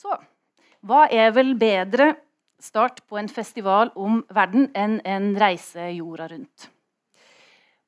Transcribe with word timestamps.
Så 0.00 0.16
hva 0.80 1.04
er 1.12 1.32
vel 1.36 1.52
bedre 1.60 2.14
start 2.60 3.02
på 3.08 3.18
en 3.20 3.28
festival 3.28 3.90
om 4.00 4.22
verden 4.32 4.70
enn 4.76 5.00
en 5.04 5.34
reise 5.40 5.90
jorda 5.92 6.30
rundt? 6.32 6.70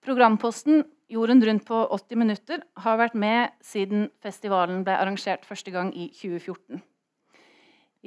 Programposten 0.03 0.83
Jorden 1.13 1.43
rundt 1.45 1.67
på 1.69 1.77
80 1.93 2.17
minutter 2.17 2.63
har 2.81 2.97
vært 2.97 3.17
med 3.19 3.53
siden 3.61 4.07
festivalen 4.25 4.81
ble 4.87 4.95
arrangert 4.97 5.45
første 5.45 5.73
gang 5.75 5.91
i 5.93 6.07
2014. 6.09 6.81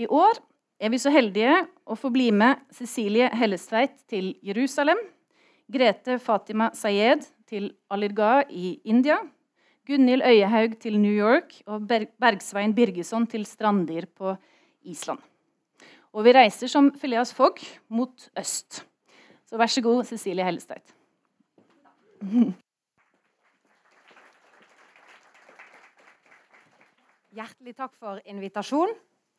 I 0.02 0.08
år 0.10 0.40
er 0.82 0.90
vi 0.90 1.00
så 1.00 1.14
heldige 1.14 1.60
å 1.86 1.98
få 2.00 2.10
bli 2.14 2.32
med 2.34 2.64
Cecilie 2.74 3.30
Hellestveit 3.30 4.00
til 4.10 4.34
Jerusalem, 4.42 4.98
Grete 5.72 6.18
Fatima 6.22 6.72
Sayed 6.74 7.28
til 7.46 7.70
Alirgah 7.94 8.50
i 8.50 8.80
India, 8.90 9.20
Gunhild 9.86 10.24
Øyehaug 10.26 10.80
til 10.82 11.00
New 11.00 11.14
York 11.14 11.62
og 11.70 11.88
Bergsvein 11.88 12.76
Birgesson 12.76 13.28
til 13.30 13.46
Strandir 13.46 14.06
på 14.18 14.36
Island. 14.82 15.20
Og 16.14 16.24
vi 16.26 16.34
reiser 16.34 16.68
som 16.72 16.92
Phileas 17.00 17.34
Fogg 17.34 17.58
mot 17.90 18.30
øst. 18.40 18.86
Så 19.46 19.58
vær 19.58 19.66
så 19.70 19.82
god, 19.86 20.04
Cecilie 20.10 20.46
Hellestveit. 20.46 20.96
Hjertelig 27.36 27.76
takk 27.76 27.94
for 28.00 28.22
invitasjon. 28.26 28.90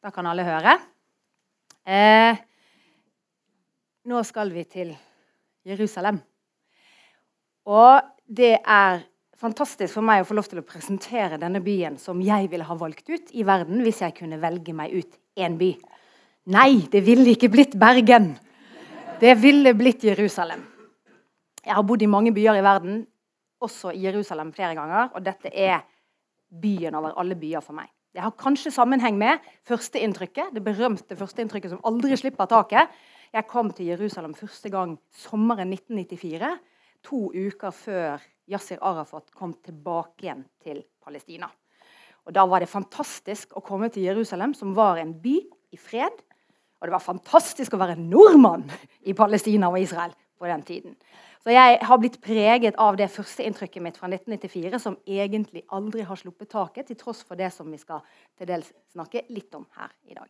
Da 0.04 0.10
kan 0.14 0.26
alle 0.28 0.44
høre. 0.46 0.78
Eh, 1.88 2.36
nå 4.06 4.22
skal 4.28 4.52
vi 4.54 4.62
til 4.68 4.94
Jerusalem. 5.66 6.20
Og 7.66 8.02
det 8.28 8.58
er 8.62 9.00
fantastisk 9.40 9.94
for 9.94 10.06
meg 10.06 10.22
å 10.22 10.28
få 10.28 10.36
lov 10.38 10.48
til 10.50 10.60
å 10.60 10.66
presentere 10.66 11.38
denne 11.40 11.60
byen 11.64 11.98
som 12.00 12.20
jeg 12.24 12.48
ville 12.52 12.66
ha 12.66 12.76
valgt 12.78 13.08
ut 13.10 13.32
i 13.36 13.44
verden 13.46 13.82
hvis 13.84 14.02
jeg 14.04 14.16
kunne 14.16 14.40
velge 14.42 14.74
meg 14.76 14.94
ut 14.96 15.18
én 15.36 15.58
by. 15.60 15.72
Nei, 16.54 16.86
det 16.92 17.02
ville 17.04 17.32
ikke 17.34 17.50
blitt 17.52 17.74
Bergen. 17.78 18.34
Det 19.20 19.32
ville 19.40 19.72
blitt 19.74 20.04
Jerusalem. 20.06 20.62
Jeg 21.66 21.74
har 21.74 21.84
bodd 21.86 22.04
i 22.04 22.08
mange 22.10 22.30
byer 22.36 22.60
i 22.60 22.64
verden, 22.64 23.00
også 23.58 23.90
i 23.96 24.04
Jerusalem 24.04 24.52
flere 24.54 24.76
ganger. 24.78 25.10
Og 25.16 25.24
dette 25.24 25.50
er 25.50 25.82
byen 26.46 26.94
over 26.94 27.16
alle 27.18 27.34
byer 27.38 27.64
for 27.64 27.74
meg. 27.74 27.90
Det 28.14 28.22
har 28.22 28.32
kanskje 28.38 28.72
sammenheng 28.72 29.18
med 29.18 29.42
førsteinntrykket, 29.68 30.54
det 30.54 30.62
berømte 30.64 31.18
førsteinntrykket 31.18 31.74
som 31.74 31.82
aldri 31.84 32.16
slipper 32.16 32.48
taket. 32.48 32.94
Jeg 33.34 33.48
kom 33.50 33.72
til 33.74 33.90
Jerusalem 33.90 34.32
første 34.38 34.70
gang 34.72 34.94
sommeren 35.12 35.74
1994, 35.74 36.54
to 37.06 37.28
uker 37.32 37.74
før 37.74 38.24
Yasir 38.50 38.82
Arafat 38.84 39.30
kom 39.34 39.54
tilbake 39.64 40.26
igjen 40.26 40.44
til 40.62 40.82
Palestina. 41.02 41.48
Og 42.26 42.34
Da 42.34 42.42
var 42.46 42.60
det 42.60 42.68
fantastisk 42.68 43.54
å 43.54 43.62
komme 43.62 43.88
til 43.88 44.02
Jerusalem, 44.08 44.54
som 44.54 44.74
var 44.74 44.98
en 44.98 45.14
by 45.22 45.36
i 45.72 45.78
fred. 45.78 46.22
Og 46.80 46.88
det 46.88 46.92
var 46.92 47.04
fantastisk 47.04 47.74
å 47.74 47.80
være 47.80 47.96
nordmann 47.96 48.66
i 49.06 49.14
Palestina 49.14 49.70
og 49.70 49.78
Israel 49.80 50.12
på 50.38 50.46
den 50.50 50.62
tiden. 50.66 50.96
Så 51.46 51.54
jeg 51.54 51.78
har 51.86 51.98
blitt 52.02 52.18
preget 52.20 52.74
av 52.82 52.96
det 52.98 53.06
første 53.14 53.44
inntrykket 53.46 53.82
mitt 53.82 53.96
fra 54.00 54.10
1994, 54.10 54.80
som 54.82 54.98
egentlig 55.06 55.62
aldri 55.70 56.02
har 56.02 56.18
sluppet 56.18 56.50
taket, 56.50 56.88
til 56.88 56.98
tross 56.98 57.22
for 57.22 57.38
det 57.38 57.52
som 57.54 57.70
vi 57.70 57.78
skal 57.78 58.02
til 58.36 58.50
dels 58.50 58.72
snakke 58.92 59.22
litt 59.30 59.54
om 59.54 59.62
her 59.78 59.94
i 60.10 60.18
dag. 60.18 60.26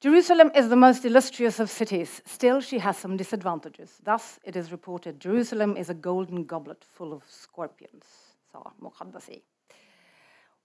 Jerusalem 0.00 0.50
is 0.54 0.68
the 0.68 0.76
most 0.76 1.04
illustrious 1.04 1.60
of 1.60 1.70
cities. 1.70 2.22
Still, 2.24 2.60
she 2.60 2.78
has 2.78 2.96
some 2.96 3.16
disadvantages. 3.16 3.98
Thus, 4.04 4.38
it 4.44 4.56
is 4.56 4.70
reported 4.70 5.20
Jerusalem 5.20 5.76
is 5.76 5.90
a 5.90 5.94
golden 5.94 6.44
goblet 6.44 6.84
full 6.84 7.12
of 7.12 7.22
scorpions, 7.26 8.04
sa 8.52 8.62
Mohaddasi. 8.78 9.40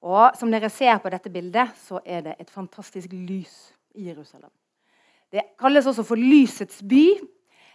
Og 0.03 0.35
som 0.37 0.51
dere 0.51 0.69
ser 0.69 0.99
på 1.01 1.09
dette 1.09 1.31
bildet, 1.33 1.73
så 1.81 2.01
er 2.05 2.21
det 2.21 2.35
et 2.39 2.49
fantastisk 2.51 3.09
lys 3.13 3.73
i 3.95 4.09
Jerusalem. 4.09 4.51
Det 5.31 5.41
kalles 5.57 5.87
også 5.89 6.03
for 6.05 6.19
lysets 6.19 6.83
by, 6.85 7.07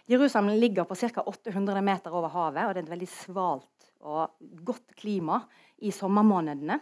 Jerusalem 0.09 0.57
ligger 0.57 0.83
på 0.83 0.95
ca. 0.95 1.21
800 1.21 1.81
meter 1.81 2.11
over 2.11 2.29
havet, 2.33 2.65
og 2.65 2.73
det 2.73 2.81
er 2.81 2.87
et 2.87 2.93
veldig 2.95 3.09
svalt 3.13 3.91
og 3.99 4.31
godt 4.65 4.95
klima 4.97 5.41
i 5.85 5.91
sommermånedene. 5.91 6.79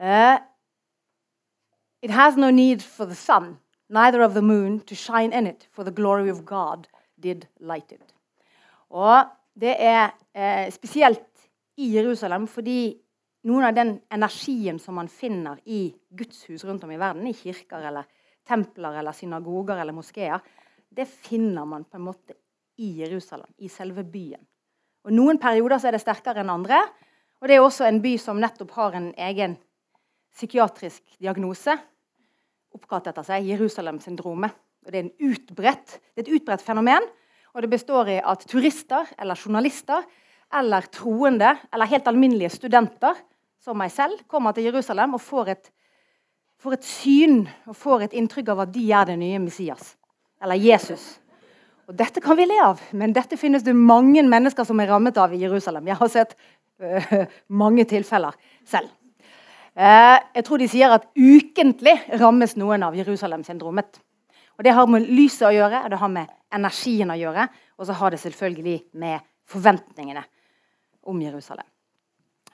Uh, 0.00 0.38
it 2.04 2.10
has 2.10 2.36
no 2.36 2.50
need 2.50 2.82
for 2.82 3.06
the 3.06 3.14
sun, 3.14 3.56
neither 3.88 4.20
of 4.22 4.34
the 4.34 4.42
moon, 4.42 4.80
to 4.80 4.94
shine 4.94 5.32
in 5.32 5.46
it, 5.46 5.66
for 5.70 5.84
the 5.84 5.90
glory 5.90 6.28
of 6.28 6.44
God 6.44 6.86
did 7.18 7.46
light 7.60 7.92
it. 7.92 8.12
Og 8.90 9.24
det 9.60 9.72
er 9.78 10.10
eh, 10.34 10.70
spesielt 10.72 11.48
i 11.76 11.88
Jerusalem 11.94 12.44
fordi 12.46 12.94
noen 13.48 13.64
av 13.64 13.74
den 13.74 13.94
energien 14.12 14.78
som 14.78 14.98
man 15.00 15.08
finner 15.08 15.56
i 15.64 15.94
gudshus 16.10 16.64
rundt 16.64 16.84
om 16.84 16.92
i 16.92 17.00
verden, 17.00 17.26
i 17.26 17.32
kirker 17.32 17.88
eller 17.88 18.04
templer 18.46 19.00
eller 19.00 19.16
synagoger 19.16 19.80
eller 19.80 19.96
moskeer, 19.96 20.44
det 20.90 21.08
finner 21.08 21.64
man 21.64 21.88
på 21.88 21.96
en 21.96 22.04
måte 22.04 22.36
i 22.76 22.90
Jerusalem, 23.00 23.48
i 23.58 23.72
selve 23.72 24.04
byen. 24.04 24.44
Og 25.04 25.16
Noen 25.16 25.40
perioder 25.40 25.80
så 25.80 25.88
er 25.88 25.96
det 25.96 26.04
sterkere 26.04 26.44
enn 26.44 26.52
andre. 26.52 26.82
Og 27.40 27.48
det 27.48 27.56
er 27.56 27.64
også 27.64 27.88
en 27.88 28.02
by 28.04 28.14
som 28.20 28.38
nettopp 28.40 28.76
har 28.76 28.96
en 28.96 29.10
egen 29.16 29.56
psykiatrisk 30.34 31.16
diagnose 31.20 31.78
oppkalt 32.74 33.08
etter 33.10 33.26
seg, 33.26 33.46
Jerusalem-syndromet. 33.52 34.54
Det 34.84 35.00
er, 35.00 35.08
det 35.16 35.64
er 35.64 36.24
et 36.24 36.32
utbredt 36.36 36.64
fenomen. 36.64 37.06
Og 37.54 37.62
det 37.62 37.70
består 37.70 38.10
i 38.10 38.18
at 38.18 38.42
turister 38.50 39.08
eller 39.18 39.38
journalister 39.38 40.02
eller 40.54 40.86
troende 40.92 41.54
eller 41.72 41.90
helt 41.90 42.08
alminnelige 42.10 42.52
studenter 42.56 43.16
som 43.64 43.78
meg 43.80 43.92
selv 43.94 44.24
kommer 44.28 44.52
til 44.52 44.66
Jerusalem 44.68 45.16
og 45.16 45.22
får 45.24 45.52
et, 45.54 45.68
får 46.60 46.76
et 46.76 46.88
syn 46.88 47.44
og 47.70 47.76
får 47.78 48.08
et 48.08 48.16
inntrykk 48.20 48.50
av 48.52 48.64
at 48.66 48.74
de 48.74 48.84
er 48.92 49.06
det 49.08 49.16
nye 49.22 49.40
Messias. 49.46 49.94
Eller 50.42 50.60
Jesus. 50.60 51.06
Og 51.88 51.96
Dette 51.96 52.20
kan 52.24 52.36
vi 52.36 52.46
le 52.48 52.58
av, 52.64 52.82
men 52.96 53.14
dette 53.14 53.38
finnes 53.40 53.64
det 53.64 53.76
mange 53.76 54.22
mennesker 54.26 54.66
som 54.66 54.80
er 54.80 54.90
rammet 54.90 55.18
av 55.20 55.32
i 55.32 55.40
Jerusalem. 55.40 55.88
Jeg 55.88 56.00
har 56.00 56.12
sett 56.12 56.36
øh, 56.80 57.24
mange 57.62 57.84
tilfeller 57.88 58.36
selv. 58.68 58.90
Uh, 59.74 60.20
jeg 60.36 60.44
tror 60.46 60.60
de 60.62 60.68
sier 60.70 60.92
at 60.94 61.06
ukentlig 61.18 61.96
rammes 62.20 62.54
noen 62.60 62.84
av 62.86 62.94
Jerusalem-syndromet. 62.94 63.98
Og 64.54 64.64
Det 64.64 64.74
har 64.74 64.86
med 64.86 65.08
lyset 65.10 65.48
å 65.48 65.54
gjøre, 65.54 65.88
det 65.90 65.98
har 65.98 66.12
med 66.12 66.30
energien 66.54 67.10
å 67.10 67.18
gjøre. 67.18 67.48
Og 67.78 67.88
så 67.88 67.96
har 67.98 68.14
det 68.14 68.20
selvfølgelig 68.22 68.76
med 69.02 69.24
forventningene 69.50 70.22
om 71.10 71.18
Jerusalem. 71.20 71.66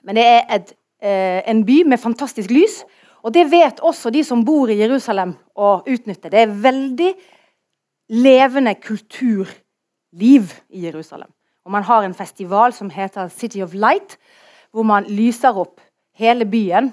Men 0.01 0.17
det 0.17 0.23
er 0.25 0.41
et, 0.49 0.73
uh, 1.05 1.41
en 1.45 1.61
by 1.65 1.83
med 1.93 2.01
fantastisk 2.01 2.49
lys, 2.49 2.81
og 3.21 3.35
det 3.35 3.45
vet 3.51 3.83
også 3.85 4.09
de 4.09 4.23
som 4.25 4.41
bor 4.45 4.71
i 4.73 4.79
Jerusalem, 4.79 5.35
å 5.53 5.83
utnytte. 5.85 6.31
Det 6.33 6.41
er 6.41 6.55
veldig 6.63 7.11
levende 8.17 8.73
kulturliv 8.81 10.55
i 10.73 10.87
Jerusalem. 10.87 11.29
Og 11.65 11.71
Man 11.71 11.83
har 11.83 12.03
en 12.03 12.17
festival 12.17 12.73
som 12.73 12.89
heter 12.89 13.29
City 13.29 13.61
of 13.61 13.73
Light, 13.73 14.17
hvor 14.71 14.83
man 14.83 15.05
lyser 15.05 15.53
opp 15.53 15.79
hele 16.17 16.45
byen, 16.45 16.89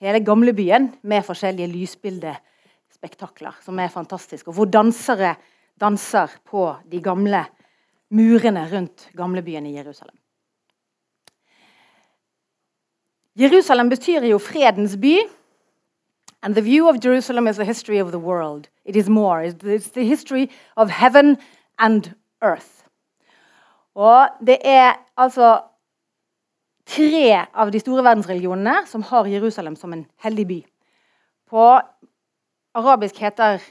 hele 0.00 0.20
gamlebyen 0.24 0.92
med 1.02 1.24
forskjellige 1.26 1.72
lysbildespektakler, 1.72 3.56
som 3.64 3.78
er 3.78 3.92
fantastiske. 3.92 4.48
Og 4.48 4.54
hvor 4.54 4.70
dansere 4.70 5.34
danser 5.80 6.38
på 6.44 6.70
de 6.90 7.02
gamle 7.02 7.44
murene 8.10 8.64
rundt 8.72 9.10
gamlebyen 9.16 9.66
i 9.66 9.76
Jerusalem. 9.76 10.16
Jerusalem 13.38 13.88
betyr 13.88 14.24
jo 14.26 14.38
fredens 14.38 14.96
by. 14.96 15.18
And 16.42 16.54
the 16.54 16.62
view 16.62 16.88
of 16.88 17.04
Jerusalem 17.04 17.46
is 17.46 17.56
the 17.56 17.64
history 17.64 18.00
of 18.00 18.10
the 18.10 18.18
world. 18.18 18.68
It 18.84 18.96
is 18.96 19.08
more. 19.08 19.42
It's 19.44 19.90
the 19.90 20.04
history 20.04 20.50
of 20.76 20.90
heaven 20.90 21.36
and 21.78 22.14
earth. 22.42 22.84
Og 23.94 24.28
det 24.46 24.58
er 24.64 24.94
altså 25.16 25.60
tre 26.88 27.44
av 27.52 27.70
de 27.72 27.80
store 27.82 28.04
verdensreligionene 28.06 28.82
som 28.88 29.04
har 29.10 29.28
Jerusalem 29.28 29.76
som 29.76 29.92
en 29.92 30.06
hellig 30.24 30.46
by. 30.48 30.58
På 31.50 31.66
arabisk 32.78 33.20
heter 33.22 33.62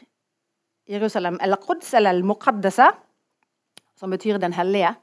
Jerusalem 0.88 1.40
el-Quds 1.44 1.94
eller 1.98 2.16
el-Muqaddese, 2.16 2.92
som 4.00 4.14
betyr 4.14 4.40
den 4.42 4.54
hellige. 4.54 4.94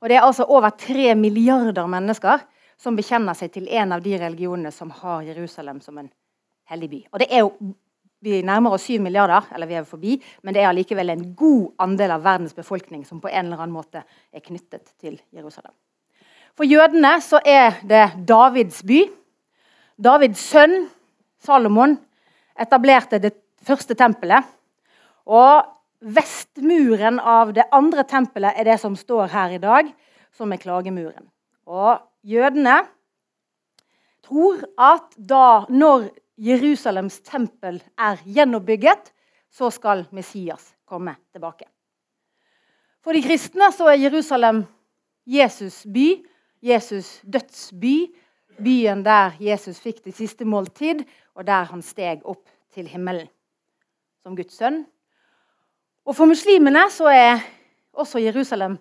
Og 0.00 0.08
det 0.08 0.16
er 0.16 0.26
altså 0.26 0.48
over 0.48 0.72
tre 0.74 1.14
milliarder 1.14 1.86
mennesker 1.86 2.42
som 2.80 2.96
bekjenner 2.98 3.36
seg 3.38 3.52
til 3.54 3.68
en 3.70 3.94
av 3.94 4.02
de 4.02 4.16
religionene 4.18 4.72
som 4.74 4.90
har 5.02 5.22
Jerusalem 5.28 5.80
som 5.84 6.00
en 6.00 6.10
hellig 6.72 6.90
by. 6.90 7.00
Og 7.12 7.22
det 7.22 7.30
er 7.30 7.44
jo 7.44 7.74
vi 8.22 8.38
nærmer 8.46 8.76
oss 8.76 8.84
7 8.86 9.00
milliarder, 9.02 9.48
eller 9.54 9.66
vi 9.66 9.74
er 9.74 9.86
forbi, 9.86 10.12
men 10.46 10.54
det 10.54 10.62
er 10.62 10.68
allikevel 10.70 11.10
en 11.10 11.24
god 11.34 11.72
andel 11.82 12.14
av 12.14 12.22
verdens 12.22 12.54
befolkning 12.54 13.02
som 13.06 13.18
på 13.20 13.30
en 13.32 13.48
eller 13.48 13.64
annen 13.64 13.74
måte 13.74 14.04
er 14.06 14.44
knyttet 14.44 14.94
til 15.02 15.16
Jerusalem. 15.34 15.74
For 16.56 16.68
jødene 16.68 17.16
så 17.24 17.40
er 17.48 17.80
det 17.88 18.04
Davids 18.28 18.82
by. 18.84 19.06
Davids 19.96 20.42
sønn 20.52 20.86
Salomon 21.42 21.96
etablerte 22.60 23.20
det 23.22 23.32
første 23.64 23.96
tempelet. 23.98 24.44
Og 25.26 25.64
vestmuren 26.02 27.20
av 27.20 27.54
det 27.56 27.64
andre 27.72 28.04
tempelet 28.08 28.58
er 28.58 28.68
det 28.68 28.78
som 28.82 28.96
står 28.98 29.30
her 29.32 29.54
i 29.56 29.62
dag, 29.62 29.88
som 30.34 30.52
er 30.52 30.60
klagemuren. 30.60 31.28
Og 31.66 32.02
jødene 32.22 32.82
tror 34.26 34.62
at 34.78 35.14
da, 35.16 35.64
når 35.68 36.10
Jerusalems 36.42 37.20
tempel 37.24 37.80
er 37.98 38.20
gjenoppbygget, 38.24 39.12
så 39.52 39.70
skal 39.70 40.06
Messias 40.12 40.72
komme 40.88 41.14
tilbake. 41.32 41.66
For 43.02 43.14
de 43.14 43.22
kristne 43.24 43.68
så 43.74 43.90
er 43.90 44.00
Jerusalem 44.00 44.62
Jesus' 45.28 45.84
by, 45.90 46.22
Jesus' 46.62 47.20
dødsby. 47.26 48.14
Byen 48.62 49.00
der 49.04 49.32
Jesus 49.40 49.80
fikk 49.80 50.02
det 50.04 50.14
siste 50.14 50.44
måltid, 50.44 51.00
og 51.34 51.46
der 51.48 51.64
han 51.70 51.82
steg 51.82 52.20
opp 52.28 52.44
til 52.74 52.86
himmelen 52.86 53.30
som 54.22 54.36
Guds 54.36 54.58
sønn. 54.60 54.82
Og 56.06 56.16
For 56.16 56.28
muslimene 56.28 56.84
så 56.92 57.08
er 57.10 57.44
også 57.92 58.20
Jerusalem 58.22 58.76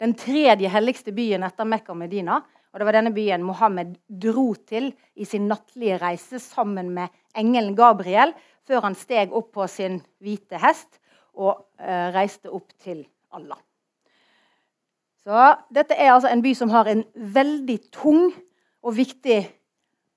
den 0.00 0.14
tredje 0.18 0.70
helligste 0.70 1.12
byen 1.16 1.44
etter 1.46 1.68
Mekka 1.68 1.94
og 1.94 2.00
Medina. 2.04 2.40
Og 2.72 2.80
Det 2.80 2.86
var 2.86 2.98
denne 2.98 3.14
byen 3.16 3.44
Mohammed 3.46 3.94
dro 4.08 4.50
til 4.68 4.90
i 5.16 5.24
sin 5.24 5.48
nattlige 5.48 5.98
reise 6.02 6.38
sammen 6.38 6.90
med 6.94 7.08
engelen 7.36 7.76
Gabriel 7.76 8.34
før 8.66 8.84
han 8.88 8.98
steg 8.98 9.32
opp 9.32 9.54
på 9.56 9.66
sin 9.70 10.02
hvite 10.20 10.60
hest 10.60 11.00
og 11.36 11.66
eh, 11.80 12.12
reiste 12.12 12.52
opp 12.52 12.72
til 12.82 13.06
Allah. 13.32 13.65
Så 15.26 15.46
Dette 15.74 15.96
er 15.98 16.12
altså 16.12 16.30
en 16.30 16.42
by 16.44 16.52
som 16.54 16.70
har 16.70 16.86
en 16.86 17.02
veldig 17.34 17.80
tung 17.90 18.28
og 18.86 18.94
viktig 18.94 19.40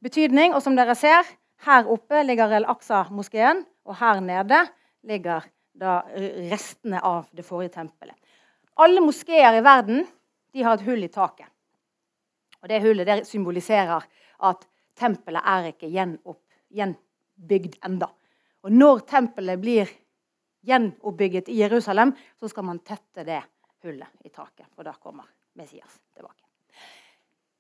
betydning. 0.06 0.54
Og 0.54 0.62
som 0.62 0.76
dere 0.78 0.94
ser, 0.98 1.26
her 1.66 1.90
oppe 1.90 2.22
ligger 2.28 2.54
El 2.60 2.68
Aqsa-moskeen, 2.70 3.64
og 3.90 3.98
her 3.98 4.22
nede 4.22 4.62
ligger 5.10 5.48
da 5.74 6.04
restene 6.52 7.02
av 7.02 7.26
det 7.34 7.48
forrige 7.48 7.74
tempelet. 7.80 8.14
Alle 8.78 9.02
moskeer 9.02 9.58
i 9.58 9.66
verden 9.66 10.06
de 10.54 10.64
har 10.64 10.78
et 10.78 10.86
hull 10.86 11.02
i 11.02 11.10
taket. 11.12 11.50
Og 12.62 12.70
Det 12.70 12.82
hullet 12.84 13.08
det 13.08 13.20
symboliserer 13.26 14.06
at 14.46 14.66
tempelet 15.00 15.42
er 15.42 15.72
ikke 15.72 15.90
gjenbygd 15.90 17.80
enda. 17.88 18.12
Og 18.62 18.76
når 18.76 19.08
tempelet 19.10 19.62
blir 19.62 19.90
gjenoppbygget 20.68 21.50
i 21.50 21.64
Jerusalem, 21.64 22.12
så 22.38 22.52
skal 22.52 22.68
man 22.68 22.84
tette 22.84 23.24
det 23.26 23.42
hullet 23.84 24.26
i 24.26 24.30
taket. 24.30 24.68
For 24.76 24.88
da 24.88 24.94
kommer 24.94 25.28
Messias 25.60 26.00
tilbake. 26.16 26.46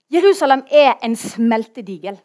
Jerusalem 0.09 0.63
er 0.71 0.95
en 1.05 1.15
smeltedigel. 1.15 2.17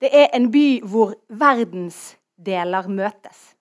Det 0.00 0.10
er 0.12 0.28
en 0.36 0.50
by 0.52 0.66
hvor 0.84 1.14
verdensdeler 1.28 2.88
møtes. 2.92 3.56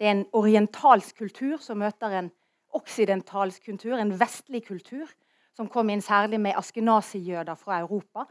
Det 0.00 0.06
er 0.08 0.14
en 0.16 0.28
orientalsk 0.32 1.18
kultur 1.20 1.58
som 1.60 1.82
møter 1.82 2.14
en 2.16 2.30
oksidentalsk 2.72 3.66
kultur, 3.66 3.98
en 3.98 4.14
vestlig 4.16 4.62
kultur, 4.64 5.10
som 5.52 5.68
kom 5.68 5.90
inn 5.92 6.00
særlig 6.00 6.40
med 6.40 6.56
askenasijøder 6.56 7.58
fra 7.58 7.80
Europa 7.82 8.24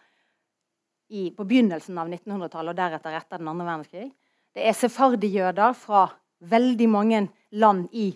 i, 1.10 1.30
på 1.30 1.46
begynnelsen 1.46 1.98
av 2.00 2.10
1900-tallet 2.10 2.74
og 2.74 2.80
deretter 2.80 3.18
etter 3.20 3.42
den 3.42 3.52
andre 3.52 3.68
verdenskrig. 3.68 4.08
Det 4.56 4.66
er 4.66 4.74
sefardijøder 4.74 5.76
fra 5.78 6.08
veldig 6.50 6.88
mange 6.90 7.22
land 7.52 7.90
i, 7.94 8.10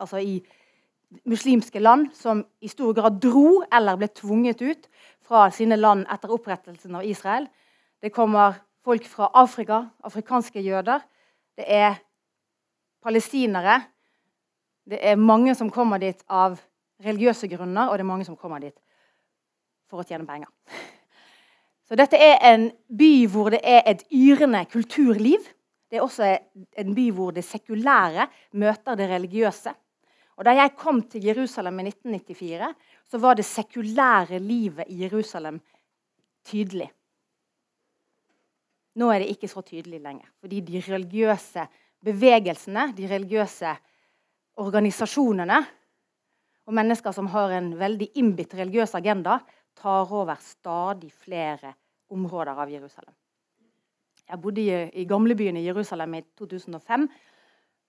altså 0.00 0.18
i 0.18 0.40
muslimske 1.26 1.80
land 1.80 2.10
som 2.14 2.44
i 2.60 2.68
stor 2.68 2.94
grad 2.94 3.20
dro 3.22 3.62
eller 3.72 3.98
ble 3.98 4.08
tvunget 4.14 4.62
ut 4.62 4.88
fra 5.26 5.48
sine 5.54 5.76
land 5.76 6.06
etter 6.10 6.32
opprettelsen 6.32 6.94
av 6.94 7.04
Israel. 7.04 7.48
Det 8.00 8.12
kommer 8.14 8.60
folk 8.84 9.06
fra 9.06 9.30
Afrika, 9.34 9.84
afrikanske 10.04 10.60
jøder. 10.60 11.00
Det 11.56 11.66
er 11.66 11.98
palestinere. 13.02 13.80
Det 14.90 14.98
er 15.02 15.16
mange 15.16 15.54
som 15.54 15.70
kommer 15.70 15.98
dit 15.98 16.22
av 16.28 16.58
religiøse 17.04 17.48
grunner, 17.48 17.88
og 17.88 17.96
det 17.96 18.04
er 18.04 18.12
mange 18.12 18.26
som 18.28 18.36
kommer 18.36 18.60
dit 18.60 18.76
for 19.90 20.02
å 20.02 20.06
tjene 20.06 20.26
penger. 20.28 20.48
Så 21.88 21.98
dette 21.98 22.18
er 22.22 22.38
en 22.52 22.68
by 22.86 23.26
hvor 23.30 23.50
det 23.50 23.60
er 23.66 23.82
et 23.90 24.04
yrende 24.14 24.62
kulturliv. 24.70 25.42
Det 25.90 25.98
er 25.98 26.04
også 26.04 26.28
en 26.78 26.94
by 26.94 27.08
hvor 27.14 27.34
det 27.34 27.44
sekulære 27.44 28.28
møter 28.52 28.98
det 28.98 29.08
religiøse. 29.10 29.74
Og 30.38 30.44
Da 30.44 30.54
jeg 30.56 30.76
kom 30.76 31.02
til 31.02 31.24
Jerusalem 31.24 31.80
i 31.80 31.90
1994, 31.90 32.74
så 33.10 33.18
var 33.18 33.34
det 33.34 33.44
sekulære 33.44 34.38
livet 34.38 34.88
i 34.88 35.02
Jerusalem 35.02 35.60
tydelig. 36.44 36.88
Nå 38.96 39.10
er 39.10 39.18
det 39.20 39.30
ikke 39.34 39.48
så 39.48 39.60
tydelig 39.60 40.00
lenger, 40.00 40.26
fordi 40.40 40.60
de 40.60 40.80
religiøse 40.80 41.66
bevegelsene, 42.04 42.92
de 42.96 43.06
religiøse 43.10 43.74
organisasjonene 44.60 45.60
og 46.66 46.74
mennesker 46.74 47.12
som 47.12 47.28
har 47.34 47.52
en 47.58 47.72
veldig 47.78 48.10
innbitt 48.20 48.54
religiøs 48.54 48.94
agenda, 48.94 49.40
tar 49.76 50.12
over 50.12 50.40
stadig 50.40 51.12
flere 51.12 51.74
områder 52.10 52.58
av 52.58 52.70
Jerusalem. 52.72 53.14
Jeg 54.30 54.38
bodde 54.38 54.62
i, 54.62 54.70
i 55.02 55.04
gamlebyen 55.10 55.56
i 55.58 55.64
Jerusalem 55.64 56.14
i 56.14 56.20
2005. 56.38 57.06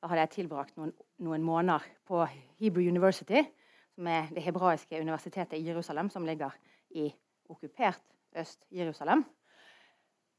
Da 0.02 0.08
hadde 0.10 0.24
jeg 0.24 0.32
tilbrakt 0.34 0.78
noen, 0.80 0.94
noen 1.22 1.44
måneder 1.46 1.84
på 2.10 2.24
Hebrew 2.58 2.88
University, 2.90 3.44
som 3.94 4.08
er 4.10 4.32
det 4.34 4.42
hebraiske 4.42 4.98
universitetet 4.98 5.60
i 5.60 5.68
Jerusalem, 5.68 6.10
som 6.10 6.26
ligger 6.26 6.56
i 6.98 7.12
okkupert 7.52 8.02
Øst-Jerusalem. 8.42 9.22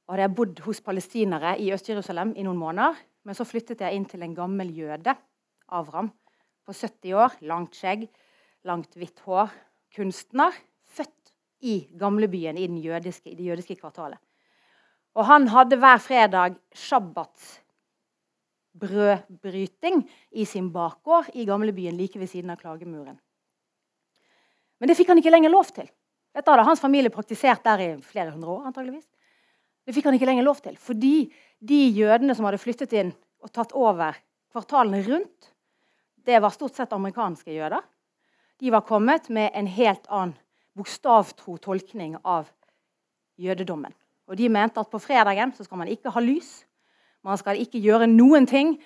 Og 0.08 0.14
hadde 0.14 0.26
jeg 0.26 0.34
bodd 0.40 0.64
hos 0.66 0.82
palestinere 0.82 1.54
i 1.62 1.70
Øst-Jerusalem 1.70 2.34
i 2.34 2.48
noen 2.48 2.58
måneder. 2.58 2.98
Men 3.22 3.38
så 3.38 3.46
flyttet 3.46 3.86
jeg 3.86 3.94
inn 3.94 4.08
til 4.10 4.26
en 4.26 4.34
gammel 4.34 4.74
jøde, 4.74 5.14
Avram, 5.70 6.10
på 6.66 6.74
70 6.74 7.14
år. 7.14 7.38
Langt 7.46 7.78
skjegg, 7.78 8.08
langt 8.66 8.98
hvitt 8.98 9.22
hår. 9.28 9.54
Kunstner. 9.94 10.58
Født 10.82 11.32
i 11.62 11.78
gamlebyen 11.94 12.58
i, 12.58 12.66
i 12.66 13.38
det 13.38 13.46
jødiske 13.46 13.78
kvartalet. 13.78 14.18
Og 15.12 15.26
han 15.28 15.48
hadde 15.52 15.76
hver 15.76 16.00
fredag 16.00 16.56
brødbryting 18.82 20.02
i 20.32 20.44
sin 20.48 20.70
bakgård 20.72 21.28
i 21.34 21.44
gamlebyen 21.44 21.96
like 21.96 22.18
ved 22.18 22.30
siden 22.30 22.50
av 22.50 22.60
klagemuren. 22.60 23.18
Men 24.80 24.88
det 24.88 24.96
fikk 24.98 25.12
han 25.12 25.20
ikke 25.20 25.32
lenger 25.34 25.52
lov 25.52 25.68
til. 25.74 25.86
Dette 26.32 26.50
hadde 26.50 26.64
hans 26.66 26.80
familie 26.80 27.12
praktisert 27.12 27.62
der 27.64 27.82
i 27.84 27.90
flere 28.02 28.32
hundre 28.32 28.50
år. 28.56 28.66
antageligvis. 28.66 29.06
Det 29.84 29.94
fikk 29.94 30.08
han 30.08 30.14
ikke 30.14 30.26
lenger 30.26 30.46
lov 30.46 30.60
til, 30.62 30.76
fordi 30.78 31.32
de 31.58 31.80
jødene 31.90 32.34
som 32.34 32.46
hadde 32.46 32.58
flyttet 32.62 32.92
inn 32.92 33.12
og 33.42 33.50
tatt 33.52 33.72
over 33.74 34.16
kvartalene 34.52 35.02
rundt, 35.06 35.52
det 36.22 36.38
var 36.42 36.54
stort 36.54 36.76
sett 36.78 36.92
amerikanske 36.92 37.52
jøder. 37.52 37.82
De 38.62 38.70
var 38.70 38.86
kommet 38.86 39.28
med 39.28 39.50
en 39.54 39.66
helt 39.66 40.06
annen 40.08 40.36
bokstavtro 40.78 41.56
tolkning 41.58 42.14
av 42.22 42.48
jødedommen. 43.36 43.92
Og 44.30 44.36
De 44.38 44.48
mente 44.48 44.80
at 44.80 44.90
på 44.90 45.00
fredagen 45.02 45.52
så 45.56 45.64
skal 45.66 45.82
man 45.82 45.90
ikke 45.92 46.12
ha 46.14 46.20
lys. 46.22 46.62
Man 47.22 47.38
skal 47.38 47.60
ikke 47.62 47.80
gjøre 47.82 48.08
noen 48.10 48.46
ting 48.50 48.76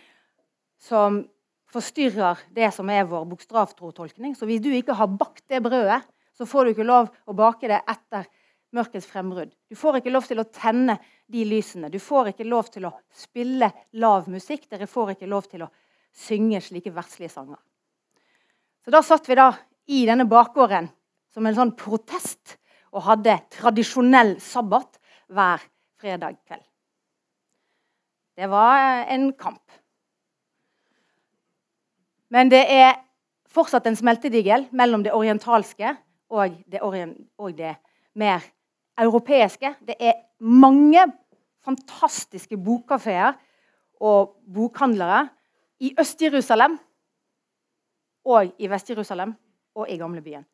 som 0.81 1.25
forstyrrer 1.73 2.41
det 2.55 2.71
som 2.75 2.89
er 2.93 3.09
vår 3.09 3.27
bokstavtro-tolkning. 3.31 4.35
Så 4.37 4.49
hvis 4.49 4.63
du 4.65 4.71
ikke 4.73 4.97
har 4.97 5.11
bakt 5.11 5.45
det 5.51 5.63
brødet, 5.65 6.03
så 6.37 6.47
får 6.49 6.65
du 6.65 6.75
ikke 6.75 6.89
lov 6.89 7.09
å 7.27 7.37
bake 7.37 7.69
det 7.71 7.81
etter 7.89 8.27
mørkets 8.77 9.09
frembrudd. 9.09 9.55
Du 9.69 9.77
får 9.79 10.01
ikke 10.01 10.13
lov 10.13 10.27
til 10.29 10.41
å 10.43 10.49
tenne 10.53 10.99
de 11.33 11.45
lysene. 11.49 11.91
Du 11.93 11.99
får 12.03 12.33
ikke 12.33 12.49
lov 12.49 12.69
til 12.73 12.89
å 12.89 12.93
spille 13.15 13.71
lav 13.97 14.29
musikk. 14.31 14.69
Dere 14.71 14.89
får 14.91 15.15
ikke 15.15 15.31
lov 15.31 15.49
til 15.51 15.65
å 15.65 15.71
synge 16.17 16.61
slike 16.65 16.93
verslige 16.95 17.33
sanger. 17.33 17.59
Så 18.85 18.93
Da 18.93 19.03
satt 19.03 19.29
vi 19.29 19.35
da 19.35 19.51
i 19.91 20.05
denne 20.07 20.29
bakgården 20.29 20.89
som 21.33 21.47
en 21.47 21.57
sånn 21.57 21.75
protest 21.77 22.57
og 22.93 23.05
hadde 23.09 23.41
tradisjonell 23.53 24.37
sabbat 24.41 24.96
hver 25.29 25.63
fredag 26.01 26.37
kveld. 26.47 26.65
Det 28.37 28.51
var 28.51 29.07
en 29.09 29.33
kamp. 29.33 29.63
Men 32.29 32.51
det 32.51 32.65
er 32.69 32.97
fortsatt 33.49 33.87
en 33.89 33.97
smeltedigel 33.97 34.67
mellom 34.77 35.05
det 35.07 35.15
orientalske 35.17 35.95
og 36.29 36.57
det, 36.67 36.83
orient 36.83 37.17
og 37.39 37.55
det 37.57 37.77
mer 38.19 38.45
europeiske. 38.99 39.75
Det 39.81 39.97
er 40.01 40.21
mange 40.41 41.07
fantastiske 41.65 42.59
bokkafeer 42.59 43.37
og 44.01 44.37
bokhandlere 44.55 45.29
i 45.81 45.95
Øst-Jerusalem 46.01 46.77
og 48.27 48.53
i 48.59 48.69
Vest-Jerusalem 48.69 49.35
og 49.75 49.89
i 49.91 49.97
gamlebyen. 49.97 50.45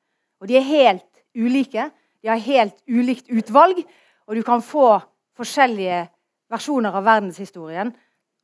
Og 0.41 0.49
de 0.49 0.57
er 0.57 0.67
helt 0.67 1.23
ulike. 1.35 1.91
De 2.23 2.29
har 2.29 2.37
helt 2.43 2.79
ulikt 2.87 3.31
utvalg, 3.31 3.83
og 4.27 4.37
du 4.37 4.43
kan 4.47 4.63
få 4.65 5.01
forskjellige 5.39 6.05
versjoner 6.53 6.95
av 6.95 7.05
verdenshistorien 7.07 7.91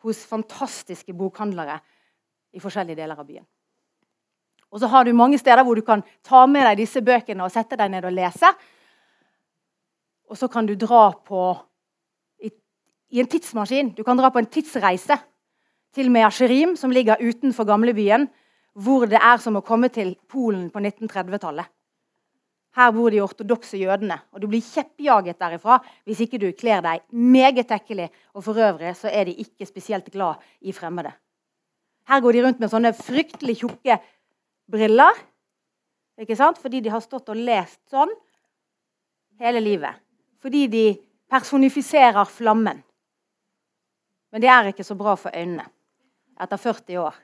hos 0.05 0.25
fantastiske 0.27 1.15
bokhandlere 1.17 1.79
i 2.57 2.63
forskjellige 2.63 2.99
deler 2.99 3.19
av 3.19 3.27
byen. 3.29 3.47
Og 4.69 4.83
så 4.83 4.91
har 4.93 5.05
du 5.05 5.15
mange 5.17 5.39
steder 5.41 5.65
hvor 5.65 5.79
du 5.79 5.85
kan 5.85 6.03
ta 6.25 6.45
med 6.47 6.67
deg 6.69 6.83
disse 6.83 7.01
bøkene 7.05 7.45
og 7.45 7.53
sette 7.53 7.77
deg 7.81 7.93
ned 7.93 8.05
og 8.05 8.15
lese. 8.15 8.51
Og 10.29 10.37
så 10.37 10.49
kan 10.53 10.69
du 10.69 10.75
dra 10.77 11.09
på 11.25 11.45
i, 12.45 12.51
i, 12.51 13.21
en 13.23 13.31
tidsmaskin. 13.31 13.95
Du 13.97 14.05
kan 14.05 14.19
dra 14.19 14.29
på 14.33 14.43
en 14.43 14.51
tidsreise 14.51 15.17
til 15.97 16.11
Measherim, 16.13 16.77
som 16.77 16.93
ligger 16.93 17.21
utenfor 17.21 17.65
gamlebyen, 17.69 18.29
hvor 18.77 19.09
det 19.09 19.19
er 19.19 19.41
som 19.41 19.57
å 19.57 19.65
komme 19.65 19.89
til 19.93 20.13
Polen 20.29 20.69
på 20.71 20.83
1930-tallet. 20.85 21.65
Her 22.79 22.93
bor 22.95 23.11
de 23.11 23.19
ortodokse 23.25 23.79
jødene. 23.81 24.21
Og 24.31 24.43
du 24.43 24.47
blir 24.51 24.63
kjeppjaget 24.63 25.41
derifra 25.41 25.81
hvis 26.07 26.21
ikke 26.23 26.39
du 26.39 26.47
kler 26.55 26.83
deg 26.85 27.03
meget 27.11 27.67
tekkelig. 27.67 28.07
Og 28.39 28.45
for 28.47 28.61
øvrig 28.63 28.95
så 28.97 29.11
er 29.11 29.27
de 29.27 29.35
ikke 29.43 29.67
spesielt 29.67 30.13
glad 30.15 30.39
i 30.61 30.73
fremmede. 30.73 31.11
Her 32.09 32.23
går 32.23 32.33
de 32.33 32.45
rundt 32.47 32.63
med 32.63 32.71
sånne 32.71 32.95
fryktelig 32.97 33.59
tjukke 33.61 33.99
briller. 34.71 35.19
Ikke 36.23 36.37
sant? 36.39 36.59
Fordi 36.63 36.81
de 36.85 36.93
har 36.95 37.03
stått 37.03 37.29
og 37.35 37.43
lest 37.49 37.81
sånn 37.91 38.15
hele 39.43 39.63
livet. 39.63 39.99
Fordi 40.39 40.67
de 40.71 40.85
personifiserer 41.29 42.31
flammen. 42.31 42.79
Men 44.31 44.45
det 44.45 44.51
er 44.53 44.71
ikke 44.71 44.87
så 44.87 44.97
bra 44.99 45.17
for 45.19 45.35
øynene 45.35 45.67
etter 46.39 46.61
40 46.61 47.03
år. 47.03 47.17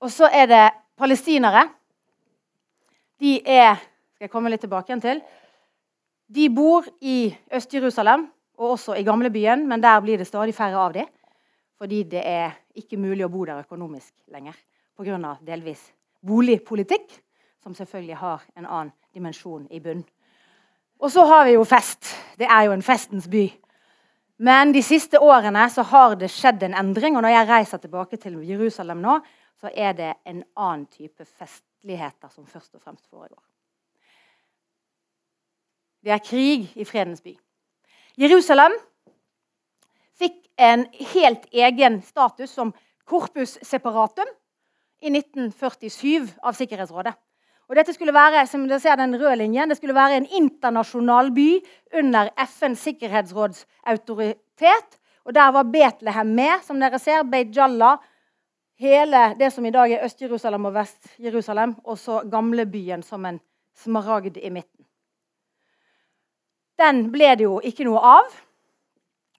Og 0.00 0.12
så 0.12 0.28
er 0.32 0.48
det 0.48 0.64
palestinere. 0.96 1.66
De 3.20 3.38
er 3.42 3.76
skal 4.16 4.30
jeg 4.30 4.32
komme 4.32 4.48
litt 4.48 4.62
tilbake 4.64 4.88
igjen 4.88 5.02
til, 5.04 5.18
de 6.32 6.46
bor 6.48 6.86
i 7.04 7.28
Øst-Jerusalem 7.52 8.24
og 8.56 8.70
også 8.70 8.94
i 8.96 9.04
gamlebyen, 9.04 9.66
men 9.68 9.82
der 9.82 10.00
blir 10.00 10.16
det 10.16 10.26
stadig 10.26 10.54
færre 10.56 10.80
av 10.80 10.94
dem. 10.94 11.10
Fordi 11.76 12.02
det 12.08 12.22
er 12.24 12.56
ikke 12.74 12.96
mulig 12.96 13.26
å 13.26 13.28
bo 13.28 13.44
der 13.44 13.60
økonomisk 13.60 14.14
lenger 14.32 14.56
pga. 14.96 15.36
delvis 15.44 15.92
boligpolitikk, 16.24 17.12
som 17.62 17.74
selvfølgelig 17.74 18.16
har 18.16 18.42
en 18.56 18.66
annen 18.66 18.92
dimensjon 19.14 19.68
i 19.70 19.80
bunn. 19.80 20.02
Og 20.98 21.12
så 21.12 21.26
har 21.26 21.44
vi 21.44 21.52
jo 21.52 21.64
fest. 21.64 22.16
Det 22.38 22.48
er 22.48 22.64
jo 22.64 22.72
en 22.72 22.82
festens 22.82 23.28
by. 23.28 23.52
Men 24.38 24.72
de 24.72 24.82
siste 24.82 25.20
årene 25.20 25.68
så 25.70 25.82
har 25.82 26.16
det 26.16 26.30
skjedd 26.32 26.62
en 26.62 26.74
endring. 26.74 27.16
Og 27.16 27.22
når 27.22 27.36
jeg 27.36 27.48
reiser 27.48 27.78
tilbake 27.78 28.16
til 28.16 28.40
Jerusalem 28.48 29.04
nå, 29.04 29.20
så 29.60 29.68
er 29.74 29.92
det 29.92 30.14
en 30.24 30.42
annen 30.56 30.86
type 30.86 31.24
festligheter 31.86 32.28
som 32.28 32.46
først 32.46 32.74
og 32.74 32.82
fremst 32.82 33.06
foregår. 33.10 33.42
Det 36.02 36.12
er 36.12 36.18
krig 36.18 36.72
i 36.76 36.84
fredens 36.84 37.20
by. 37.20 37.36
Jerusalem 38.16 38.72
fikk 40.16 40.46
en 40.58 40.86
helt 41.12 41.46
egen 41.52 42.02
status 42.02 42.50
som 42.50 42.72
corpus 43.04 43.58
separatum 43.62 44.26
i 45.02 45.10
1947 45.10 46.32
av 46.42 46.54
Sikkerhetsrådet. 46.54 47.14
Og 47.68 47.76
dette 47.76 47.92
skulle 47.92 48.14
være 48.14 48.46
som 48.46 48.66
dere 48.68 48.80
ser 48.80 48.96
den 48.96 49.18
røde 49.18 49.36
linjen, 49.36 49.68
det 49.68 49.76
skulle 49.76 49.94
være 49.94 50.16
en 50.16 50.26
internasjonal 50.30 51.32
by 51.34 51.58
under 51.98 52.30
FNs 52.38 52.78
sikkerhetsråds 52.86 53.66
autoritet. 53.84 55.00
Og 55.26 55.34
Der 55.34 55.50
var 55.50 55.64
Betlehem 55.64 56.26
med, 56.26 56.62
som 56.62 56.78
dere 56.80 56.98
ser. 56.98 57.24
Beit 57.24 57.50
hele 58.80 59.34
det 59.38 59.50
som 59.54 59.66
i 59.66 59.72
dag 59.74 59.92
er 59.92 60.04
Øst-Jerusalem 60.04 60.68
og 60.68 60.74
Vest-Jerusalem, 60.76 61.76
og 61.84 61.98
så 61.98 62.22
gamlebyen 62.30 63.02
som 63.02 63.24
en 63.24 63.40
smaragd 63.76 64.36
i 64.36 64.50
midten. 64.50 64.84
Den 66.76 67.06
ble 67.12 67.32
det 67.36 67.46
jo 67.46 67.60
ikke 67.64 67.86
noe 67.88 68.00
av. 68.04 68.32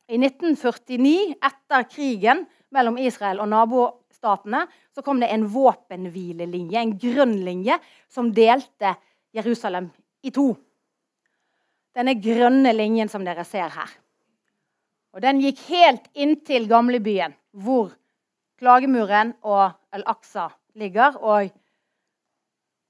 I 0.10 0.18
1949, 0.18 1.36
etter 1.44 1.90
krigen 1.92 2.46
mellom 2.74 2.98
Israel 2.98 3.42
og 3.44 3.50
nabostatene, 3.52 4.64
så 4.96 5.04
kom 5.06 5.22
det 5.22 5.30
en 5.34 5.46
våpenhvilelinje, 5.52 6.80
en 6.82 6.96
grønn 6.98 7.36
linje, 7.46 7.78
som 8.10 8.32
delte 8.34 8.96
Jerusalem 9.36 9.92
i 10.26 10.34
to. 10.34 10.50
Denne 11.98 12.18
grønne 12.22 12.74
linjen 12.74 13.10
som 13.10 13.26
dere 13.26 13.46
ser 13.46 13.70
her. 13.74 13.94
Og 15.14 15.22
Den 15.22 15.42
gikk 15.42 15.64
helt 15.70 16.10
inntil 16.14 16.68
gamlebyen, 16.70 17.34
hvor 17.54 17.94
Klagemuren 18.58 19.34
og 19.46 19.72
Al-Aqsa 19.94 20.48
ligger, 20.76 21.18
og 21.18 21.50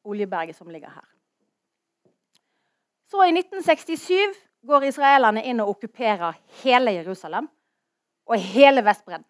Oljeberget 0.07 0.55
som 0.55 0.69
ligger 0.71 0.89
her. 0.89 1.07
Så 3.07 3.23
i 3.23 3.31
1967 3.31 4.37
går 4.67 4.87
israelerne 4.89 5.43
inn 5.47 5.59
og 5.63 5.75
okkuperer 5.75 6.35
hele 6.63 6.95
Jerusalem 6.99 7.47
og 8.27 8.39
hele 8.39 8.83
Vestbredden. 8.83 9.25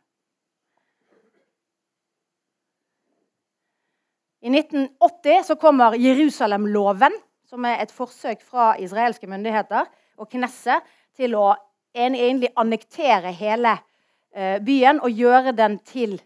I 4.41 4.49
1980 4.53 5.47
så 5.49 5.55
kommer 5.59 5.97
Jerusalem-loven, 5.97 7.13
som 7.49 7.65
er 7.65 7.81
et 7.81 7.91
forsøk 7.91 8.41
fra 8.45 8.75
israelske 8.79 9.27
myndigheter 9.27 9.89
og 10.17 10.29
Knesset 10.29 10.85
til 11.17 11.35
å 11.35 11.51
egentlig 11.97 12.51
annektere 12.55 13.33
hele 13.33 13.73
eh, 13.73 13.85
byen 14.35 14.99
og 15.01 15.11
gjøre 15.11 15.53
den 15.55 15.79
til 15.79 16.17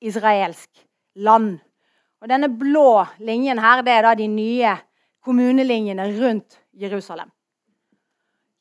israelsk 0.00 0.70
land. 1.16 1.58
Og 2.20 2.28
Denne 2.28 2.48
blå 2.48 3.04
linjen 3.18 3.58
her, 3.58 3.82
det 3.82 3.92
er 3.92 4.02
da 4.06 4.14
de 4.18 4.26
nye 4.30 4.74
kommunelinjene 5.24 6.06
rundt 6.20 6.60
Jerusalem. 6.72 7.30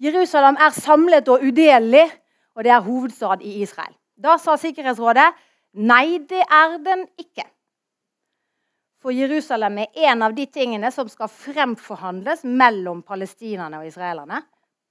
Jerusalem 0.02 0.58
er 0.60 0.76
samlet 0.76 1.28
og 1.32 1.44
udelelig, 1.44 2.06
og 2.56 2.64
det 2.64 2.72
er 2.72 2.84
hovedstad 2.84 3.44
i 3.44 3.62
Israel. 3.64 3.94
Da 4.16 4.38
sa 4.40 4.56
Sikkerhetsrådet 4.60 5.28
nei, 5.76 6.20
det 6.28 6.44
er 6.44 6.78
den 6.84 7.06
ikke. 7.20 7.46
For 9.04 9.14
Jerusalem 9.14 9.84
er 9.84 10.00
en 10.10 10.24
av 10.26 10.34
de 10.36 10.48
tingene 10.50 10.90
som 10.92 11.08
skal 11.12 11.30
fremforhandles 11.30 12.44
mellom 12.48 13.04
palestinerne 13.06 13.82
og 13.82 13.88
israelerne, 13.88 14.42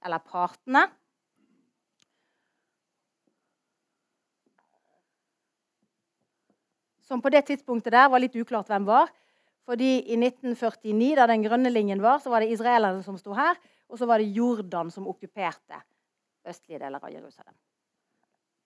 eller 0.05 0.21
partene. 0.23 0.85
Som 7.05 7.21
på 7.21 7.29
det 7.33 7.45
tidspunktet 7.47 7.93
der 7.93 8.09
var 8.09 8.21
litt 8.21 8.35
uklart 8.35 8.69
hvem 8.71 8.87
var. 8.87 9.11
Fordi 9.65 9.91
i 10.13 10.17
1949, 10.17 11.15
da 11.17 11.27
den 11.29 11.45
grønne 11.45 11.71
linjen 11.73 12.01
var, 12.01 12.19
så 12.21 12.33
var 12.33 12.41
det 12.41 12.53
israelerne 12.53 13.03
som 13.05 13.17
sto 13.17 13.33
her. 13.37 13.57
Og 13.89 14.01
så 14.01 14.07
var 14.09 14.21
det 14.21 14.33
Jordan 14.33 14.91
som 14.93 15.07
okkuperte 15.09 15.79
østlige 16.45 16.81
deler 16.81 17.01
av 17.01 17.13
Jerusalem. 17.13 17.53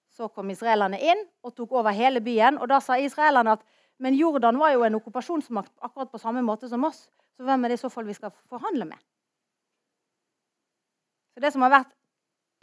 Så 0.10 0.28
kom 0.36 0.50
israelerne 0.52 1.00
inn 1.00 1.22
og 1.46 1.54
tok 1.56 1.78
over 1.80 1.96
hele 1.96 2.24
byen. 2.24 2.58
Og 2.60 2.68
da 2.72 2.80
sa 2.84 2.98
israelerne 3.00 3.56
at 3.56 3.64
men 4.00 4.16
Jordan 4.16 4.60
var 4.60 4.72
jo 4.72 4.86
en 4.88 4.96
okkupasjonsmakt 4.96 5.74
akkurat 5.84 6.12
på 6.12 6.22
samme 6.22 6.42
måte 6.42 6.70
som 6.72 6.84
oss. 6.88 7.10
Så 7.36 7.44
hvem 7.44 7.66
er 7.66 7.74
det 7.74 7.80
i 7.80 7.82
så 7.82 7.90
fall 7.92 8.08
vi 8.08 8.16
skal 8.16 8.32
forhandle 8.48 8.88
med? 8.88 9.00
Så 11.36 11.44
Det 11.44 11.52
som 11.52 11.64
har 11.68 11.74
vært 11.74 11.92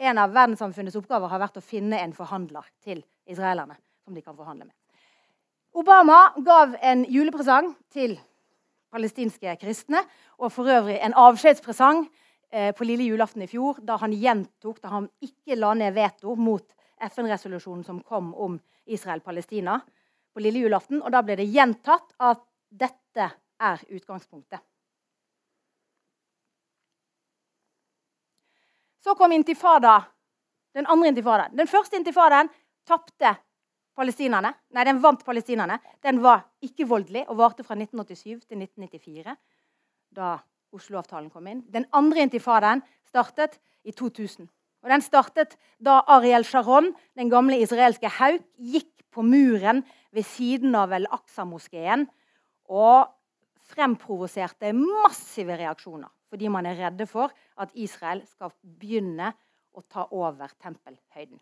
en 0.09 0.17
av 0.17 0.33
verdenssamfunnets 0.33 0.97
oppgaver, 0.97 1.29
har 1.29 1.41
vært 1.41 1.57
å 1.57 1.65
finne 1.65 1.99
en 2.01 2.13
forhandler 2.13 2.65
til 2.81 3.05
israelerne. 3.25 3.77
som 4.07 4.15
de 4.15 4.21
kan 4.21 4.35
forhandle 4.37 4.63
med. 4.63 4.73
Obama 5.77 6.33
gav 6.41 6.73
en 6.81 7.03
julepresang 7.05 7.75
til 7.93 8.15
palestinske 8.91 9.57
kristne, 9.61 10.01
og 10.37 10.51
for 10.51 10.65
øvrig 10.65 10.97
en 11.05 11.13
avskjedspresang 11.13 12.07
Eh, 12.49 12.75
på 12.75 12.83
lille 12.83 13.03
julaften 13.03 13.41
i 13.41 13.47
fjor, 13.47 13.81
da 13.83 13.97
han 13.99 14.13
gjentok, 14.15 14.79
da 14.79 14.91
han 14.93 15.09
ikke 15.19 15.57
la 15.59 15.73
ned 15.75 15.91
veto 15.97 16.35
mot 16.39 16.63
FN-resolusjonen 17.09 17.83
som 17.83 17.99
kom 18.07 18.29
om 18.33 18.55
Israel-Palestina 18.87 19.75
på 20.31 20.43
lille 20.45 20.61
julaften. 20.63 21.01
Og 21.01 21.11
da 21.11 21.21
ble 21.27 21.35
det 21.35 21.49
gjentatt 21.51 22.15
at 22.23 22.45
dette 22.71 23.27
er 23.59 23.83
utgangspunktet. 23.91 24.63
Så 29.03 29.15
kom 29.15 29.35
intifada, 29.35 29.99
den 30.75 30.87
andre 30.87 31.11
intifadaen. 31.11 31.55
Den 31.57 31.67
første 31.67 31.99
intifadaen 31.99 32.47
tapte 32.87 33.35
palestinerne. 33.97 34.53
Nei, 34.75 34.85
den 34.87 35.01
vant 35.03 35.23
palestinerne. 35.25 35.79
Den 36.05 36.21
var 36.23 36.45
ikke 36.63 36.87
voldelig 36.89 37.25
og 37.27 37.39
varte 37.39 37.65
fra 37.65 37.77
1987 37.77 38.45
til 38.45 38.61
1994. 38.61 39.37
Da 40.17 40.35
Oslo-avtalen 40.75 41.31
kom 41.33 41.47
inn. 41.49 41.63
Den 41.71 41.87
andre 41.95 42.25
intifadaen 42.27 42.83
startet 43.07 43.57
i 43.87 43.93
2000. 43.95 44.47
Og 44.85 44.91
Den 44.91 45.01
startet 45.01 45.57
da 45.83 46.01
Ariel 46.13 46.45
Sharon, 46.45 46.91
den 47.17 47.31
gamle 47.31 47.57
israelske 47.59 48.11
hauk, 48.19 48.43
gikk 48.57 48.93
på 49.11 49.23
muren 49.25 49.81
ved 50.13 50.27
siden 50.27 50.75
av 50.77 50.93
El 50.93 51.07
Aqsa-moskeen 51.11 52.05
og 52.69 53.09
fremprovoserte 53.73 54.71
massive 54.77 55.57
reaksjoner. 55.57 56.11
Fordi 56.27 56.49
man 56.51 56.67
er 56.67 56.77
redde 56.79 57.07
for 57.07 57.31
at 57.57 57.73
Israel 57.73 58.21
skal 58.27 58.53
begynne 58.61 59.31
å 59.73 59.83
ta 59.87 60.07
over 60.11 60.51
tempelhøyden. 60.61 61.39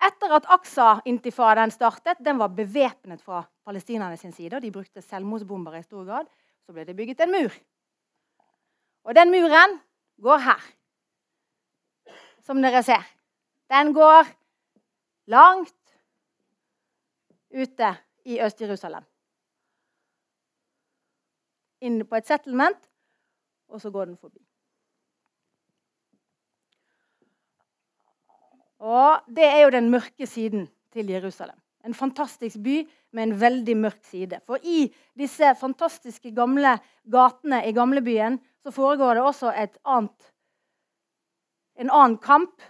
Etter 0.00 0.32
at 0.32 0.46
Aksa-intifadaen 0.48 1.70
startet, 1.70 2.20
den 2.24 2.38
var 2.38 2.48
bevæpnet 2.48 3.20
fra 3.22 3.42
palestinerne 3.64 4.16
sin 4.16 4.32
side. 4.32 4.56
og 4.56 4.62
De 4.62 4.72
brukte 4.72 5.02
selvmordsbomber 5.02 5.76
i 5.76 5.82
stor 5.82 6.04
grad 6.04 6.26
så 6.70 6.74
ble 6.76 6.84
det 6.86 6.94
bygget 6.94 7.20
en 7.24 7.32
mur. 7.34 7.54
Og 9.02 9.14
den 9.18 9.32
muren 9.34 9.72
går 10.22 10.42
her, 10.44 10.66
som 12.46 12.60
dere 12.62 12.82
ser. 12.86 13.02
Den 13.70 13.90
går 13.94 14.28
langt 15.34 15.96
ute 17.50 17.90
i 18.24 18.38
Øst-Jerusalem. 18.38 19.02
Inn 21.80 22.06
på 22.06 22.20
et 22.20 22.30
settlement, 22.30 22.78
og 23.68 23.80
så 23.80 23.90
går 23.90 24.04
den 24.04 24.16
forbi. 24.16 24.46
Og 28.80 29.20
Det 29.28 29.44
er 29.44 29.62
jo 29.64 29.72
den 29.74 29.90
mørke 29.90 30.26
siden 30.26 30.68
til 30.92 31.10
Jerusalem. 31.12 31.56
En 31.84 31.94
fantastisk 31.94 32.60
by 32.60 32.82
med 33.12 33.22
en 33.22 33.40
veldig 33.40 33.76
mørk 33.76 34.04
side. 34.04 34.40
For 34.46 34.60
i 34.62 34.88
disse 35.16 35.54
fantastiske 35.60 36.32
gamle 36.36 36.78
gatene 37.10 37.62
i 37.68 37.72
gamlebyen 37.72 38.38
så 38.60 38.72
foregår 38.72 39.14
det 39.14 39.24
også 39.24 39.52
annet, 39.84 40.32
en 41.80 41.90
annen 41.90 42.18
kamp. 42.18 42.60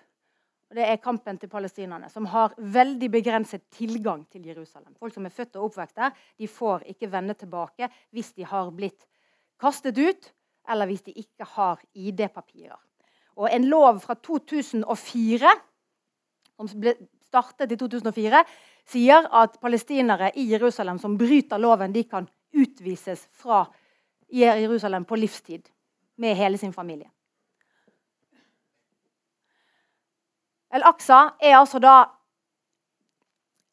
Og 0.71 0.77
det 0.79 0.85
er 0.87 1.01
kampen 1.03 1.39
til 1.39 1.51
palestinerne, 1.51 2.07
som 2.09 2.29
har 2.31 2.55
veldig 2.59 3.09
begrenset 3.11 3.65
tilgang 3.75 4.23
til 4.31 4.45
Jerusalem. 4.47 4.95
Folk 4.95 5.15
som 5.15 5.27
er 5.27 5.35
født 5.35 5.57
og 5.57 5.65
oppvokst 5.65 5.97
der, 5.97 6.13
de 6.39 6.47
får 6.47 6.85
ikke 6.93 7.11
vende 7.11 7.35
tilbake 7.35 7.89
hvis 8.15 8.31
de 8.37 8.47
har 8.47 8.71
blitt 8.71 9.09
kastet 9.59 9.99
ut, 9.99 10.31
eller 10.71 10.87
hvis 10.87 11.03
de 11.03 11.17
ikke 11.19 11.49
har 11.57 11.83
ID-papirer. 11.95 12.79
Og 13.35 13.51
en 13.51 13.67
lov 13.67 13.99
fra 14.05 14.15
2004 14.15 15.51
som 16.69 16.81
ble 16.81 16.97
startet 17.31 17.73
i 17.73 17.79
2004, 17.79 18.43
sier 18.91 19.29
at 19.31 19.61
palestinere 19.63 20.33
i 20.35 20.49
Jerusalem 20.51 20.99
som 20.99 21.17
bryter 21.19 21.61
loven, 21.63 21.93
de 21.93 22.05
kan 22.05 22.27
utvises 22.53 23.29
fra 23.33 23.65
Jerusalem 24.31 25.05
på 25.05 25.17
livstid 25.17 25.69
med 26.21 26.37
hele 26.37 26.59
sin 26.59 26.73
familie. 26.73 27.11
El-Aqsa 30.71 31.37
er 31.43 31.59
altså 31.59 31.83
da 31.83 31.99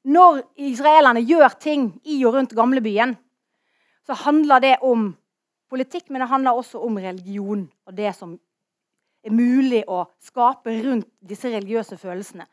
Når 0.08 0.38
israelerne 0.56 1.20
gjør 1.20 1.58
ting 1.60 1.90
i 2.08 2.22
og 2.24 2.38
rundt 2.38 2.54
gamlebyen, 2.56 3.18
så 4.08 4.16
handler 4.16 4.62
det 4.64 4.78
om 4.82 5.10
politikk, 5.68 6.06
men 6.10 6.22
det 6.24 6.30
handler 6.32 6.56
også 6.56 6.80
om 6.80 6.96
religion 6.96 7.66
og 7.86 7.98
det 7.98 8.14
som 8.16 8.38
er 9.28 9.36
mulig 9.36 9.82
å 9.84 10.06
skape 10.24 10.78
rundt 10.86 11.10
disse 11.20 11.52
religiøse 11.52 11.98
følelsene. 12.00 12.48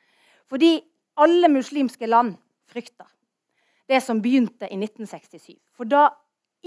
Fordi 0.50 0.78
alle 1.20 1.48
muslimske 1.52 2.08
land 2.10 2.36
frykter 2.70 3.08
det 3.88 4.00
som 4.02 4.22
begynte 4.24 4.68
i 4.70 4.78
1967. 4.78 5.56
For 5.76 5.88
da 5.88 6.08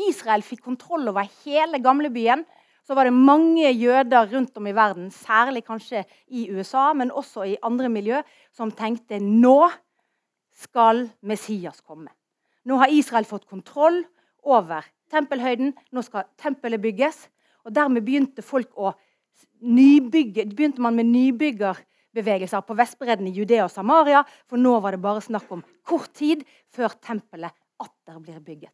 Israel 0.08 0.44
fikk 0.46 0.62
kontroll 0.68 1.08
over 1.10 1.26
hele 1.44 1.80
gamlebyen, 1.82 2.44
så 2.86 2.96
var 2.96 3.08
det 3.08 3.18
mange 3.18 3.68
jøder 3.74 4.30
rundt 4.32 4.56
om 4.58 4.68
i 4.70 4.76
verden, 4.76 5.10
særlig 5.12 5.66
kanskje 5.68 6.06
i 6.28 6.46
USA, 6.54 6.94
men 6.94 7.12
også 7.12 7.44
i 7.44 7.58
andre 7.66 7.90
miljø, 7.92 8.22
som 8.56 8.72
tenkte 8.72 9.20
nå 9.20 9.68
skal 10.56 11.08
Messias 11.22 11.82
komme. 11.82 12.14
Nå 12.64 12.78
har 12.80 12.94
Israel 12.94 13.28
fått 13.28 13.48
kontroll 13.50 14.04
over 14.44 14.86
tempelhøyden. 15.12 15.74
Nå 15.92 16.04
skal 16.06 16.28
tempelet 16.40 16.82
bygges. 16.82 17.28
Og 17.68 17.76
dermed 17.76 18.06
begynte 18.08 18.44
folk 18.46 18.72
å 18.80 18.94
nybygge, 19.62 20.48
begynte 20.56 20.84
man 20.84 20.96
med 20.96 21.10
nybygger 21.12 21.80
bevegelser 22.18 22.66
på 22.66 22.76
Vestbredden 22.78 23.30
i 23.30 23.36
Judea 23.36 23.68
og 23.68 23.72
Samaria, 23.74 24.24
for 24.50 24.60
nå 24.62 24.74
var 24.84 24.96
det 24.96 25.04
bare 25.04 25.24
snakk 25.24 25.52
om 25.54 25.64
kort 25.88 26.12
tid 26.18 26.44
før 26.74 26.98
tempelet 26.98 27.54
atter 27.84 28.20
blir 28.20 28.42
bygget. 28.42 28.74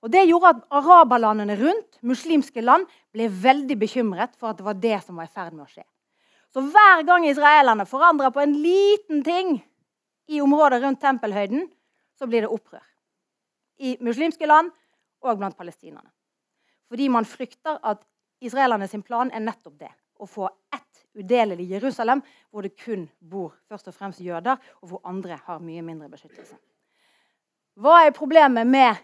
Og 0.00 0.10
Det 0.10 0.22
gjorde 0.24 0.54
at 0.54 0.60
araberlandene 0.72 1.56
rundt, 1.60 1.98
muslimske 2.00 2.62
land, 2.64 2.86
ble 3.12 3.28
veldig 3.28 3.76
bekymret 3.78 4.36
for 4.40 4.50
at 4.50 4.60
det 4.60 4.64
var 4.64 4.78
det 4.80 4.96
som 5.04 5.18
var 5.20 5.28
i 5.28 5.34
ferd 5.34 5.52
med 5.52 5.66
å 5.66 5.70
skje. 5.70 5.84
Så 6.50 6.64
hver 6.66 7.04
gang 7.06 7.26
israelerne 7.28 7.86
forandrer 7.86 8.32
på 8.34 8.40
en 8.42 8.54
liten 8.58 9.20
ting 9.22 9.58
i 10.30 10.40
området 10.40 10.80
rundt 10.82 11.02
tempelhøyden, 11.02 11.68
så 12.18 12.26
blir 12.26 12.46
det 12.46 12.52
opprør. 12.52 12.84
I 13.78 13.96
muslimske 14.00 14.48
land 14.48 14.72
og 15.20 15.38
blant 15.38 15.56
palestinerne. 15.56 16.10
Fordi 16.90 17.06
man 17.12 17.28
frykter 17.28 17.78
at 17.86 18.02
israelerne 18.42 18.88
sin 18.88 19.04
plan 19.04 19.30
er 19.30 19.44
nettopp 19.44 19.76
det. 19.78 19.92
Å 20.20 20.26
få 20.26 20.48
ett 20.74 20.89
udelelig 21.14 21.68
Jerusalem, 21.70 22.22
hvor 22.50 22.62
det 22.62 22.76
kun 22.78 23.08
bor 23.20 23.54
først 23.68 23.88
og 23.88 23.94
fremst 23.94 24.20
jøder, 24.20 24.56
og 24.82 24.88
hvor 24.88 25.00
andre 25.04 25.38
har 25.46 25.62
mye 25.62 25.82
mindre 25.82 26.08
beskyttelse. 26.08 26.56
Hva 27.80 28.04
er 28.06 28.16
problemet 28.16 28.66
med 28.66 28.98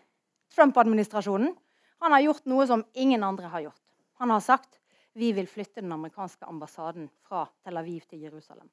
Trump-administrasjonen? 0.54 1.54
Han 2.02 2.12
har 2.12 2.24
gjort 2.26 2.46
noe 2.46 2.66
som 2.68 2.84
ingen 2.94 3.24
andre 3.24 3.48
har 3.48 3.64
gjort. 3.68 3.82
Han 4.20 4.30
har 4.30 4.40
sagt 4.44 4.80
vi 5.16 5.30
vil 5.32 5.46
flytte 5.48 5.80
den 5.80 5.92
amerikanske 5.92 6.44
ambassaden 6.44 7.08
fra 7.24 7.46
Tel 7.64 7.78
Aviv 7.80 8.04
til 8.04 8.20
Jerusalem. 8.26 8.68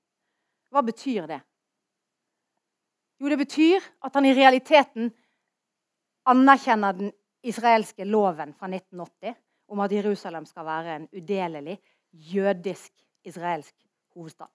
Hva 0.69 0.81
betyr 0.83 1.27
det? 1.29 1.39
Jo, 3.21 3.29
det 3.31 3.37
betyr 3.39 3.85
at 4.03 4.17
han 4.17 4.27
i 4.27 4.33
realiteten 4.35 5.07
anerkjenner 6.27 6.97
den 6.97 7.13
israelske 7.47 8.03
loven 8.03 8.51
fra 8.59 8.67
1980 8.67 9.37
om 9.71 9.79
at 9.85 9.95
Jerusalem 9.95 10.45
skal 10.45 10.67
være 10.67 10.95
en 10.97 11.07
udelelig 11.15 11.77
jødisk 12.11 12.91
israelsk 13.23 13.75
hovedstad. 14.15 14.49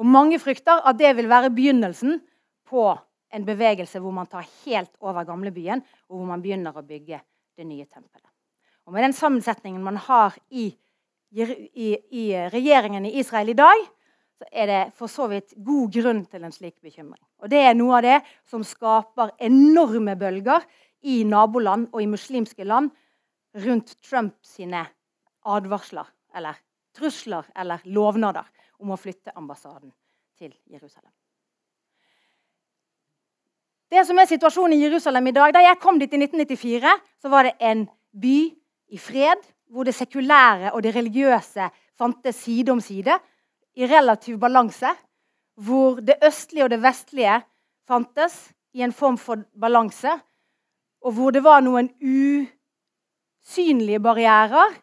Og 0.00 0.06
Mange 0.06 0.38
frykter 0.40 0.80
at 0.88 0.98
det 0.98 1.12
vil 1.16 1.28
være 1.28 1.52
begynnelsen 1.52 2.20
på 2.68 2.96
en 3.34 3.46
bevegelse 3.46 4.00
hvor 4.00 4.14
man 4.16 4.26
tar 4.26 4.46
helt 4.64 4.90
over 5.00 5.24
gamlebyen, 5.28 5.82
og 6.08 6.16
hvor 6.16 6.26
man 6.26 6.42
begynner 6.42 6.76
å 6.76 6.86
bygge 6.86 7.20
det 7.56 7.66
nye 7.66 7.84
tempelet. 7.84 8.28
Og 8.86 8.94
Med 8.94 9.04
den 9.04 9.14
sammensetningen 9.14 9.82
man 9.84 10.00
har 10.00 10.36
i, 10.50 10.70
i, 11.30 11.88
i 11.94 12.24
regjeringen 12.50 13.06
i 13.06 13.18
Israel 13.20 13.52
i 13.52 13.58
dag, 13.58 13.84
så 14.40 14.48
er 14.50 14.70
det 14.70 14.80
for 14.96 15.12
så 15.12 15.26
vidt 15.28 15.52
god 15.60 15.92
grunn 15.92 16.22
til 16.26 16.46
en 16.46 16.54
slik 16.54 16.78
bekymring. 16.80 17.20
Og 17.44 17.50
Det 17.52 17.60
er 17.60 17.76
noe 17.76 17.98
av 17.98 18.06
det 18.06 18.16
som 18.48 18.64
skaper 18.64 19.34
enorme 19.38 20.16
bølger 20.16 20.64
i 21.04 21.22
naboland 21.28 21.90
og 21.92 22.00
i 22.02 22.08
muslimske 22.08 22.64
land 22.64 22.90
rundt 23.60 23.94
Trump 24.00 24.38
sine 24.42 24.86
advarsler 25.44 26.08
eller 26.34 26.58
trusler 26.96 27.46
eller 27.56 27.82
lovnader 27.84 28.46
om 28.80 28.92
å 28.92 29.00
flytte 29.00 29.34
ambassaden 29.36 29.92
til 30.38 30.52
Jerusalem. 30.70 31.12
Det 33.90 34.04
som 34.06 34.18
er 34.22 34.28
situasjonen 34.30 34.76
i 34.76 34.84
Jerusalem 34.84 35.26
i 35.26 35.34
dag, 35.34 35.52
Da 35.52 35.60
jeg 35.60 35.80
kom 35.82 35.98
dit 35.98 36.12
i 36.14 36.16
1994, 36.16 36.90
så 37.22 37.28
var 37.28 37.42
det 37.42 37.56
en 37.58 37.88
by 38.12 38.54
i 38.90 38.98
fred, 38.98 39.42
hvor 39.70 39.84
det 39.84 39.94
sekulære 39.94 40.72
og 40.72 40.82
det 40.82 40.94
religiøse 40.94 41.70
fantes 41.98 42.36
side 42.36 42.70
om 42.70 42.80
side, 42.80 43.18
i 43.76 43.86
relativ 43.86 44.38
balanse. 44.38 44.88
Hvor 45.54 46.00
det 46.00 46.16
østlige 46.22 46.64
og 46.64 46.70
det 46.70 46.82
vestlige 46.82 47.42
fantes 47.86 48.52
i 48.72 48.82
en 48.82 48.92
form 48.92 49.18
for 49.18 49.42
balanse. 49.60 50.10
Og 51.02 51.12
hvor 51.12 51.30
det 51.30 51.44
var 51.44 51.60
noen 51.60 51.90
usynlige 52.00 54.00
barrierer 54.00 54.74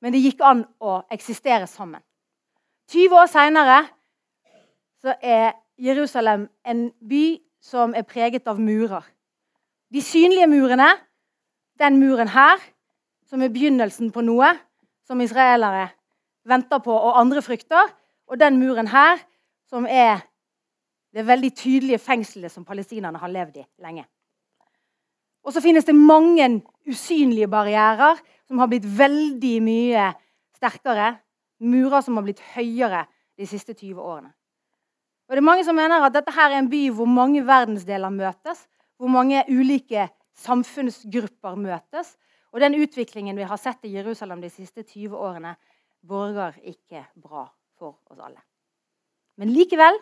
men 0.00 0.14
det 0.14 0.22
gikk 0.22 0.42
an 0.46 0.64
å 0.80 1.00
eksistere 1.12 1.66
sammen. 1.66 2.02
20 2.92 3.18
år 3.18 3.28
seinere 3.30 3.78
er 5.22 5.52
Jerusalem 5.78 6.48
en 6.66 6.88
by 7.00 7.38
som 7.62 7.94
er 7.94 8.06
preget 8.08 8.48
av 8.48 8.60
murer. 8.60 9.04
De 9.92 10.02
synlige 10.02 10.48
murene, 10.50 10.88
den 11.78 11.98
muren 12.00 12.30
her, 12.32 12.58
som 13.28 13.42
er 13.42 13.52
begynnelsen 13.52 14.12
på 14.12 14.24
noe 14.24 14.54
som 15.06 15.20
israelere 15.20 15.88
venter 16.48 16.80
på 16.84 16.92
og 16.92 17.18
andre 17.20 17.42
frykter, 17.44 17.90
og 18.28 18.40
den 18.40 18.58
muren 18.60 18.88
her, 18.88 19.20
som 19.68 19.86
er 19.86 20.24
det 21.14 21.26
veldig 21.26 21.50
tydelige 21.56 22.00
fengselet 22.00 22.52
som 22.52 22.64
palestinerne 22.64 23.20
har 23.20 23.32
levd 23.32 23.60
i 23.60 23.66
lenge. 23.84 24.04
Og 25.44 25.54
så 25.54 25.62
finnes 25.64 25.86
det 25.88 25.96
mange 25.96 26.48
usynlige 26.88 27.48
barrierer 27.48 28.18
som 28.48 28.60
har 28.62 28.70
blitt 28.70 28.86
veldig 28.86 29.54
mye 29.64 30.08
sterkere. 30.56 31.12
Murer 31.58 32.02
som 32.04 32.18
har 32.18 32.26
blitt 32.26 32.42
høyere 32.54 33.04
de 33.38 33.46
siste 33.46 33.74
20 33.74 34.00
årene. 34.00 34.32
Og 35.28 35.36
det 35.36 35.42
er 35.42 35.44
Mange 35.44 35.64
som 35.66 35.76
mener 35.76 36.02
at 36.02 36.14
dette 36.14 36.32
her 36.32 36.54
er 36.54 36.62
en 36.62 36.70
by 36.70 36.86
hvor 36.94 37.08
mange 37.10 37.42
verdensdeler 37.44 38.10
møtes. 38.14 38.64
Hvor 38.96 39.12
mange 39.12 39.44
ulike 39.50 40.08
samfunnsgrupper 40.38 41.58
møtes. 41.60 42.14
Og 42.54 42.62
den 42.64 42.78
utviklingen 42.80 43.36
vi 43.36 43.46
har 43.46 43.60
sett 43.60 43.84
i 43.84 43.92
Jerusalem 43.92 44.40
de 44.40 44.50
siste 44.50 44.82
20 44.82 45.12
årene, 45.12 45.56
borger 46.00 46.56
ikke 46.64 47.04
bra 47.20 47.44
for 47.76 47.98
oss 48.08 48.22
alle. 48.22 48.40
Men 49.36 49.52
likevel 49.52 49.98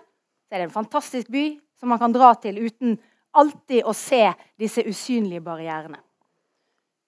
er 0.50 0.60
det 0.60 0.68
en 0.68 0.76
fantastisk 0.76 1.32
by 1.32 1.48
som 1.76 1.90
man 1.90 2.00
kan 2.00 2.14
dra 2.14 2.30
til 2.40 2.60
uten 2.62 2.94
alltid 3.36 3.84
å 3.84 3.92
se 3.96 4.22
disse 4.60 4.84
usynlige 4.86 5.42
barrierene. 5.44 5.98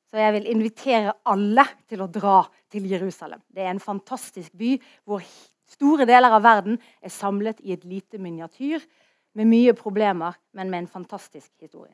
Så 0.09 0.21
jeg 0.21 0.35
vil 0.39 0.49
invitere 0.49 1.13
alle 1.29 1.65
til 1.89 2.01
å 2.01 2.09
dra 2.09 2.41
til 2.73 2.89
Jerusalem. 2.89 3.43
Det 3.53 3.65
er 3.65 3.75
en 3.75 3.83
fantastisk 3.83 4.55
by 4.57 4.75
hvor 5.05 5.25
store 5.69 6.07
deler 6.09 6.33
av 6.33 6.45
verden 6.47 6.79
er 7.05 7.13
samlet 7.13 7.61
i 7.61 7.75
et 7.77 7.85
lite 7.85 8.21
miniatyr 8.21 8.85
med 9.37 9.51
mye 9.51 9.75
problemer, 9.77 10.39
men 10.57 10.71
med 10.73 10.85
en 10.85 10.93
fantastisk 10.99 11.51
historie. 11.61 11.93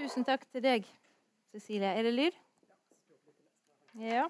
Tusen 0.00 0.24
takk 0.24 0.46
til 0.48 0.62
deg, 0.64 0.86
Cecilie. 1.52 1.90
Er 1.92 2.06
det 2.06 2.12
lyd? 2.14 2.36
Ja. 4.00 4.22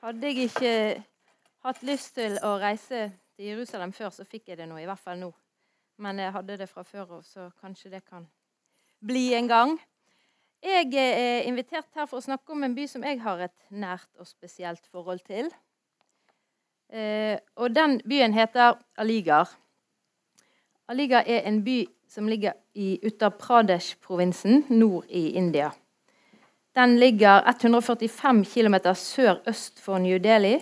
hadde 0.00 0.30
jeg 0.30 0.46
ikke 0.46 0.70
hatt 1.66 1.82
lyst 1.84 2.14
til 2.16 2.38
å 2.40 2.54
reise 2.62 3.10
til 3.36 3.50
Jerusalem 3.50 3.92
før, 3.92 4.08
så 4.08 4.24
fikk 4.24 4.48
jeg 4.48 4.56
det 4.62 4.70
nå, 4.70 4.78
i 4.80 4.88
hvert 4.88 5.04
fall 5.04 5.20
nå. 5.20 5.28
Men 6.00 6.22
jeg 6.24 6.32
hadde 6.32 6.56
det 6.62 6.70
fra 6.70 6.80
før 6.80 7.18
av, 7.18 7.20
så 7.28 7.50
kanskje 7.60 7.92
det 7.92 8.00
kan 8.08 8.24
bli 9.04 9.34
en 9.36 9.52
gang. 9.52 9.76
Jeg 10.64 10.88
er 10.96 11.44
invitert 11.52 11.92
her 11.92 12.08
for 12.08 12.22
å 12.22 12.24
snakke 12.24 12.56
om 12.56 12.64
en 12.64 12.78
by 12.78 12.88
som 12.88 13.04
jeg 13.04 13.20
har 13.20 13.44
et 13.50 13.58
nært 13.68 14.08
og 14.16 14.32
spesielt 14.32 14.88
forhold 14.88 15.20
til. 15.28 15.52
Eh, 16.88 17.36
og 17.60 17.76
den 17.76 18.00
byen 18.08 18.32
heter 18.32 18.80
Aligar. 18.96 19.52
Aligar 20.88 21.28
er 21.28 21.44
en 21.52 21.60
by 21.68 21.82
som 22.12 22.28
ligger 22.28 22.52
i 22.74 22.98
Uttar 23.02 23.30
Pradesh-provinsen 23.30 24.66
nord 24.68 25.04
i 25.08 25.30
India. 25.30 25.70
Den 26.76 26.98
ligger 27.00 27.40
145 27.48 28.44
km 28.44 28.74
sør-øst 28.94 29.80
for 29.80 29.98
New 29.98 30.18
Delhi 30.20 30.58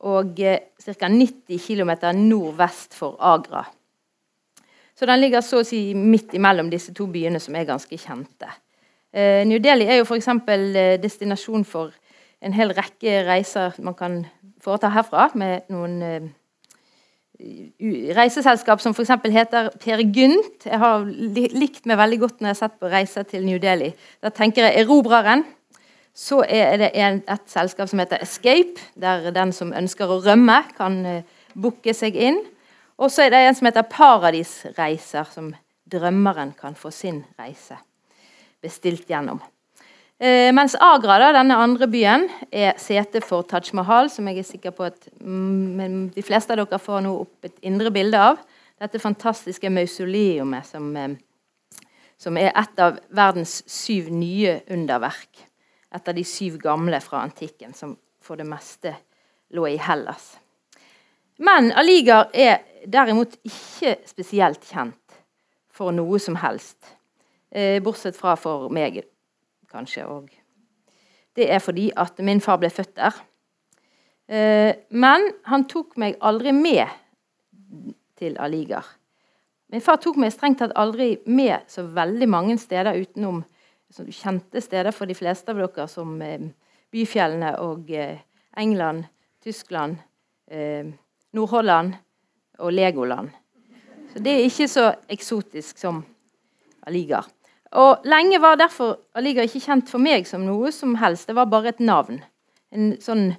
og 0.00 0.40
ca. 0.80 1.08
90 1.08 1.60
km 1.66 1.90
nordvest 2.16 2.94
for 2.94 3.16
Agra. 3.20 3.66
Så 4.94 5.06
den 5.06 5.20
ligger 5.20 5.40
så 5.44 5.60
å 5.60 5.66
si 5.66 5.92
midt 5.94 6.34
imellom 6.36 6.70
disse 6.72 6.92
to 6.96 7.06
byene 7.06 7.40
som 7.40 7.56
er 7.56 7.68
ganske 7.68 7.96
kjente. 7.98 8.48
Eh, 9.12 9.44
New 9.48 9.60
Delhi 9.60 9.88
er 9.88 10.00
jo 10.00 10.08
f.eks. 10.08 10.28
Eh, 10.28 11.00
destinasjon 11.02 11.64
for 11.68 11.92
en 12.40 12.56
hel 12.56 12.72
rekke 12.76 13.22
reiser 13.28 13.76
man 13.84 13.96
kan 13.98 14.22
foreta 14.62 14.88
herfra, 14.92 15.28
med 15.34 15.68
noen 15.72 16.02
eh, 16.02 16.30
reiseselskap 18.16 18.80
som 18.82 18.94
f.eks. 18.94 19.10
heter 19.34 19.70
Per 19.82 20.02
Gynt. 20.14 20.66
Jeg 20.66 20.78
har 20.78 21.06
likt 21.06 21.88
meg 21.90 21.98
veldig 21.98 22.20
godt 22.22 22.40
når 22.40 22.48
jeg 22.48 22.56
har 22.56 22.60
sett 22.60 22.78
på 22.80 22.90
reiser 22.92 23.26
til 23.28 23.44
New 23.46 23.58
Delhi. 23.62 23.90
Da 24.22 24.30
tenker 24.34 24.68
jeg 24.68 24.84
Erobreren. 24.84 25.44
Så 26.14 26.42
er 26.44 26.76
det 26.76 26.90
et 26.94 27.46
selskap 27.48 27.88
som 27.88 28.02
heter 28.02 28.20
Escape, 28.20 28.80
der 29.00 29.30
den 29.32 29.54
som 29.56 29.72
ønsker 29.72 30.10
å 30.12 30.20
rømme, 30.20 30.58
kan 30.76 30.98
uh, 31.08 31.46
booke 31.56 31.94
seg 31.96 32.18
inn. 32.20 32.42
Og 33.00 33.08
så 33.10 33.24
er 33.24 33.32
det 33.32 33.40
en 33.46 33.56
som 33.56 33.70
heter 33.70 33.88
Paradisreiser, 33.88 35.30
som 35.32 35.54
drømmeren 35.88 36.52
kan 36.58 36.76
få 36.76 36.92
sin 36.92 37.22
reise 37.40 37.80
bestilt 38.62 39.08
gjennom. 39.10 39.40
Uh, 40.22 40.52
mens 40.54 40.76
Agra, 40.78 41.18
da, 41.18 41.32
denne 41.34 41.58
andre 41.58 41.88
byen, 41.90 42.28
er 42.54 42.76
sete 42.78 43.20
for 43.26 43.42
Taj 43.42 43.72
Mahal, 43.74 44.10
som 44.10 44.28
jeg 44.30 44.38
er 44.38 44.46
sikker 44.46 44.74
på 44.76 44.86
at 44.86 45.08
mm, 45.18 46.12
de 46.14 46.22
fleste 46.22 46.54
av 46.54 46.62
dere 46.62 46.78
får 46.78 47.02
nå 47.02 47.14
opp 47.24 47.48
et 47.48 47.56
indre 47.66 47.90
bilde 47.90 48.20
av. 48.30 48.38
Dette 48.82 49.02
fantastiske 49.02 49.70
mausoleumet 49.70 50.66
som, 50.66 50.92
eh, 50.96 51.16
som 52.18 52.38
er 52.38 52.54
et 52.54 52.82
av 52.82 53.00
verdens 53.10 53.60
syv 53.66 54.12
nye 54.14 54.60
underverk 54.70 55.48
et 55.94 56.08
av 56.08 56.14
de 56.14 56.24
syv 56.24 56.58
gamle 56.62 57.00
fra 57.04 57.22
antikken, 57.26 57.74
som 57.74 57.96
for 58.22 58.40
det 58.40 58.46
meste 58.48 58.94
lå 59.52 59.66
i 59.68 59.78
Hellas. 59.80 60.36
Men 61.42 61.72
Aligar 61.76 62.30
er 62.32 62.62
derimot 62.88 63.34
ikke 63.46 63.96
spesielt 64.08 64.64
kjent 64.68 65.18
for 65.72 65.92
noe 65.94 66.20
som 66.22 66.36
helst. 66.40 66.94
Eh, 67.52 67.80
bortsett 67.84 68.16
fra 68.16 68.36
for 68.40 68.70
meg, 68.72 69.02
kanskje. 69.72 70.06
òg. 70.06 70.30
det 71.36 71.50
er 71.50 71.58
fordi 71.58 71.90
at 71.96 72.18
min 72.18 72.40
far 72.40 72.58
ble 72.60 72.70
født 72.70 72.96
der. 72.96 73.12
Eh, 74.28 74.74
men 74.90 75.30
han 75.44 75.64
tok 75.68 75.96
meg 75.96 76.16
aldri 76.20 76.52
med 76.52 76.88
til 78.16 78.36
Aligar. 78.38 78.86
Min 79.72 79.80
far 79.80 79.96
tok 79.96 80.16
meg 80.20 80.32
strengt 80.32 80.60
tatt 80.60 80.74
aldri 80.76 81.16
med 81.26 81.64
så 81.68 81.82
veldig 81.82 82.28
mange 82.28 82.58
steder 82.60 83.00
utenom 83.00 83.42
kjente 83.92 84.60
steder 84.60 84.92
for 84.92 85.08
de 85.08 85.16
fleste 85.16 85.52
av 85.52 85.60
dere, 85.60 85.88
som 85.88 86.14
eh, 86.22 86.48
Byfjellene 86.92 87.56
og 87.64 87.90
eh, 87.90 88.20
England, 88.56 89.06
Tyskland, 89.42 89.96
Nord-Holland 91.32 91.94
og 92.60 92.72
Legoland. 92.72 93.30
Så 94.12 94.20
det 94.20 94.34
er 94.36 94.44
ikke 94.44 94.66
så 94.68 94.82
eksotisk 95.10 95.78
som 95.80 96.02
Aligar. 96.86 97.24
Og 97.80 98.04
Lenge 98.04 98.40
var 98.42 98.58
derfor 98.60 98.98
Aligar 99.16 99.46
ikke 99.48 99.62
kjent 99.64 99.88
for 99.88 100.02
meg 100.02 100.26
som 100.28 100.44
noe 100.44 100.72
som 100.74 100.96
helst. 101.00 101.28
Det 101.28 101.36
var 101.36 101.48
bare 101.48 101.72
et 101.72 101.80
navn. 101.80 102.20
En 102.72 102.92
sånn 103.00 103.30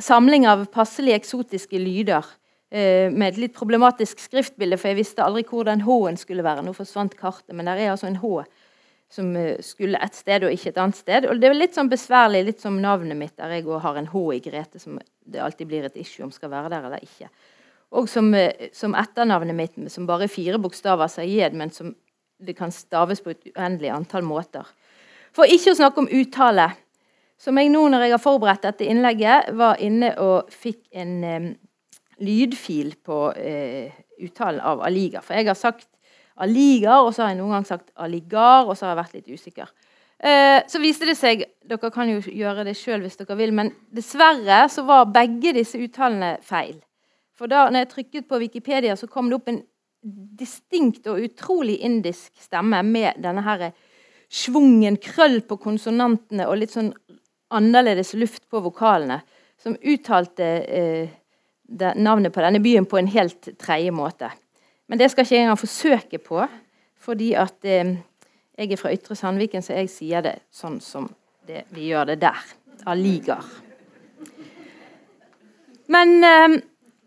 samling 0.00 0.46
av 0.48 0.64
passelig 0.72 1.12
eksotiske 1.18 1.76
lyder 1.80 2.24
eh, 2.72 3.12
med 3.12 3.34
et 3.34 3.40
litt 3.42 3.56
problematisk 3.56 4.22
skriftbilde, 4.22 4.78
for 4.80 4.92
jeg 4.92 5.02
visste 5.02 5.24
aldri 5.24 5.44
hvor 5.48 5.68
den 5.68 5.84
H-en 5.84 6.16
skulle 6.20 6.44
være. 6.46 6.64
Nå 6.64 6.72
forsvant 6.76 7.16
kartet, 7.18 7.52
men 7.56 7.68
der 7.68 7.80
er 7.80 7.92
altså 7.92 8.08
en 8.08 8.20
H 8.22 8.44
som 9.12 9.34
eh, 9.36 9.58
skulle 9.64 10.00
et 10.00 10.16
sted 10.16 10.46
og 10.46 10.54
ikke 10.54 10.72
et 10.72 10.80
annet 10.80 10.96
sted. 10.96 11.28
Og 11.28 11.40
Det 11.40 11.50
er 11.50 11.58
litt 11.58 11.76
sånn 11.76 11.92
besværlig, 11.92 12.46
litt 12.48 12.64
som 12.64 12.80
navnet 12.80 13.18
mitt, 13.18 13.36
der 13.36 13.58
jeg 13.58 13.66
har 13.84 13.98
en 14.00 14.08
H 14.14 14.22
i 14.38 14.40
Grete, 14.44 14.80
som 14.80 14.96
det 15.28 15.42
alltid 15.42 15.68
blir 15.68 15.88
et 15.88 16.00
issue 16.00 16.24
om 16.24 16.32
skal 16.32 16.52
være 16.52 16.72
der 16.72 16.88
eller 16.88 17.04
ikke. 17.04 17.28
Og 17.92 18.08
som, 18.08 18.32
eh, 18.34 18.70
som 18.72 18.96
etternavnet 18.96 19.56
mitt, 19.56 19.76
som 19.92 20.08
bare 20.08 20.32
fire 20.32 20.56
bokstaver, 20.56 21.12
Sayed, 21.12 21.52
men 21.52 21.70
som 21.70 21.92
det 22.42 22.56
kan 22.58 22.72
staves 22.74 23.22
på 23.22 23.32
et 23.32 23.52
uendelig 23.54 23.92
antall 23.94 24.24
måter. 24.26 24.66
For 25.32 25.48
ikke 25.48 25.72
å 25.72 25.78
snakke 25.78 26.02
om 26.02 26.10
uttale. 26.12 26.70
Som 27.42 27.58
jeg 27.58 27.72
nå, 27.72 27.86
når 27.90 28.04
jeg 28.04 28.14
har 28.14 28.22
forberedt 28.22 28.66
dette 28.66 28.86
innlegget, 28.86 29.50
var 29.58 29.80
inne 29.82 30.12
og 30.22 30.52
fikk 30.52 30.84
en 30.94 31.14
um, 31.24 31.48
lydfil 32.22 32.92
på 33.02 33.22
uh, 33.34 34.02
uttalen 34.22 34.60
av 34.62 34.84
Aliga. 34.86 35.22
For 35.24 35.34
jeg 35.34 35.48
har 35.50 35.58
sagt 35.58 35.88
Aligar, 36.42 37.02
og 37.02 37.10
så 37.14 37.24
har 37.24 37.32
jeg 37.32 37.40
noen 37.40 37.56
gang 37.56 37.66
sagt 37.66 37.90
Aligar, 37.98 38.68
og 38.68 38.76
så 38.76 38.86
har 38.86 38.94
jeg 38.94 39.00
vært 39.00 39.16
litt 39.18 39.32
usikker. 39.40 39.72
Uh, 40.22 40.60
så 40.70 40.78
viste 40.78 41.08
det 41.08 41.16
seg 41.18 41.48
Dere 41.66 41.90
kan 41.90 42.06
jo 42.06 42.20
gjøre 42.22 42.62
det 42.68 42.76
sjøl 42.78 43.02
hvis 43.02 43.18
dere 43.18 43.34
vil, 43.40 43.50
men 43.58 43.72
dessverre 43.90 44.68
så 44.70 44.84
var 44.86 45.10
begge 45.10 45.54
disse 45.56 45.80
uttalene 45.82 46.36
feil. 46.46 46.76
For 47.34 47.50
da 47.50 47.64
når 47.70 47.84
jeg 47.84 47.90
trykket 47.90 48.28
på 48.30 48.38
Wikipedia, 48.38 48.94
så 48.94 49.08
kom 49.10 49.30
det 49.30 49.40
opp 49.40 49.50
en 49.50 49.62
distinkt 50.02 51.06
og 51.06 51.22
utrolig 51.22 51.78
indisk 51.86 52.32
stemme 52.42 52.82
med 52.82 53.20
denne 53.22 53.44
her 53.46 53.70
svungen, 54.32 54.96
krøll 54.96 55.40
på 55.46 55.58
konsonantene 55.60 56.48
og 56.48 56.58
litt 56.58 56.74
sånn 56.74 56.90
annerledes 57.52 58.14
luft 58.16 58.48
på 58.50 58.62
vokalene, 58.64 59.20
som 59.60 59.76
uttalte 59.76 60.46
eh, 60.64 61.10
navnet 61.94 62.32
på 62.34 62.42
denne 62.42 62.60
byen 62.64 62.88
på 62.88 62.98
en 62.98 63.10
helt 63.12 63.52
tredje 63.60 63.92
måte. 63.94 64.32
Men 64.90 64.98
det 64.98 65.10
skal 65.12 65.26
ikke 65.26 65.36
jeg 65.36 65.46
engang 65.46 65.60
forsøke 65.60 66.22
på, 66.24 66.40
fordi 67.02 67.32
at 67.38 67.68
eh, 67.68 67.94
jeg 68.58 68.72
er 68.72 68.80
fra 68.80 68.92
Ytre 68.94 69.16
Sandviken, 69.18 69.62
så 69.64 69.76
jeg 69.78 69.92
sier 69.92 70.24
det 70.24 70.38
sånn 70.52 70.80
som 70.82 71.06
det, 71.46 71.66
vi 71.74 71.90
gjør 71.92 72.12
det 72.12 72.18
der. 72.24 72.42
Aligar. 72.88 73.44
Men 75.92 76.16
eh, 76.24 76.58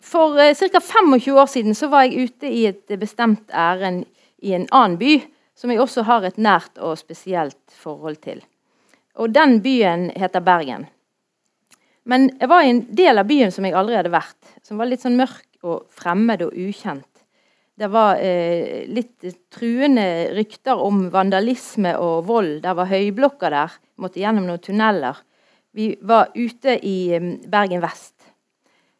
for 0.05 0.39
eh, 0.39 0.55
ca. 0.55 0.81
25 0.81 1.37
år 1.41 1.49
siden 1.51 1.75
så 1.77 1.89
var 1.91 2.05
jeg 2.05 2.29
ute 2.29 2.49
i 2.51 2.65
et 2.69 2.99
bestemt 3.01 3.49
ærend 3.51 4.05
i 4.45 4.53
en 4.53 4.67
annen 4.71 4.99
by, 5.01 5.17
som 5.55 5.71
jeg 5.71 5.81
også 5.81 6.03
har 6.05 6.25
et 6.27 6.37
nært 6.37 6.77
og 6.83 6.97
spesielt 6.99 7.73
forhold 7.73 8.19
til. 8.23 8.43
Og 9.15 9.31
den 9.33 9.61
byen 9.63 10.09
heter 10.15 10.43
Bergen. 10.43 10.87
Men 12.05 12.29
jeg 12.39 12.49
var 12.51 12.61
i 12.61 12.71
en 12.73 12.83
del 12.93 13.17
av 13.17 13.27
byen 13.29 13.51
som 13.53 13.65
jeg 13.65 13.73
aldri 13.77 13.97
hadde 13.97 14.13
vært, 14.13 14.55
som 14.61 14.77
var 14.77 14.89
litt 14.91 15.01
sånn 15.01 15.17
mørk 15.17 15.47
og 15.65 15.87
fremmed 15.89 16.43
og 16.45 16.53
ukjent. 16.53 17.07
Det 17.75 17.87
var 17.91 18.21
eh, 18.23 18.85
litt 18.87 19.25
truende 19.51 20.05
rykter 20.35 20.79
om 20.79 21.09
vandalisme 21.11 21.95
og 21.99 22.27
vold. 22.29 22.59
Det 22.63 22.75
var 22.77 22.87
høyblokker 22.87 23.51
der. 23.51 23.73
Måtte 23.99 24.21
gjennom 24.21 24.45
noen 24.47 24.61
tunneler. 24.63 25.17
Vi 25.75 25.89
var 26.07 26.29
ute 26.35 26.77
i 26.87 26.97
eh, 27.17 27.31
Bergen 27.51 27.83
vest. 27.83 28.13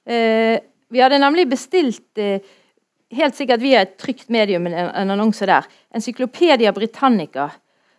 Eh, 0.04 0.58
vi 0.94 1.02
hadde 1.04 1.20
nemlig 1.22 1.48
bestilt 1.50 2.22
eh, 2.22 2.44
helt 3.16 3.38
sikkert 3.38 3.64
via 3.64 3.84
et 3.86 3.96
trygt 4.02 4.30
medium 4.34 4.68
en, 4.68 4.76
en 4.90 5.14
annonse 5.16 5.48
der. 5.48 5.68
Encyklopedia 5.96 6.74
Britannica. 6.76 7.50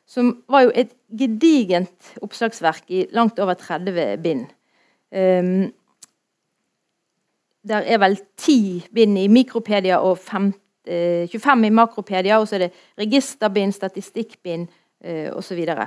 Som 0.07 0.37
var 0.51 0.67
jo 0.67 0.75
et 0.75 0.93
gedigent 1.19 2.13
oppslagsverk 2.23 2.93
i 2.95 3.07
langt 3.17 3.41
over 3.43 3.59
30 3.59 4.21
bind. 4.23 4.45
Um, 5.11 5.73
der 7.67 7.83
er 7.83 7.99
vel 7.99 8.15
ti 8.39 8.85
bind 8.95 9.19
i 9.19 9.27
Mikropedia 9.33 9.99
og 9.99 10.21
15 10.21 10.55
25 10.87 11.65
eh, 11.65 11.67
i 11.67 11.75
Makropedia, 11.75 12.39
og 12.39 12.49
så 12.49 12.57
er 12.57 12.67
det 12.67 12.75
registerbind, 12.99 13.75
statistikkbind 13.75 14.69
eh, 15.05 15.33
osv. 15.35 15.65
Så, 15.67 15.87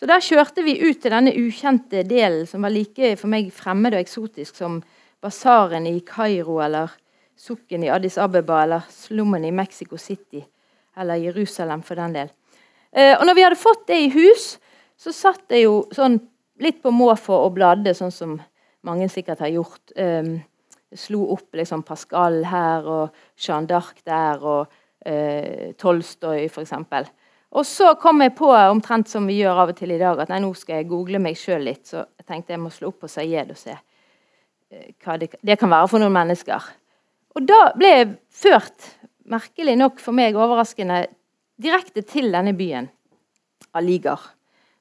så 0.00 0.08
der 0.10 0.24
kjørte 0.24 0.64
vi 0.66 0.80
ut 0.82 1.00
til 1.02 1.14
denne 1.14 1.34
ukjente 1.38 2.02
delen, 2.08 2.46
som 2.46 2.66
var 2.66 2.74
like 2.74 3.14
for 3.20 3.30
meg 3.30 3.52
fremmed 3.54 3.94
og 3.94 4.02
eksotisk 4.02 4.58
som 4.58 4.80
basaren 5.22 5.86
i 5.86 6.00
Kairo 6.06 6.58
eller 6.64 6.92
sukken 7.40 7.84
i 7.84 7.90
Addis 7.92 8.18
Abeba 8.18 8.62
eller 8.64 8.88
slummen 8.92 9.44
i 9.44 9.52
Mexico 9.52 9.98
City 9.98 10.42
eller 10.96 11.20
Jerusalem 11.20 11.82
for 11.82 12.00
den 12.00 12.16
del. 12.16 12.32
Eh, 12.92 13.14
og 13.18 13.24
når 13.26 13.36
vi 13.36 13.44
hadde 13.46 13.60
fått 13.60 13.86
det 13.88 14.00
i 14.04 14.10
hus, 14.12 14.58
så 15.00 15.12
satt 15.14 15.46
det 15.48 15.62
jo 15.64 15.84
sånn 15.94 16.18
litt 16.60 16.82
på 16.82 16.92
måfå 16.92 17.36
og 17.46 17.54
bladde, 17.56 17.94
sånn 17.96 18.12
som 18.12 18.36
mange 18.84 19.08
sikkert 19.08 19.40
har 19.40 19.52
gjort. 19.54 19.92
Um, 19.96 20.40
slo 20.96 21.22
opp 21.32 21.54
liksom 21.56 21.84
Pascal 21.86 22.42
her 22.50 22.86
og 22.90 23.16
Jeanne 23.38 23.70
d'Arc 23.70 24.02
der 24.04 24.42
og 24.42 24.72
eh, 25.06 25.70
Tolstoy 25.78 26.48
f.eks. 26.48 26.74
Og 27.50 27.66
så 27.66 27.94
kom 27.98 28.20
jeg 28.22 28.34
på, 28.38 28.50
omtrent 28.50 29.08
som 29.10 29.26
vi 29.26 29.40
gjør 29.40 29.64
av 29.64 29.72
og 29.72 29.78
til 29.78 29.94
i 29.94 30.00
dag, 30.00 30.20
at 30.20 30.30
nei, 30.30 30.42
nå 30.42 30.50
skal 30.58 30.80
jeg 30.80 30.90
google 30.90 31.22
meg 31.22 31.38
sjøl 31.38 31.64
litt. 31.66 31.86
Så 31.88 32.02
jeg 32.02 32.26
tenkte 32.26 32.54
jeg 32.54 32.62
må 32.62 32.72
slå 32.74 32.90
opp 32.92 33.00
på 33.06 33.10
Sayed 33.10 33.54
og 33.54 33.58
se 33.58 33.78
hva 34.70 35.16
det, 35.18 35.32
det, 35.42 35.56
kan 35.58 35.70
være 35.72 35.88
for 35.90 36.02
noen 36.02 36.14
mennesker. 36.14 36.66
Og 37.36 37.46
da 37.46 37.60
ble 37.78 37.90
jeg 37.90 38.10
ført, 38.34 38.90
merkelig 39.30 39.76
nok 39.78 40.02
for 40.02 40.16
meg 40.16 40.38
overraskende, 40.38 41.04
direkte 41.60 42.02
til 42.06 42.30
denne 42.32 42.54
byen, 42.56 42.88
Aligar. 43.76 44.22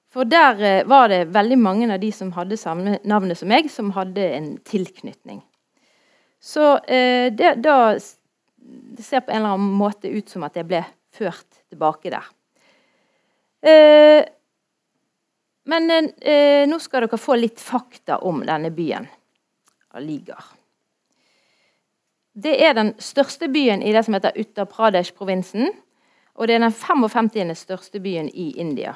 For 0.09 0.25
der 0.25 0.61
eh, 0.65 0.85
var 0.89 1.11
det 1.11 1.27
veldig 1.35 1.57
mange 1.61 1.89
av 1.93 1.99
de 2.01 2.09
som 2.15 2.31
hadde 2.33 2.57
samme 2.57 2.97
navnet 3.05 3.37
som 3.37 3.51
meg, 3.51 3.67
som 3.69 3.91
hadde 3.93 4.23
en 4.37 4.55
tilknytning. 4.65 5.43
Så 6.41 6.79
eh, 6.87 7.29
det, 7.35 7.59
da 7.61 7.97
det 8.69 9.03
ser 9.03 9.21
på 9.21 9.31
en 9.31 9.41
eller 9.41 9.57
annen 9.57 9.77
måte 9.77 10.09
ut 10.09 10.29
som 10.29 10.43
at 10.47 10.57
jeg 10.57 10.67
ble 10.69 10.81
ført 11.15 11.61
tilbake 11.69 12.11
der. 12.13 12.25
Eh, 13.61 14.21
men 15.69 15.91
eh, 15.91 16.65
nå 16.69 16.79
skal 16.81 17.05
dere 17.05 17.19
få 17.21 17.37
litt 17.37 17.61
fakta 17.61 18.19
om 18.25 18.41
denne 18.47 18.71
byen, 18.73 19.07
Aligar. 19.93 20.55
Det 22.33 22.55
er 22.63 22.73
den 22.73 22.93
største 22.99 23.49
byen 23.51 23.81
i 23.81 23.91
det 23.93 24.05
som 24.05 24.15
heter 24.15 24.37
Uttar 24.39 24.69
Pradesh-provinsen. 24.69 25.71
Og 26.39 26.47
det 26.47 26.55
er 26.55 26.63
den 26.63 26.71
55. 26.71 27.57
største 27.57 27.99
byen 27.99 28.29
i 28.33 28.51
India. 28.57 28.93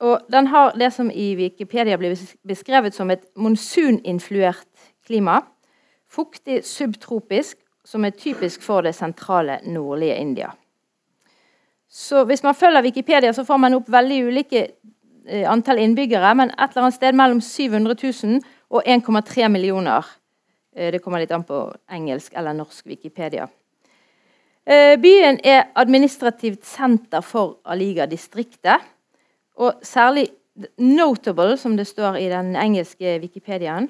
Og 0.00 0.20
den 0.32 0.46
har 0.46 0.76
det 0.78 0.92
som 0.92 1.10
i 1.10 1.34
Wikipedia 1.36 1.96
blir 1.96 2.18
beskrevet 2.46 2.94
som 2.94 3.10
et 3.10 3.24
monsuninfluert 3.36 4.92
klima. 5.06 5.40
Fuktig 6.08 6.64
subtropisk, 6.64 7.56
som 7.84 8.04
er 8.04 8.10
typisk 8.10 8.62
for 8.62 8.80
det 8.80 8.94
sentrale 8.94 9.58
nordlige 9.64 10.16
India. 10.16 10.50
Så 11.88 12.24
hvis 12.24 12.42
man 12.42 12.54
følger 12.54 12.82
Wikipedia, 12.82 13.32
så 13.32 13.44
får 13.44 13.56
man 13.56 13.74
opp 13.74 13.88
veldig 13.88 14.24
ulike 14.26 14.66
eh, 15.26 15.50
antall 15.50 15.78
innbyggere, 15.78 16.34
men 16.34 16.50
et 16.50 16.68
eller 16.68 16.82
annet 16.82 16.94
sted 16.94 17.16
mellom 17.16 17.40
700 17.40 17.96
000 18.02 18.40
og 18.70 18.82
1,3 18.86 19.48
millioner. 19.48 20.06
Eh, 20.76 20.92
det 20.92 21.02
kommer 21.02 21.22
litt 21.22 21.32
an 21.32 21.46
på 21.46 21.62
engelsk 21.90 22.34
eller 22.36 22.56
norsk 22.56 22.86
Wikipedia. 22.86 23.48
Eh, 24.64 24.96
byen 25.00 25.40
er 25.44 25.70
administrativt 25.74 26.66
senter 26.68 27.24
for 27.24 27.58
Aliga-distriktet. 27.64 28.84
Og 29.56 29.80
særlig 29.82 30.28
notable, 30.78 31.56
som 31.56 31.76
det 31.76 31.86
står 31.86 32.18
i 32.20 32.28
den 32.28 32.54
engelske 32.56 33.18
Wikipediaen, 33.22 33.88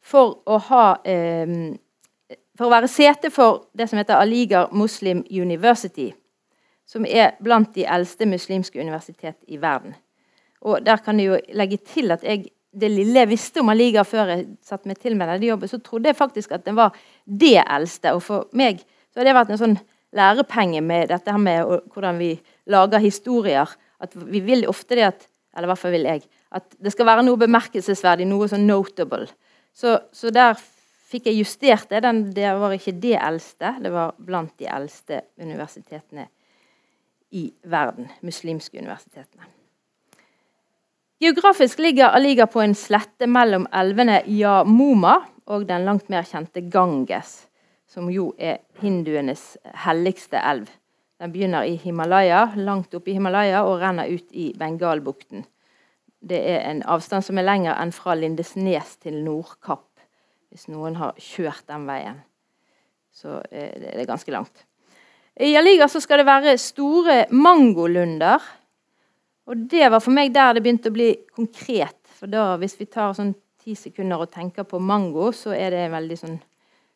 for 0.00 0.40
å 0.46 0.58
ha 0.70 0.84
eh, 1.04 1.76
For 2.60 2.68
å 2.68 2.74
være 2.74 2.88
sete 2.92 3.30
for 3.32 3.70
det 3.72 3.86
som 3.88 3.96
heter 3.96 4.20
Aliga 4.20 4.66
Muslim 4.76 5.22
University 5.32 6.10
som 6.90 7.06
er 7.06 7.36
blant 7.42 7.74
de 7.76 7.84
eldste 7.86 8.26
muslimske 8.26 8.80
universitet 8.80 9.38
i 9.48 9.60
verden. 9.62 9.94
Og 10.60 10.82
der 10.84 10.98
kan 11.04 11.20
jeg 11.20 11.30
jo 11.30 11.38
legge 11.56 11.78
til 11.86 12.10
at 12.12 12.24
jeg, 12.26 12.50
Det 12.70 12.90
lille 12.92 13.24
jeg 13.24 13.30
visste 13.32 13.62
om 13.62 13.70
Aliga 13.72 14.04
før 14.06 14.30
jeg 14.30 14.44
satte 14.62 14.86
meg 14.86 15.00
til 15.02 15.16
med 15.18 15.26
denne 15.26 15.48
jobben, 15.48 15.70
så 15.70 15.80
trodde 15.82 16.10
jeg 16.10 16.18
faktisk 16.18 16.52
at 16.54 16.66
den 16.66 16.78
var 16.78 16.94
det 17.26 17.58
eldste. 17.64 18.14
Og 18.14 18.22
for 18.22 18.46
meg 18.56 18.84
så 19.10 19.20
har 19.20 19.26
det 19.26 19.34
vært 19.34 19.50
en 19.54 19.62
sånn 19.62 19.78
lærepenge 20.16 20.82
med 20.82 21.10
dette 21.10 21.34
her 21.34 21.42
med 21.42 21.90
hvordan 21.94 22.20
vi 22.20 22.32
lager 22.70 23.02
historier. 23.02 23.70
At 24.00 24.14
vi 24.14 24.42
vil 24.44 24.68
ofte 24.70 24.98
det 24.98 25.10
at 25.10 25.26
Eller 25.50 25.66
i 25.66 25.70
hvert 25.72 25.80
fall 25.82 25.90
vil 25.90 26.04
jeg. 26.06 26.20
At 26.54 26.76
det 26.78 26.92
skal 26.94 27.08
være 27.08 27.24
noe 27.26 27.38
bemerkelsesverdig, 27.40 28.22
noe 28.30 28.46
sånn 28.46 28.68
notable. 28.68 29.26
Så, 29.74 29.96
så 30.14 30.30
der 30.30 30.54
fikk 31.10 31.26
jeg 31.26 31.40
justert 31.40 31.90
det. 31.90 32.04
Den, 32.06 32.20
det 32.36 32.52
var 32.54 32.76
ikke 32.76 32.94
det 33.02 33.16
eldste, 33.18 33.74
det 33.82 33.90
var 33.90 34.14
blant 34.14 34.54
de 34.62 34.70
eldste 34.70 35.24
universitetene 35.42 36.28
i 37.34 37.48
verden, 37.66 38.12
muslimske 38.22 38.78
universitetene. 38.78 39.50
Geografisk 41.20 41.78
ligger 41.78 42.14
Aliga 42.16 42.46
på 42.48 42.62
en 42.64 42.72
slette 42.72 43.26
mellom 43.28 43.66
elvene 43.76 44.22
Yamuma 44.24 45.18
og 45.52 45.66
den 45.68 45.82
langt 45.84 46.06
mer 46.08 46.24
kjente 46.24 46.62
Ganges, 46.72 47.42
som 47.84 48.06
jo 48.08 48.30
er 48.40 48.62
hinduenes 48.80 49.58
helligste 49.82 50.40
elv. 50.40 50.70
Den 51.20 51.34
begynner 51.34 51.66
i 51.68 51.74
Himalaya, 51.76 52.46
langt 52.56 52.96
oppe 52.96 53.12
i 53.12 53.18
Himalaya 53.18 53.66
og 53.68 53.82
renner 53.82 54.08
ut 54.08 54.32
i 54.32 54.46
Bengalbukten. 54.56 55.44
Det 56.24 56.38
er 56.54 56.64
en 56.70 56.80
avstand 56.88 57.26
som 57.26 57.36
er 57.36 57.44
lenger 57.44 57.76
enn 57.76 57.92
fra 57.92 58.14
Lindesnes 58.16 58.94
til 59.04 59.18
Nordkapp, 59.20 59.90
hvis 60.48 60.70
noen 60.72 60.96
har 61.02 61.20
kjørt 61.20 61.66
den 61.68 61.84
veien. 61.90 62.22
Så 63.12 63.42
eh, 63.50 63.76
det 63.76 63.92
er 63.92 64.08
ganske 64.08 64.32
langt. 64.32 64.64
I 65.36 65.52
Aliga 65.60 65.84
skal 65.92 66.22
det 66.22 66.30
være 66.30 66.56
store 66.56 67.26
mangolunder. 67.28 68.40
Og 69.50 69.64
det 69.70 69.88
var 69.90 70.02
for 70.02 70.14
meg 70.14 70.30
der 70.34 70.54
det 70.54 70.62
begynte 70.62 70.92
å 70.92 70.94
bli 70.94 71.10
konkret. 71.34 71.98
For 72.20 72.30
da, 72.30 72.54
hvis 72.60 72.76
vi 72.78 72.86
tar 72.86 73.16
sånn 73.16 73.32
ti 73.60 73.74
sekunder 73.76 74.22
og 74.22 74.30
tenker 74.32 74.66
på 74.68 74.78
mango, 74.78 75.32
så 75.34 75.52
er 75.56 75.74
det 75.74 75.88
veldig 75.92 76.18
sånn 76.20 76.36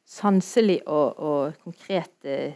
sanselig 0.05 0.83
og, 0.85 1.19
og 1.19 1.57
konkret 1.65 2.29
eh, 2.29 2.55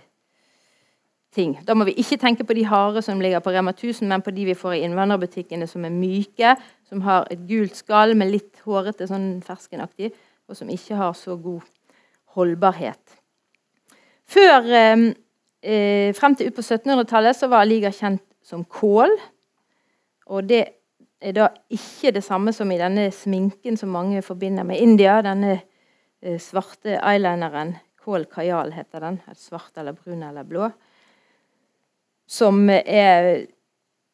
ting. 1.35 1.57
Da 1.65 1.75
må 1.77 1.87
vi 1.89 1.97
ikke 2.01 2.19
tenke 2.21 2.45
på 2.47 2.57
de 2.57 2.67
harde 2.69 3.03
som 3.05 3.21
ligger 3.23 3.43
på 3.45 3.53
Rema 3.55 3.73
1000, 3.75 4.09
men 4.09 4.25
på 4.25 4.35
de 4.37 4.47
vi 4.51 4.57
får 4.59 4.77
i 4.77 4.83
innvandrerbutikkene 4.87 5.69
som 5.69 5.87
er 5.89 5.95
myke, 5.95 6.55
som 6.89 7.03
har 7.07 7.27
et 7.33 7.41
gult 7.49 7.79
skall 7.81 8.15
med 8.19 8.33
litt 8.33 8.61
hårete, 8.65 9.09
sånn 9.09 9.41
ferskenaktig, 9.45 10.13
og 10.49 10.57
som 10.57 10.71
ikke 10.73 11.01
har 11.01 11.17
så 11.17 11.37
god 11.41 11.65
holdbarhet. 12.37 13.19
Før 14.29 14.69
eh, 14.69 15.09
eh, 15.65 16.15
frem 16.17 16.37
til 16.37 16.53
ut 16.53 16.61
på 16.61 16.65
1700-tallet 16.65 17.37
så 17.37 17.51
var 17.51 17.69
liga 17.69 17.93
kjent 17.93 18.25
som 18.45 18.63
kål. 18.65 19.17
Og 20.29 20.49
det 20.49 20.65
er 21.21 21.35
da 21.35 21.49
ikke 21.73 22.13
det 22.15 22.23
samme 22.25 22.53
som 22.55 22.71
i 22.71 22.79
denne 22.79 23.09
sminken 23.15 23.77
som 23.81 23.93
mange 23.95 24.23
forbinder 24.23 24.67
med 24.67 24.81
India. 24.83 25.19
Denne 25.25 25.59
eh, 26.23 26.39
svarte 26.43 26.99
eyelineren. 26.99 27.77
Kål 28.05 28.29
kajal 28.31 28.73
heter 28.73 29.05
den. 29.05 29.21
Svart 29.37 29.77
eller 29.77 29.97
brun 29.97 30.23
eller 30.23 30.47
blå. 30.49 30.71
Som 32.29 32.69
er 32.71 33.49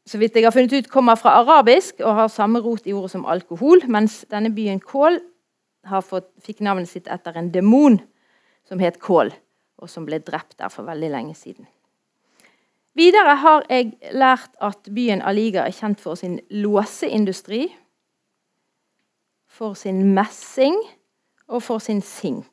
så 0.07 0.20
vidt 0.20 0.37
jeg 0.37 0.44
har 0.44 0.53
funnet 0.53 0.72
ut, 0.72 0.90
kommer 0.92 1.16
fra 1.16 1.38
arabisk 1.40 2.03
og 2.05 2.18
har 2.18 2.33
samme 2.33 2.61
rot 2.61 2.85
i 2.87 2.92
ordet 2.92 3.14
som 3.14 3.24
alkohol, 3.24 3.81
mens 3.88 4.20
denne 4.29 4.50
byen 4.53 4.83
Kål 4.83 5.16
fått, 6.05 6.29
fikk 6.44 6.61
navnet 6.64 6.90
sitt 6.90 7.09
etter 7.12 7.37
en 7.38 7.48
demon 7.53 7.96
som 8.68 8.81
het 8.85 9.00
Kål 9.00 9.33
og 9.81 9.90
som 9.90 10.05
ble 10.07 10.20
drept 10.24 10.59
der 10.61 10.72
for 10.72 10.87
veldig 10.87 11.11
lenge 11.12 11.37
siden. 11.37 11.66
Videre 12.94 13.35
har 13.42 13.64
jeg 13.70 13.92
lært 14.14 14.52
at 14.62 14.87
byen 14.94 15.22
Aliga 15.26 15.64
er 15.66 15.74
kjent 15.74 16.02
for 16.02 16.18
sin 16.18 16.38
låseindustri, 16.50 17.66
for 19.50 19.74
sin 19.78 20.14
messing 20.14 20.76
og 21.48 21.62
for 21.62 21.83
sin 21.83 22.02
sink. 22.02 22.46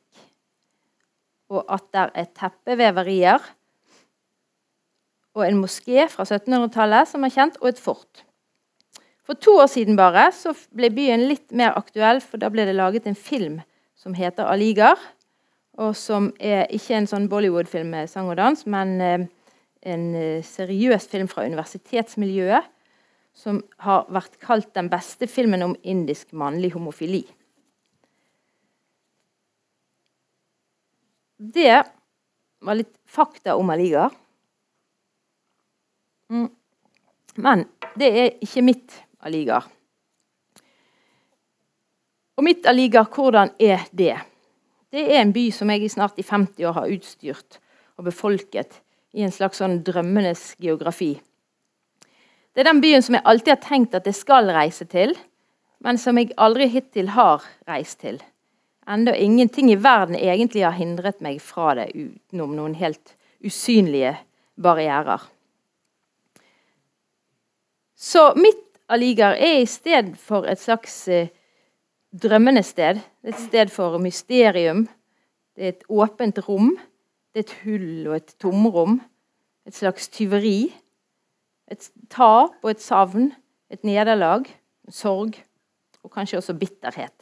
Og 1.52 1.66
at 1.70 1.84
det 1.92 2.04
er 2.16 2.28
teppeveverier 2.38 3.42
og 5.36 5.46
en 5.46 5.62
moské 5.62 6.06
fra 6.12 6.24
1700-tallet 6.24 7.08
som 7.08 7.24
er 7.24 7.32
kjent, 7.32 7.58
og 7.60 7.72
et 7.72 7.80
fort. 7.80 8.24
For 9.24 9.38
to 9.38 9.54
år 9.62 9.68
siden 9.70 9.96
bare 9.96 10.26
så 10.34 10.52
ble 10.74 10.90
byen 10.92 11.26
litt 11.28 11.52
mer 11.56 11.76
aktuell, 11.78 12.20
for 12.20 12.40
da 12.40 12.50
ble 12.52 12.66
det 12.68 12.76
laget 12.76 13.06
en 13.08 13.16
film 13.16 13.60
som 13.96 14.16
heter 14.18 14.48
Aligar 14.50 14.98
og 15.80 15.94
som 15.96 16.30
er 16.40 16.66
ikke 16.74 16.98
en 16.98 17.08
sånn 17.08 17.28
Bollywood-film 17.32 17.92
med 17.94 18.10
sang 18.10 18.28
og 18.28 18.36
dans, 18.40 18.66
men 18.68 18.98
eh, 19.00 19.24
en 19.82 20.14
eh, 20.14 20.44
seriøs 20.46 21.08
film 21.10 21.28
fra 21.30 21.44
universitetsmiljøet 21.48 22.70
som 23.34 23.62
har 23.82 24.06
vært 24.12 24.36
kalt 24.42 24.74
den 24.76 24.90
beste 24.92 25.26
filmen 25.30 25.64
om 25.64 25.76
indisk 25.88 26.34
mannlig 26.36 26.74
homofili. 26.74 27.22
Det 31.42 31.80
var 32.62 32.78
litt 32.78 32.92
fakta 33.08 33.56
om 33.58 33.72
Aliga. 33.72 34.10
Mm. 36.30 36.50
Men 37.42 37.64
det 37.98 38.10
er 38.12 38.28
ikke 38.44 38.62
mitt 38.62 39.00
Aligar. 39.24 39.66
Og 42.36 42.46
mitt 42.46 42.66
Aligar, 42.68 43.08
hvordan 43.10 43.50
er 43.58 43.82
det? 43.90 44.14
Det 44.92 45.02
er 45.08 45.22
en 45.22 45.32
by 45.32 45.48
som 45.54 45.70
jeg 45.72 45.86
i 45.86 45.90
snart 45.90 46.20
i 46.20 46.26
50 46.26 46.68
år 46.68 46.76
har 46.76 46.92
utstyrt 46.92 47.58
og 47.96 48.06
befolket 48.06 48.80
i 49.12 49.24
en 49.24 49.32
slags 49.32 49.60
sånn 49.60 49.80
drømmenes 49.84 50.54
geografi. 50.62 51.14
Det 52.52 52.62
er 52.62 52.68
den 52.68 52.82
byen 52.84 53.04
som 53.04 53.16
jeg 53.16 53.24
alltid 53.28 53.54
har 53.54 53.62
tenkt 53.64 53.94
at 53.96 54.08
jeg 54.08 54.18
skal 54.18 54.50
reise 54.52 54.84
til, 54.88 55.14
men 55.82 55.98
som 55.98 56.18
jeg 56.20 56.34
aldri 56.36 56.68
hittil 56.70 57.12
har 57.16 57.44
reist 57.68 58.00
til. 58.04 58.20
Enda 58.88 59.14
ingenting 59.14 59.70
i 59.72 59.78
verden 59.78 60.16
egentlig 60.18 60.64
har 60.66 60.76
hindret 60.76 61.20
meg 61.22 61.38
fra 61.42 61.72
det 61.78 61.92
utenom 61.94 62.56
noen 62.58 62.74
helt 62.78 63.14
usynlige 63.44 64.16
barrierer. 64.60 65.22
Så 67.96 68.32
mitt 68.36 68.58
Aligar 68.92 69.38
er 69.38 69.62
i 69.62 69.68
sted 69.70 70.10
for 70.20 70.44
et 70.50 70.60
slags 70.60 71.06
drømmende 72.12 72.62
sted. 72.66 72.98
Et 73.24 73.38
sted 73.38 73.70
for 73.72 73.96
mysterium. 74.02 74.88
Det 75.56 75.64
er 75.64 75.72
et 75.76 75.86
åpent 75.88 76.42
rom. 76.48 76.74
Det 77.32 77.40
er 77.40 77.46
et 77.46 77.58
hull 77.64 78.08
og 78.10 78.16
et 78.18 78.34
tomrom. 78.40 79.00
Et 79.66 79.74
slags 79.74 80.08
tyveri. 80.12 80.72
Et 81.72 81.90
tap 82.12 82.58
og 82.60 82.70
et 82.70 82.82
savn, 82.82 83.30
et 83.72 83.84
nederlag, 83.86 84.44
sorg 84.92 85.38
og 86.02 86.10
kanskje 86.12 86.42
også 86.42 86.56
bitterhet. 86.58 87.14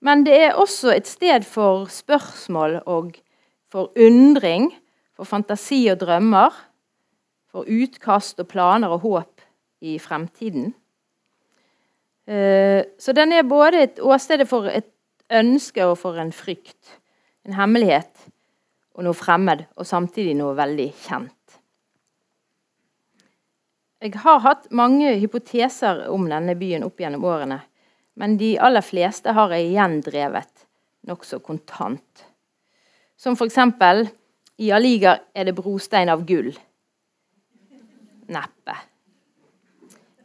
Men 0.00 0.24
det 0.24 0.38
er 0.46 0.56
også 0.56 0.94
et 0.94 1.08
sted 1.08 1.44
for 1.44 1.90
spørsmål 1.92 2.78
og 2.86 3.18
for 3.70 3.92
undring, 4.00 4.70
for 5.12 5.28
fantasi 5.28 5.86
og 5.92 6.00
drømmer, 6.00 6.54
for 7.50 7.68
utkast 7.68 8.40
og 8.40 8.48
planer 8.48 8.88
og 8.88 9.04
håp 9.04 9.44
i 9.84 9.98
fremtiden. 9.98 10.72
Eh, 12.30 12.84
så 12.98 13.12
den 13.12 13.32
er 13.32 13.42
både 13.42 13.82
et 13.82 14.00
åsted 14.00 14.46
for 14.46 14.70
et 14.70 14.88
ønske 15.30 15.84
og 15.84 15.98
for 15.98 16.16
en 16.16 16.32
frykt. 16.32 17.00
En 17.44 17.58
hemmelighet 17.58 18.30
og 18.96 19.04
noe 19.06 19.16
fremmed, 19.16 19.64
og 19.76 19.86
samtidig 19.86 20.34
noe 20.38 20.56
veldig 20.58 20.88
kjent. 21.06 21.36
Jeg 24.00 24.16
har 24.22 24.38
hatt 24.40 24.70
mange 24.72 25.12
hypoteser 25.20 26.06
om 26.08 26.24
denne 26.30 26.54
byen 26.56 26.86
opp 26.86 27.02
gjennom 27.02 27.26
årene. 27.28 27.60
Men 28.16 28.38
de 28.40 28.54
aller 28.60 28.84
fleste 28.84 29.34
har 29.36 29.52
jeg 29.52 29.74
gjendrevet 29.74 30.64
nokså 31.08 31.38
kontant. 31.44 32.24
Som 33.16 33.36
f.eks.: 33.36 33.58
I 34.60 34.70
Aliga 34.72 35.18
er 35.34 35.44
det 35.44 35.54
brostein 35.56 36.08
av 36.08 36.24
gull. 36.24 36.50
Neppe. 38.28 38.76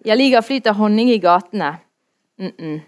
I 0.06 0.12
Aliga 0.12 0.42
flyter 0.42 0.74
honning 0.74 1.10
i 1.10 1.20
gatene. 1.20 1.78
Mm 2.38 2.52
-mm. 2.58 2.80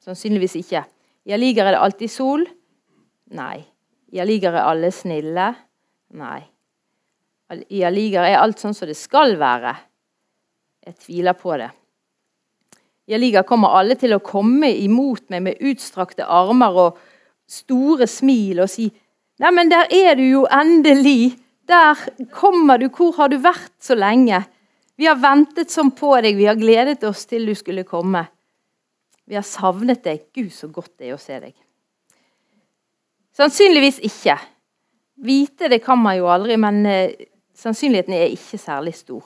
Sannsynligvis 0.00 0.56
ikke. 0.56 0.84
I 1.24 1.32
Aliga 1.32 1.64
er 1.64 1.70
det 1.70 1.80
alltid 1.80 2.10
sol. 2.10 2.46
Nei. 3.30 3.71
I 4.12 4.24
liker 4.28 4.52
er 4.52 4.68
alle 4.68 4.90
snille. 4.92 5.46
Nei. 6.20 6.40
I 7.72 7.84
liker 7.92 8.26
er 8.26 8.40
alt 8.40 8.60
sånn 8.60 8.76
som 8.76 8.88
det 8.88 8.96
skal 8.98 9.36
være. 9.40 9.72
Jeg 10.86 10.98
tviler 11.04 11.36
på 11.38 11.56
det. 11.60 11.70
I 13.08 13.18
liker 13.18 13.46
kommer 13.48 13.74
alle 13.78 13.96
til 13.98 14.14
å 14.14 14.22
komme 14.24 14.70
imot 14.82 15.28
meg 15.32 15.44
med 15.46 15.64
utstrakte 15.68 16.26
armer 16.28 16.78
og 16.84 17.00
store 17.50 18.08
smil 18.08 18.62
og 18.62 18.70
si 18.70 18.90
Neimen, 19.42 19.70
der 19.72 19.88
er 19.90 20.14
du 20.14 20.22
jo 20.22 20.42
endelig! 20.46 21.32
Der 21.66 21.98
kommer 22.30 22.78
du! 22.78 22.84
Hvor 22.92 23.16
har 23.16 23.32
du 23.32 23.40
vært 23.42 23.72
så 23.82 23.96
lenge? 23.98 24.42
Vi 24.94 25.08
har 25.08 25.18
ventet 25.18 25.72
sånn 25.72 25.90
på 25.98 26.12
deg, 26.22 26.36
vi 26.38 26.46
har 26.46 26.58
gledet 26.60 27.02
oss 27.08 27.24
til 27.26 27.48
du 27.48 27.54
skulle 27.58 27.82
komme. 27.88 28.26
Vi 29.26 29.34
har 29.34 29.46
savnet 29.46 30.04
deg. 30.04 30.28
Gud, 30.36 30.52
så 30.54 30.68
godt 30.70 30.92
det 31.00 31.08
er 31.08 31.16
å 31.16 31.22
se 31.22 31.40
deg. 31.42 31.56
Sannsynligvis 33.32 33.98
ikke. 34.04 34.36
Vite 35.22 35.70
det 35.72 35.80
kan 35.84 35.98
man 35.98 36.18
jo 36.18 36.28
aldri, 36.28 36.56
men 36.60 36.84
eh, 36.86 37.14
sannsynligheten 37.56 38.14
er 38.16 38.32
ikke 38.34 38.58
særlig 38.60 38.94
stor. 38.98 39.24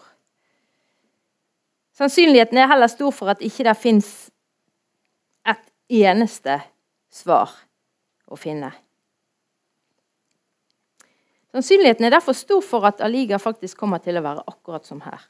Sannsynligheten 1.96 2.58
er 2.60 2.68
heller 2.70 2.90
stor 2.92 3.10
for 3.14 3.32
at 3.32 3.42
ikke 3.42 3.64
det 3.64 3.76
fins 3.80 4.10
et 5.48 5.70
eneste 5.88 6.58
svar 7.10 7.54
å 8.28 8.36
finne. 8.36 8.70
Sannsynligheten 11.56 12.04
er 12.04 12.12
derfor 12.12 12.36
stor 12.36 12.60
for 12.60 12.84
at 12.84 13.00
Aliga 13.00 13.38
faktisk 13.40 13.78
kommer 13.80 14.02
til 14.04 14.18
å 14.20 14.24
være 14.26 14.44
akkurat 14.44 14.84
som 14.84 15.00
her. 15.06 15.22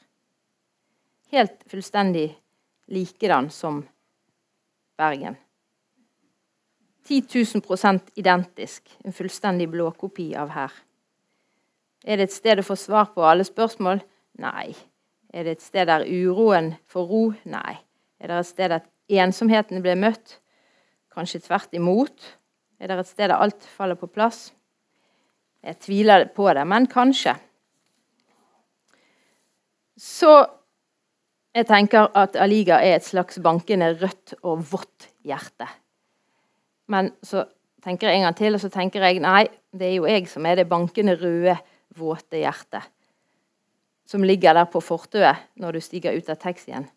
Helt 1.31 1.63
fullstendig 1.71 2.33
likedan 2.91 3.47
som 3.53 3.85
Bergen. 4.99 5.37
10 7.07 7.23
000 7.55 7.99
identisk. 8.15 8.97
En 9.03 9.13
fullstendig 9.13 9.69
blåkopi 9.69 10.33
av 10.35 10.49
her. 10.51 10.71
Er 12.03 12.19
det 12.19 12.27
et 12.27 12.35
sted 12.35 12.59
å 12.59 12.65
få 12.67 12.75
svar 12.75 13.13
på 13.15 13.23
alle 13.23 13.45
spørsmål? 13.47 14.01
Nei. 14.43 14.75
Er 15.33 15.47
det 15.47 15.57
et 15.57 15.63
sted 15.63 15.87
der 15.87 16.05
uroen 16.07 16.73
får 16.87 17.07
ro? 17.07 17.23
Nei. 17.47 17.77
Er 18.19 18.31
det 18.31 18.41
et 18.41 18.49
sted 18.51 18.73
der 18.73 19.23
ensomheten 19.23 19.81
blir 19.83 19.95
møtt? 19.99 20.37
Kanskje 21.13 21.43
tvert 21.47 21.73
imot. 21.73 22.27
Er 22.79 22.91
det 22.91 22.99
et 22.99 23.09
sted 23.09 23.31
der 23.31 23.39
alt 23.39 23.63
faller 23.77 23.97
på 23.99 24.11
plass? 24.11 24.51
Jeg 25.63 25.79
tviler 25.83 26.27
på 26.35 26.51
det, 26.53 26.67
men 26.67 26.85
kanskje. 26.87 27.33
Så 29.97 30.45
jeg 31.55 31.65
tenker 31.65 32.11
at 32.13 32.35
Aliga 32.37 32.77
er 32.85 32.99
et 32.99 33.07
slags 33.07 33.39
bankende 33.41 33.95
rødt 33.97 34.37
og 34.43 34.61
vått 34.69 35.09
hjerte. 35.25 35.65
Men 36.87 37.11
så 37.23 37.45
tenker 37.83 38.09
jeg 38.09 38.19
en 38.19 38.27
gang 38.27 38.37
til, 38.37 38.55
og 38.55 38.61
så 38.63 38.69
tenker 38.73 39.03
jeg 39.03 39.23
nei, 39.23 39.47
det 39.71 39.91
er 39.91 39.97
jo 39.99 40.07
jeg 40.09 40.27
som 40.31 40.45
er 40.45 40.61
det 40.61 40.69
bankende 40.69 41.17
røde, 41.19 41.57
våte 41.97 42.39
hjertet 42.41 42.85
som 44.07 44.23
ligger 44.23 44.53
der 44.53 44.65
på 44.71 44.81
fortauet 44.81 45.43
når 45.59 45.75
du 45.75 45.81
stiger 45.83 46.15
ut 46.15 46.29
av 46.31 46.39
taxien. 46.39 46.87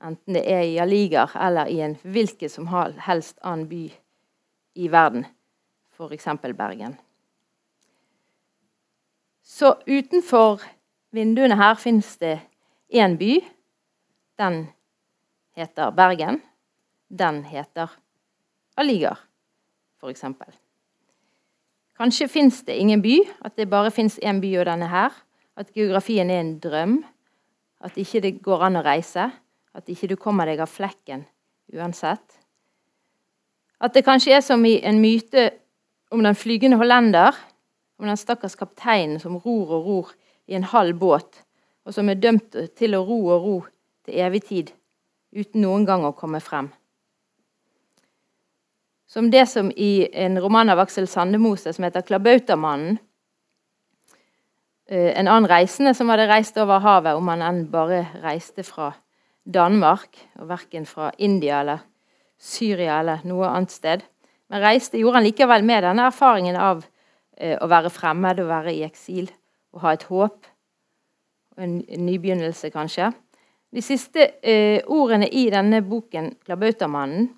Enten 0.00 0.36
det 0.38 0.44
er 0.48 0.62
i 0.64 0.78
Aligar 0.80 1.34
eller 1.36 1.68
i 1.68 1.80
en 1.84 1.98
hvilken 2.02 2.50
som 2.50 2.68
helst 3.04 3.36
annen 3.42 3.66
by 3.68 3.82
i 4.78 4.88
verden, 4.88 5.26
f.eks. 5.92 6.28
Bergen. 6.56 6.96
Så 9.42 9.74
utenfor 9.86 10.62
vinduene 11.12 11.58
her 11.58 11.74
fins 11.80 12.16
det 12.22 12.38
én 12.88 13.18
by. 13.18 13.40
Den 14.38 14.68
heter 15.56 15.90
Bergen. 15.90 16.40
Den 17.08 17.42
heter 17.44 17.90
Aligar, 18.78 19.18
f.eks. 19.98 20.24
Kanskje 21.98 22.28
fins 22.30 22.60
det 22.62 22.76
ingen 22.78 23.02
by, 23.02 23.16
at 23.42 23.56
det 23.58 23.66
bare 23.70 23.90
fins 23.90 24.20
én 24.22 24.38
by, 24.38 24.52
og 24.60 24.68
den 24.68 24.84
er 24.86 24.92
her. 24.92 25.16
At 25.58 25.72
geografien 25.74 26.30
er 26.30 26.40
en 26.40 26.58
drøm. 26.62 27.00
At 27.82 27.98
ikke 27.98 28.22
det 28.22 28.36
går 28.42 28.62
an 28.68 28.78
å 28.78 28.84
reise. 28.86 29.24
At 29.74 29.90
ikke 29.90 30.12
du 30.12 30.14
kommer 30.16 30.46
deg 30.46 30.62
av 30.62 30.70
flekken 30.70 31.26
uansett. 31.74 32.38
At 33.82 33.94
det 33.94 34.04
kanskje 34.06 34.36
er 34.38 34.46
som 34.46 34.62
i 34.66 34.78
en 34.86 35.02
myte 35.02 35.50
om 36.14 36.22
den 36.22 36.38
flygende 36.38 36.78
hollender. 36.78 37.34
Om 37.98 38.06
den 38.06 38.18
stakkars 38.18 38.54
kapteinen 38.58 39.18
som 39.18 39.40
ror 39.42 39.74
og 39.74 39.90
ror 39.90 40.16
i 40.48 40.54
en 40.54 40.66
halv 40.70 40.96
båt, 40.98 41.42
og 41.84 41.94
som 41.94 42.08
er 42.08 42.20
dømt 42.22 42.54
til 42.78 42.94
å 42.94 43.02
ro 43.04 43.18
og 43.34 43.42
ro 43.42 43.56
til 44.06 44.20
evig 44.22 44.44
tid 44.48 44.70
uten 45.34 45.60
noen 45.66 45.84
gang 45.84 46.06
å 46.06 46.14
komme 46.16 46.40
frem. 46.40 46.70
Som 49.08 49.30
det 49.30 49.46
som 49.48 49.70
i 49.76 50.08
en 50.12 50.40
roman 50.40 50.68
av 50.68 50.78
Aksel 50.78 51.06
Sandemose 51.08 51.72
som 51.72 51.84
heter 51.84 52.02
'Klabautamannen', 52.02 52.98
Eh, 54.88 55.20
en 55.20 55.28
annen 55.28 55.50
reisende 55.50 55.92
som 55.94 56.08
hadde 56.08 56.30
reist 56.30 56.56
over 56.56 56.80
havet, 56.80 57.16
om 57.16 57.28
han 57.28 57.42
enn 57.44 57.66
bare 57.68 58.06
reiste 58.22 58.64
fra 58.64 58.94
Danmark, 59.44 60.16
og 60.40 60.48
verken 60.48 60.86
fra 60.88 61.10
India 61.18 61.60
eller 61.60 61.82
Syria 62.40 63.02
eller 63.02 63.26
noe 63.28 63.50
annet 63.50 63.74
sted. 63.74 64.04
Men 64.48 64.64
reiste 64.64 64.96
gjorde 64.96 65.20
han 65.20 65.26
likevel 65.26 65.66
med 65.68 65.84
denne 65.84 66.06
erfaringen 66.08 66.56
av 66.56 66.86
eh, 67.36 67.58
å 67.60 67.68
være 67.68 67.92
fremmed 67.92 68.40
og 68.40 68.48
være 68.48 68.72
i 68.78 68.86
eksil 68.86 69.28
og 69.76 69.84
ha 69.84 69.92
et 69.92 70.08
håp. 70.08 70.48
En, 71.60 71.82
nybegynnelse, 71.82 72.70
kanskje. 72.72 73.10
De 73.74 73.84
siste 73.84 74.24
eh, 74.40 74.80
ordene 74.88 75.28
i 75.28 75.50
denne 75.52 75.82
boken, 75.84 76.32
'Klabautamannen', 76.46 77.28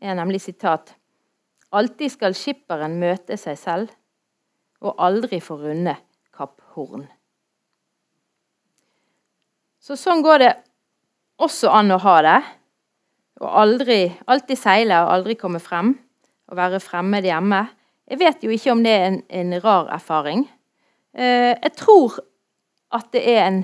er 0.00 0.20
nemlig 0.20 0.42
sitat 0.44 0.92
Alltid 1.70 2.12
skal 2.12 2.34
skipperen 2.34 2.98
møte 2.98 3.36
seg 3.38 3.58
selv, 3.58 3.90
og 4.80 4.96
aldri 4.98 5.38
få 5.44 5.58
runde 5.60 5.96
horn. 6.74 7.04
Så 9.80 9.96
sånn 9.98 10.22
går 10.24 10.42
det 10.42 10.50
også 11.40 11.70
an 11.72 11.94
å 11.94 12.00
ha 12.04 12.16
det. 12.24 12.38
Aldri, 13.40 14.00
alltid 14.28 14.60
seile 14.60 15.00
og 15.04 15.12
aldri 15.16 15.36
komme 15.40 15.60
frem. 15.62 15.94
Og 16.50 16.58
være 16.58 16.80
fremmed 16.82 17.24
hjemme. 17.24 17.62
Jeg 18.10 18.20
vet 18.20 18.42
jo 18.44 18.52
ikke 18.52 18.74
om 18.74 18.82
det 18.84 18.92
er 18.92 19.06
en, 19.08 19.20
en 19.40 19.54
rar 19.62 19.92
erfaring. 19.94 20.44
Eh, 21.14 21.54
jeg 21.54 21.72
tror 21.78 22.18
at 22.94 23.06
det 23.14 23.22
er 23.30 23.44
en 23.46 23.60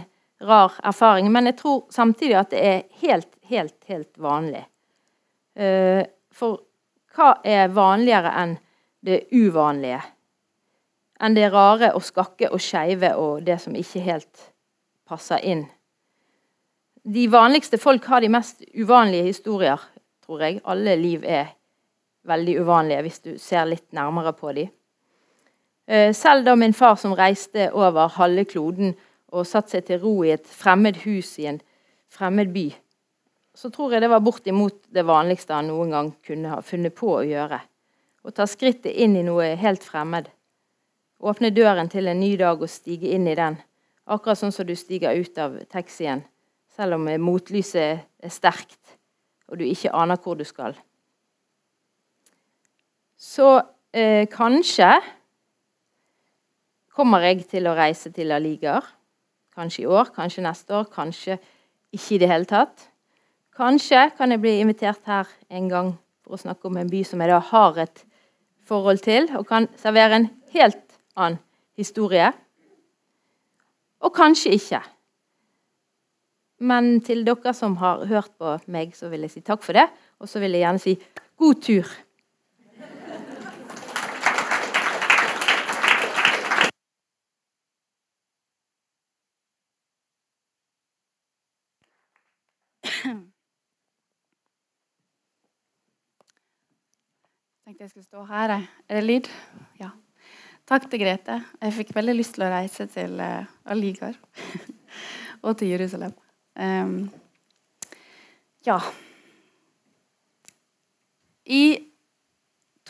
rar 0.47 0.77
erfaring, 0.87 1.29
men 1.35 1.51
jeg 1.51 1.59
tror 1.59 1.83
samtidig 1.93 2.39
at 2.39 2.53
det 2.55 2.63
er 2.63 2.85
helt, 3.03 3.33
helt, 3.51 3.77
helt 3.91 4.13
vanlig. 4.23 4.63
Eh, 5.59 6.07
for 6.33 6.63
hva 7.17 7.39
er 7.45 7.73
vanligere 7.73 8.35
enn 8.37 8.59
det 9.07 9.25
uvanlige? 9.33 10.03
enn 11.21 11.37
det 11.37 11.49
rare 11.53 11.93
og 11.97 12.05
skakke 12.05 12.51
og 12.53 12.61
skeive 12.63 13.15
og 13.17 13.45
det 13.47 13.59
som 13.63 13.77
ikke 13.77 14.05
helt 14.05 14.47
passer 15.09 15.43
inn. 15.45 15.65
De 17.07 17.27
vanligste 17.31 17.79
folk 17.79 18.05
har 18.11 18.25
de 18.25 18.33
mest 18.33 18.65
uvanlige 18.75 19.31
historier, 19.31 19.81
tror 20.27 20.43
jeg. 20.43 20.61
Alle 20.67 20.97
liv 20.99 21.25
er 21.25 21.55
veldig 22.27 22.57
uvanlige 22.65 23.05
hvis 23.07 23.21
du 23.23 23.37
ser 23.39 23.69
litt 23.71 23.87
nærmere 23.95 24.35
på 24.35 24.53
dem. 24.57 24.73
Eh, 25.87 26.11
selv 26.15 26.45
da 26.45 26.57
min 26.59 26.75
far 26.75 26.97
som 26.99 27.15
reiste 27.15 27.71
over 27.73 28.11
halve 28.17 28.45
kloden 28.45 28.97
og 29.31 29.47
satte 29.47 29.77
seg 29.77 29.87
til 29.87 30.03
ro 30.03 30.17
i 30.27 30.33
et 30.35 30.47
fremmed 30.51 30.99
hus 31.05 31.37
i 31.39 31.47
en 31.47 31.61
fremmed 32.11 32.51
by, 32.55 32.73
så 33.57 33.71
tror 33.73 33.95
jeg 33.95 34.05
det 34.05 34.11
var 34.13 34.21
bortimot 34.21 34.83
det 34.93 35.07
vanligste 35.09 35.57
han 35.57 35.71
noen 35.71 35.95
gang 35.95 36.11
kunne 36.27 36.53
ha 36.53 36.61
funnet 36.65 36.95
på 36.97 37.15
å 37.17 37.25
gjøre. 37.25 37.59
Å 38.27 38.33
ta 38.35 38.45
skrittet 38.49 38.93
inn 38.93 39.17
i 39.17 39.25
noe 39.25 39.55
helt 39.57 39.85
fremmed. 39.87 40.29
Åpne 41.25 41.53
døren 41.57 41.89
til 41.89 42.11
en 42.11 42.21
ny 42.21 42.35
dag 42.37 42.61
og 42.61 42.69
stige 42.69 43.15
inn 43.17 43.25
i 43.31 43.37
den. 43.39 43.57
Akkurat 44.07 44.39
sånn 44.39 44.53
som 44.53 44.67
du 44.69 44.75
stiger 44.77 45.17
ut 45.17 45.39
av 45.41 45.57
taxien, 45.73 46.21
selv 46.77 46.99
om 46.99 47.09
motlyset 47.23 48.05
er 48.05 48.35
sterkt, 48.35 48.83
og 49.49 49.59
du 49.59 49.65
ikke 49.65 49.95
aner 49.97 50.21
hvor 50.21 50.37
du 50.37 50.45
skal. 50.47 50.77
Så 53.17 53.49
eh, 53.97 54.29
kanskje 54.29 54.91
kommer 56.93 57.25
jeg 57.25 57.47
til 57.49 57.67
å 57.69 57.75
reise 57.77 58.13
til 58.13 58.37
Aligar. 58.37 58.85
Kanskje 59.57 59.87
i 59.87 59.89
år, 59.89 60.13
kanskje 60.13 60.45
neste 60.45 60.77
år, 60.77 60.91
kanskje 60.93 61.39
ikke 61.97 62.15
i 62.15 62.21
det 62.21 62.29
hele 62.29 62.49
tatt. 62.49 62.91
Kanskje 63.57 64.11
kan 64.19 64.35
jeg 64.35 64.41
bli 64.43 64.59
invitert 64.61 65.07
her 65.09 65.29
en 65.49 65.69
gang 65.71 65.95
for 66.21 66.37
å 66.37 66.41
snakke 66.43 66.69
om 66.69 66.77
en 66.77 66.91
by 66.93 67.01
som 67.09 67.23
jeg 67.25 67.31
da 67.33 67.39
har 67.41 67.79
et 67.87 68.03
forhold 68.69 69.01
til, 69.01 69.31
og 69.39 69.47
kan 69.49 69.69
servere 69.81 70.19
en 70.19 70.29
helt 70.53 70.99
annen 71.17 71.41
historie. 71.79 72.29
Og 74.05 74.13
kanskje 74.13 74.53
ikke. 74.59 74.83
Men 76.69 76.99
til 77.05 77.25
dere 77.25 77.57
som 77.57 77.79
har 77.81 78.05
hørt 78.11 78.35
på 78.37 78.59
meg, 78.73 78.93
så 78.97 79.09
vil 79.09 79.25
jeg 79.25 79.39
si 79.39 79.47
takk 79.47 79.65
for 79.65 79.77
det. 79.77 79.89
Og 80.21 80.29
så 80.29 80.41
vil 80.43 80.57
jeg 80.57 80.67
gjerne 80.67 80.83
si 80.83 80.99
god 81.41 81.63
tur. 81.65 81.97
tenkte 97.67 97.76
jeg 97.87 97.93
skulle 97.93 98.09
stå 98.09 98.23
her. 98.27 98.51
Er 98.91 98.97
det 98.99 99.05
lyd? 99.05 99.29
Ja. 99.79 99.93
Takk 100.67 100.89
til 100.91 100.99
Grete. 101.05 101.37
Jeg 101.63 101.75
fikk 101.77 101.93
veldig 101.95 102.17
lyst 102.19 102.33
til 102.35 102.43
å 102.43 102.49
reise 102.51 102.87
til 102.91 103.13
uh, 103.23 103.47
Aligar 103.71 104.17
og 105.47 105.53
til 105.61 105.71
Jerusalem. 105.71 106.17
Um, 106.59 106.97
ja. 108.67 108.81
I 111.47 111.63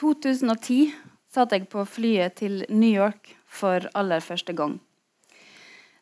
2010 0.01 0.95
satt 1.29 1.53
jeg 1.53 1.69
på 1.69 1.85
flyet 1.85 2.39
til 2.41 2.63
New 2.71 2.89
York 2.89 3.35
for 3.45 3.85
aller 3.93 4.25
første 4.25 4.57
gang. 4.57 4.79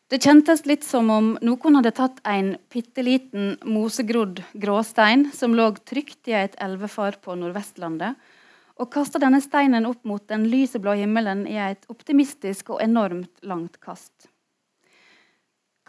Det 0.07 0.21
kjentes 0.23 0.63
litt 0.69 0.87
som 0.87 1.11
om 1.11 1.33
noen 1.43 1.81
hadde 1.81 1.91
tatt 1.99 2.23
en 2.23 2.53
bitte 2.71 3.03
liten 3.03 3.57
mosegrodd 3.67 4.39
gråstein 4.55 5.27
som 5.35 5.57
lå 5.57 5.67
trygt 5.83 6.31
i 6.31 6.39
et 6.45 6.55
elvefar 6.63 7.19
på 7.19 7.35
Nordvestlandet, 7.35 8.15
og 8.75 8.91
kaster 8.91 9.21
denne 9.23 9.39
steinen 9.43 9.87
opp 9.87 10.03
mot 10.07 10.23
den 10.27 10.47
lyseblå 10.51 10.95
himmelen 10.99 11.45
i 11.47 11.55
et 11.61 11.85
optimistisk 11.91 12.73
og 12.75 12.81
enormt 12.83 13.31
langt 13.47 13.79
kast. 13.83 14.29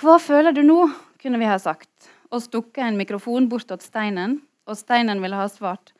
Hva 0.01 0.19
føler 0.23 0.55
du 0.55 0.63
nå? 0.63 0.87
kunne 1.17 1.41
vi 1.41 1.49
ha 1.49 1.57
sagt, 1.59 2.11
og 2.31 2.45
stukket 2.45 2.85
en 2.85 2.99
mikrofon 3.01 3.49
bortåt 3.51 3.83
steinen, 3.83 4.39
og 4.69 4.79
steinen 4.79 5.23
ville 5.25 5.39
ha 5.39 5.49
svart. 5.51 5.95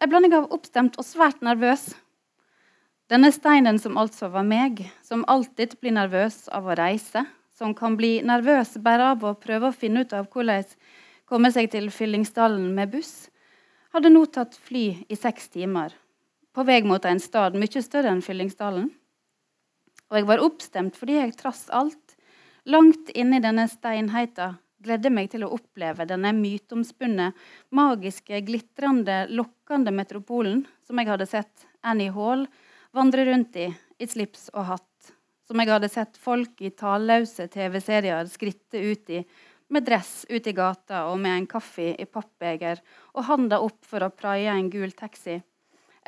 En 0.00 0.08
blanding 0.08 0.36
av 0.38 0.46
oppstemt 0.54 0.96
og 0.96 1.04
svært 1.04 1.42
nervøs. 1.44 1.90
Denne 3.10 3.28
steinen 3.34 3.76
som 3.82 3.98
altså 4.00 4.30
var 4.32 4.46
meg, 4.46 4.86
som 5.04 5.26
alltid 5.28 5.74
blir 5.82 5.92
nervøs 5.98 6.46
av 6.54 6.70
å 6.70 6.76
reise, 6.78 7.26
som 7.52 7.74
kan 7.76 7.98
bli 7.98 8.20
nervøs 8.24 8.78
bare 8.80 9.10
av 9.12 9.26
å 9.26 9.34
prøve 9.36 9.68
å 9.68 9.76
finne 9.76 10.06
ut 10.06 10.14
av 10.16 10.30
hvordan 10.30 10.64
komme 11.28 11.50
seg 11.52 11.68
til 11.74 11.90
Fyllingsdalen 11.92 12.70
med 12.74 12.94
buss, 12.94 13.28
hadde 13.92 14.14
nå 14.14 14.24
tatt 14.32 14.56
fly 14.56 15.02
i 15.10 15.18
seks 15.18 15.50
timer 15.52 15.92
på 16.54 16.64
vei 16.66 16.80
mot 16.82 17.04
en 17.04 17.20
stad 17.22 17.56
mye 17.58 17.82
større 17.82 18.10
enn 18.10 18.24
Fyllingsdalen. 18.24 18.88
Og 20.10 20.18
jeg 20.18 20.26
var 20.26 20.42
oppstemt 20.42 20.98
fordi 20.98 21.20
jeg 21.20 21.36
trass 21.38 21.68
alt, 21.74 22.16
langt 22.66 23.12
inni 23.14 23.38
denne 23.42 23.68
steinheita, 23.70 24.56
gledde 24.82 25.12
meg 25.12 25.30
til 25.30 25.44
å 25.44 25.52
oppleve 25.54 26.06
denne 26.08 26.32
myteomspunne, 26.34 27.30
magiske, 27.76 28.40
glitrende, 28.46 29.26
lokkende 29.30 29.92
metropolen 29.94 30.64
som 30.86 30.98
jeg 30.98 31.10
hadde 31.12 31.28
sett 31.30 31.66
Annie 31.86 32.12
Hall 32.14 32.46
vandre 32.96 33.26
rundt 33.28 33.58
i, 33.60 33.68
i 34.00 34.08
slips 34.08 34.48
og 34.54 34.66
hatt. 34.72 35.12
Som 35.46 35.60
jeg 35.62 35.70
hadde 35.70 35.90
sett 35.90 36.18
folk 36.18 36.62
i 36.62 36.72
talløse 36.74 37.46
TV-serier 37.50 38.26
skritte 38.30 38.80
ut 38.80 39.14
i, 39.14 39.22
med 39.70 39.86
dress 39.86 40.24
ut 40.30 40.46
i 40.46 40.54
gata 40.56 41.04
og 41.12 41.20
med 41.22 41.36
en 41.36 41.46
kaffe 41.50 41.92
i 41.94 42.06
pappbeger 42.10 42.80
og 43.14 43.26
handa 43.28 43.60
opp 43.62 43.84
for 43.86 44.02
å 44.02 44.10
praie 44.10 44.50
en 44.50 44.70
gul 44.72 44.90
taxi 44.98 45.38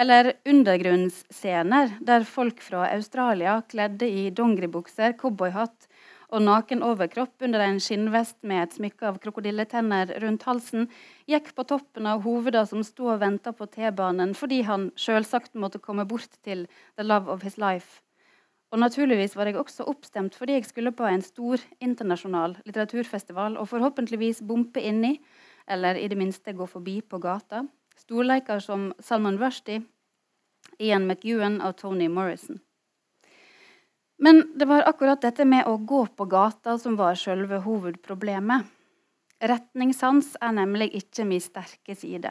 eller 0.01 0.33
undergrunnsscener 0.49 1.99
der 2.01 2.25
folk 2.25 2.63
fra 2.65 2.87
Australia 2.95 3.61
kledde 3.69 4.09
i 4.09 4.31
dongeribukser, 4.31 5.17
cowboyhatt 5.21 5.89
og 6.33 6.41
naken 6.47 6.81
overkropp 6.87 7.45
under 7.45 7.61
en 7.61 7.81
skinnvest 7.83 8.39
med 8.49 8.63
et 8.63 8.77
smykke 8.79 9.11
av 9.11 9.19
krokodilletenner 9.21 10.15
rundt 10.23 10.47
halsen, 10.49 10.87
gikk 11.29 11.51
på 11.57 11.67
toppen 11.69 12.09
av 12.09 12.23
hovedet 12.25 12.65
som 12.71 12.81
sto 12.87 13.11
og 13.13 13.21
venta 13.21 13.53
på 13.53 13.69
T-banen 13.75 14.33
fordi 14.39 14.63
han 14.69 14.89
selvsagt 14.97 15.53
måtte 15.61 15.83
komme 15.83 16.09
bort 16.09 16.41
til 16.41 16.65
the 16.97 17.05
love 17.05 17.29
of 17.29 17.45
his 17.45 17.59
life. 17.61 18.01
Og 18.73 18.81
naturligvis 18.81 19.37
var 19.37 19.51
jeg 19.51 19.61
også 19.61 19.85
oppstemt 19.93 20.39
fordi 20.39 20.57
jeg 20.57 20.71
skulle 20.71 20.95
på 20.97 21.05
en 21.05 21.21
stor 21.21 21.61
internasjonal 21.85 22.57
litteraturfestival 22.65 23.61
og 23.61 23.69
forhåpentligvis 23.69 24.41
bompe 24.49 24.81
inni, 24.81 25.19
eller 25.69 26.01
i 26.01 26.09
det 26.09 26.17
minste 26.17 26.57
gå 26.57 26.65
forbi 26.67 27.03
på 27.05 27.21
gata, 27.21 27.67
storleiker 27.99 28.61
som 28.61 28.91
Salman 29.01 29.39
Rushdie, 29.41 29.83
Ian 30.79 31.07
McEwan 31.07 31.61
og 31.61 31.77
Tony 31.81 32.09
Morrison. 32.09 32.61
Men 34.23 34.45
det 34.55 34.69
var 34.71 34.87
akkurat 34.87 35.23
dette 35.23 35.45
med 35.49 35.67
å 35.67 35.79
gå 35.83 36.05
på 36.15 36.29
gata 36.31 36.77
som 36.79 36.95
var 36.99 37.19
selve 37.19 37.59
hovedproblemet. 37.65 38.69
Retningssans 39.43 40.37
er 40.39 40.53
nemlig 40.55 40.93
ikke 40.95 41.27
min 41.27 41.43
sterke 41.43 41.97
side. 41.99 42.31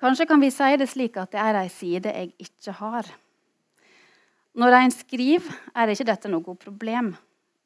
Kanskje 0.00 0.26
kan 0.26 0.40
vi 0.40 0.48
si 0.50 0.70
det 0.80 0.88
slik 0.88 1.18
at 1.20 1.34
det 1.34 1.42
er 1.42 1.58
ei 1.60 1.68
side 1.70 2.14
jeg 2.16 2.32
ikke 2.40 2.72
har. 2.80 3.10
Når 4.56 4.78
en 4.78 4.94
skriver, 4.96 5.52
er 5.76 5.92
ikke 5.92 6.08
dette 6.08 6.32
noe 6.32 6.56
problem. 6.56 7.12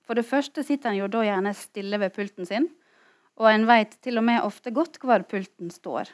For 0.06 0.18
det 0.18 0.26
første 0.26 0.62
sitter 0.66 0.92
en 0.92 1.00
jo 1.00 1.08
da 1.10 1.22
gjerne 1.26 1.54
stille 1.54 1.98
ved 2.02 2.14
pulten 2.14 2.46
sin, 2.46 2.68
og 3.38 3.48
en 3.50 3.66
vet 3.70 3.96
til 4.02 4.18
og 4.18 4.26
med 4.26 4.44
ofte 4.44 4.70
godt 4.74 5.00
hvor 5.02 5.22
pulten 5.30 5.70
står. 5.70 6.10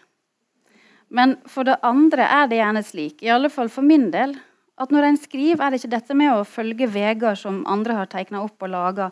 Men 1.13 1.37
for 1.45 1.69
det 1.69 1.77
andre 1.85 2.25
er 2.25 2.49
det 2.49 2.59
gjerne 2.63 2.83
slik, 2.87 3.21
i 3.21 3.31
alle 3.33 3.51
fall 3.53 3.69
for 3.73 3.85
min 3.85 4.09
del, 4.15 4.33
at 4.81 4.93
når 4.95 5.11
en 5.11 5.19
skriver, 5.21 5.61
er 5.61 5.73
det 5.75 5.83
ikke 5.83 5.93
dette 5.93 6.17
med 6.17 6.33
å 6.33 6.47
følge 6.49 6.89
veier 6.89 7.37
som 7.39 7.61
andre 7.69 7.99
har 8.01 8.09
tegna 8.11 8.41
opp 8.41 8.65
og 8.65 8.73
laga, 8.73 9.11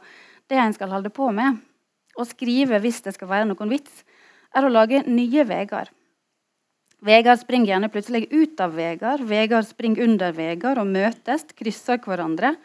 det 0.48 0.59
en 0.59 0.74
skal 0.74 0.90
holde 0.90 1.12
på 1.14 1.28
med. 1.36 1.61
Å 2.16 2.26
skrive 2.26 2.80
hvis 2.82 3.03
det 3.05 3.14
skal 3.14 3.30
være 3.30 3.51
noen 3.51 3.70
vits, 3.70 4.01
er 4.57 4.66
å 4.66 4.72
lage 4.72 5.05
nye 5.07 5.44
veier. 5.46 5.92
Veier 7.05 7.36
springer 7.40 7.74
gjerne 7.74 7.92
plutselig 7.92 8.26
ut 8.32 8.61
av 8.61 8.74
veier, 8.76 9.22
veier 9.24 9.64
springer 9.64 10.09
under 10.09 10.34
veier 10.36 10.80
og 10.80 10.88
møtes, 10.88 11.46
krysser 11.57 12.01
hverandre. 12.05 12.57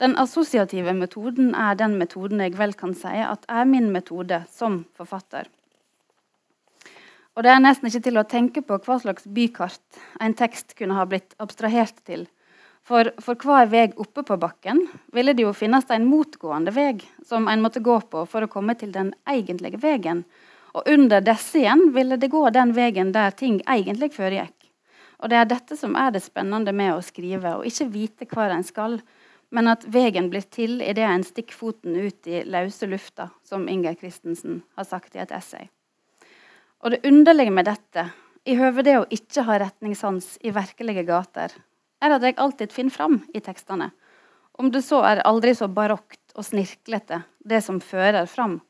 Den 0.00 0.16
assosiative 0.20 0.92
metoden 0.96 1.54
er 1.56 1.76
den 1.80 1.96
metoden 2.00 2.44
jeg 2.44 2.56
vel 2.60 2.76
kan 2.76 2.92
si 2.96 3.20
at 3.24 3.48
er 3.48 3.68
min 3.68 3.88
metode 3.92 4.44
som 4.52 4.82
forfatter. 4.96 5.48
Og 7.36 7.44
det 7.44 7.52
er 7.52 7.60
nesten 7.60 7.90
ikke 7.90 8.04
til 8.06 8.16
å 8.16 8.24
tenke 8.24 8.62
på 8.64 8.78
hva 8.80 8.96
slags 9.02 9.26
bykart 9.28 10.00
en 10.24 10.34
tekst 10.36 10.72
kunne 10.78 10.96
ha 10.96 11.04
blitt 11.08 11.36
abstrahert 11.42 11.98
til. 12.08 12.24
For, 12.86 13.10
for 13.20 13.36
hver 13.42 13.68
vei 13.68 13.84
oppe 13.98 14.22
på 14.24 14.38
bakken 14.40 14.84
ville 15.12 15.34
det 15.36 15.44
jo 15.44 15.52
finnes 15.56 15.90
en 15.92 16.06
motgående 16.08 16.72
vei 16.72 16.94
som 17.26 17.50
en 17.50 17.60
måtte 17.60 17.82
gå 17.84 17.98
på 18.08 18.22
for 18.30 18.46
å 18.46 18.50
komme 18.50 18.76
til 18.78 18.94
den 18.94 19.12
egentlige 19.28 19.82
veien. 19.82 20.24
Og 20.72 20.88
under 20.92 21.20
disse 21.24 21.60
igjen 21.60 21.90
ville 21.92 22.16
det 22.20 22.32
gå 22.32 22.40
den 22.54 22.72
veien 22.76 23.12
der 23.12 23.36
ting 23.36 23.60
egentlig 23.66 24.14
foregikk. 24.16 24.54
Og 25.20 25.32
det 25.32 25.40
er 25.40 25.52
dette 25.52 25.76
som 25.76 25.96
er 25.96 26.12
det 26.14 26.24
spennende 26.24 26.72
med 26.76 26.94
å 26.94 27.04
skrive, 27.04 27.56
og 27.58 27.68
ikke 27.68 27.90
vite 27.92 28.28
hvor 28.32 28.52
en 28.52 28.64
skal, 28.64 29.00
men 29.52 29.72
at 29.72 29.84
veien 29.88 30.28
blir 30.32 30.44
til 30.52 30.80
idet 30.84 31.08
en 31.08 31.24
stikker 31.24 31.56
foten 31.56 31.96
ut 31.96 32.28
i 32.28 32.44
løse 32.48 32.88
lufta, 32.88 33.30
som 33.44 33.68
Inger 33.68 33.96
Christensen 33.96 34.62
har 34.76 34.88
sagt 34.88 35.16
i 35.16 35.24
et 35.24 35.32
essay. 35.32 35.68
Og 36.86 36.92
det 36.94 37.02
underlige 37.02 37.50
med 37.50 37.66
dette, 37.66 38.04
i 38.46 38.54
høve 38.54 38.84
det 38.86 38.92
å 38.94 39.06
ikke 39.10 39.42
ha 39.48 39.56
retningssans 39.58 40.36
i 40.46 40.52
virkelige 40.54 41.02
gater, 41.08 41.50
er 41.98 42.12
at 42.14 42.22
jeg 42.22 42.36
alltid 42.38 42.70
finner 42.70 42.94
fram 42.94 43.16
i 43.34 43.40
tekstene. 43.42 43.88
Om 44.54 44.70
det 44.70 44.84
så 44.86 45.00
er 45.08 45.24
aldri 45.26 45.50
så 45.58 45.66
barokt 45.66 46.36
og 46.38 46.46
snirklete, 46.46 47.24
det 47.42 47.58
som 47.66 47.80
fører 47.82 48.30
fram. 48.30 48.60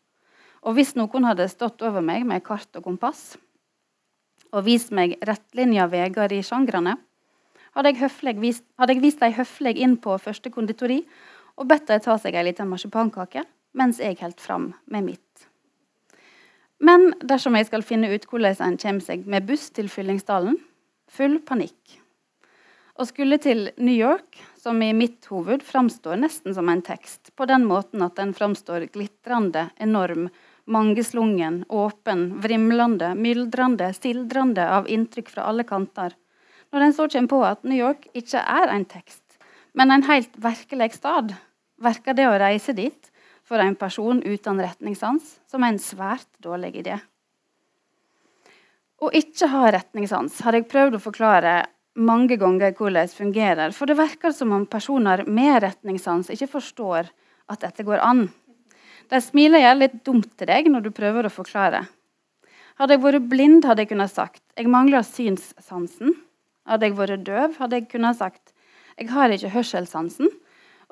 Og 0.64 0.78
hvis 0.78 0.94
noen 0.96 1.28
hadde 1.28 1.50
stått 1.52 1.84
over 1.84 2.00
meg 2.00 2.24
med 2.24 2.40
kart 2.46 2.72
og 2.80 2.86
kompass 2.88 3.36
og 4.48 4.64
vist 4.64 4.96
meg 4.96 5.18
rettlinja 5.20 5.84
veier 5.92 6.32
i 6.32 6.40
sjangrene, 6.40 6.96
hadde 7.76 7.92
jeg, 7.92 8.40
vist, 8.40 8.64
hadde 8.80 8.96
dem 8.96 9.36
høflig 9.42 9.76
inn 9.76 10.00
på 10.00 10.16
første 10.16 10.48
konditori 10.48 11.02
og 11.60 11.68
bedt 11.68 11.92
dem 11.92 12.00
ta 12.00 12.16
seg 12.16 12.32
ei 12.32 12.48
lita 12.48 12.64
marsipankake 12.64 13.44
mens 13.76 14.00
jeg 14.00 14.16
holdt 14.24 14.40
fram 14.40 14.70
med 14.88 15.04
mitt. 15.12 15.25
Men 16.78 17.12
dersom 17.24 17.56
jeg 17.56 17.68
skal 17.70 17.84
finne 17.86 18.10
ut 18.12 18.26
hvordan 18.28 18.58
en 18.64 18.80
kommer 18.80 19.04
seg 19.04 19.28
med 19.28 19.46
buss 19.48 19.70
til 19.72 19.88
Fyllingsdalen, 19.92 20.58
full 21.08 21.38
panikk. 21.46 22.00
Og 22.96 23.08
skulle 23.10 23.36
til 23.40 23.70
New 23.76 23.94
York, 23.94 24.38
som 24.56 24.80
i 24.82 24.92
mitt 24.96 25.28
hoved 25.28 25.64
framstår 25.64 26.16
nesten 26.20 26.54
som 26.56 26.68
en 26.72 26.82
tekst, 26.84 27.32
på 27.36 27.44
den 27.48 27.66
måten 27.68 28.04
at 28.04 28.16
den 28.16 28.32
framstår 28.36 28.88
glitrende, 28.92 29.68
enorm, 29.76 30.30
mangeslungen, 30.66 31.62
åpen, 31.68 32.28
vrimlende, 32.42 33.12
myldrende, 33.14 33.92
sildrende 33.94 34.64
av 34.78 34.88
inntrykk 34.90 35.28
fra 35.34 35.44
alle 35.50 35.66
kanter. 35.68 36.16
Når 36.72 36.86
en 36.86 36.96
så 36.96 37.08
kommer 37.12 37.30
på 37.30 37.42
at 37.46 37.68
New 37.68 37.78
York 37.78 38.08
ikke 38.16 38.40
er 38.40 38.72
en 38.72 38.88
tekst, 38.88 39.22
men 39.76 39.92
en 39.92 40.06
helt 40.08 40.32
virkelig 40.40 40.96
stad, 40.96 41.36
virker 41.84 42.16
det 42.16 42.26
å 42.26 42.38
reise 42.40 42.72
dit 42.72 43.12
for 43.47 43.62
en 43.62 43.76
person 43.78 44.22
uten 44.24 44.61
retningssans 44.62 45.36
som 45.51 45.62
er 45.62 45.74
en 45.74 45.82
svært 45.82 46.28
dårlig 46.42 46.74
idé. 46.82 46.99
Å 48.97 49.11
ikke 49.12 49.51
ha 49.53 49.70
retningssans 49.74 50.40
har 50.47 50.57
jeg 50.57 50.68
prøvd 50.70 50.97
å 50.97 51.05
forklare 51.05 51.57
mange 51.97 52.36
ganger 52.40 52.74
hvordan 52.76 53.07
det 53.07 53.16
fungerer, 53.16 53.72
for 53.72 53.88
det 53.88 53.99
virker 53.99 54.32
som 54.32 54.53
om 54.53 54.66
personer 54.68 55.24
med 55.28 55.61
retningssans 55.64 56.32
ikke 56.32 56.51
forstår 56.57 57.11
at 57.53 57.62
dette 57.62 57.86
går 57.86 58.03
an. 58.05 58.26
De 59.07 59.20
smiler 59.22 59.62
gjerne 59.62 59.84
litt 59.84 60.01
dumt 60.05 60.32
til 60.36 60.51
deg 60.51 60.68
når 60.72 60.88
du 60.88 60.90
prøver 60.97 61.28
å 61.28 61.32
forklare. 61.32 61.84
Hadde 62.76 62.97
jeg 62.97 63.05
vært 63.05 63.28
blind, 63.30 63.64
hadde 63.64 63.84
jeg 63.84 63.92
kunnet 63.94 64.12
sagt 64.12 64.42
jeg 64.57 64.68
mangler 64.72 65.05
synssansen. 65.07 66.16
Hadde 66.66 66.88
jeg 66.88 66.97
vært 66.99 67.24
døv, 67.24 67.55
hadde 67.61 67.78
jeg 67.78 67.88
kunnet 67.92 68.18
sagt 68.18 68.53
jeg 68.97 69.12
har 69.12 69.32
ikke 69.32 69.53
hørselssansen. 69.53 70.32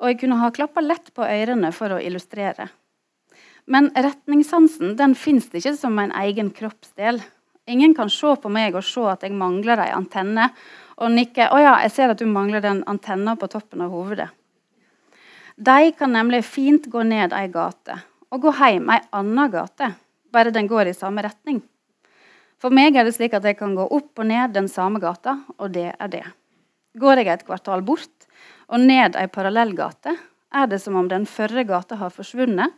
Og 0.01 0.11
jeg 0.11 0.19
kunne 0.23 0.39
ha 0.41 0.51
klappa 0.51 0.83
lett 0.83 1.13
på 1.15 1.23
ørene 1.23 1.71
for 1.75 1.95
å 1.95 2.01
illustrere. 2.03 2.67
Men 3.65 3.89
retningssansen 3.95 4.95
den 4.99 5.15
fins 5.17 5.47
ikke 5.53 5.73
som 5.77 5.97
en 5.99 6.13
egen 6.21 6.51
kroppsdel. 6.53 7.21
Ingen 7.65 7.95
kan 7.97 8.11
se 8.13 8.35
på 8.37 8.51
meg 8.53 8.75
og 8.77 8.85
se 8.85 9.05
at 9.09 9.23
jeg 9.25 9.33
mangler 9.33 9.81
ei 9.81 9.91
antenne, 9.95 10.51
og 10.97 11.11
nikke 11.11 11.49
'Å 11.49 11.57
ja, 11.59 11.73
jeg 11.81 11.91
ser 11.91 12.09
at 12.09 12.19
du 12.19 12.25
mangler 12.25 12.61
den 12.61 12.83
antenna 12.87 13.35
på 13.35 13.49
toppen 13.49 13.81
av 13.81 13.91
hovedet'. 13.91 14.29
De 15.57 15.91
kan 15.91 16.11
nemlig 16.11 16.43
fint 16.45 16.85
gå 16.85 17.03
ned 17.03 17.33
ei 17.33 17.47
gate 17.47 18.03
og 18.31 18.41
gå 18.41 18.51
hjem 18.51 18.89
ei 18.89 18.99
anna 19.11 19.47
gate, 19.47 19.95
bare 20.31 20.51
den 20.51 20.67
går 20.67 20.87
i 20.87 20.93
samme 20.93 21.23
retning. 21.23 21.61
For 22.59 22.69
meg 22.69 22.95
er 22.95 23.03
det 23.03 23.15
slik 23.15 23.33
at 23.33 23.43
jeg 23.43 23.57
kan 23.57 23.75
gå 23.75 23.85
opp 23.91 24.19
og 24.19 24.25
ned 24.25 24.53
den 24.55 24.67
samme 24.71 24.99
gata, 24.99 25.39
og 25.57 25.71
det 25.71 25.93
er 25.99 26.07
det. 26.11 26.25
Går 26.97 27.21
jeg 27.21 27.27
et 27.27 27.45
kvartal 27.45 27.81
bort 27.81 28.27
og 28.71 28.81
ned 28.81 29.17
ei 29.19 29.27
parallellgate, 29.31 30.15
er 30.55 30.67
det 30.71 30.79
som 30.81 30.95
om 30.95 31.09
den 31.11 31.27
førre 31.29 31.65
gata 31.67 31.97
har 31.99 32.13
forsvunnet, 32.13 32.73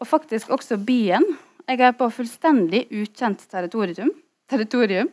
og 0.00 0.08
faktisk 0.08 0.50
også 0.50 0.80
byen. 0.82 1.24
Jeg 1.68 1.80
er 1.80 1.94
på 1.94 2.08
fullstendig 2.10 2.88
ukjent 2.90 3.44
territorium. 3.50 4.10
territorium. 4.50 5.08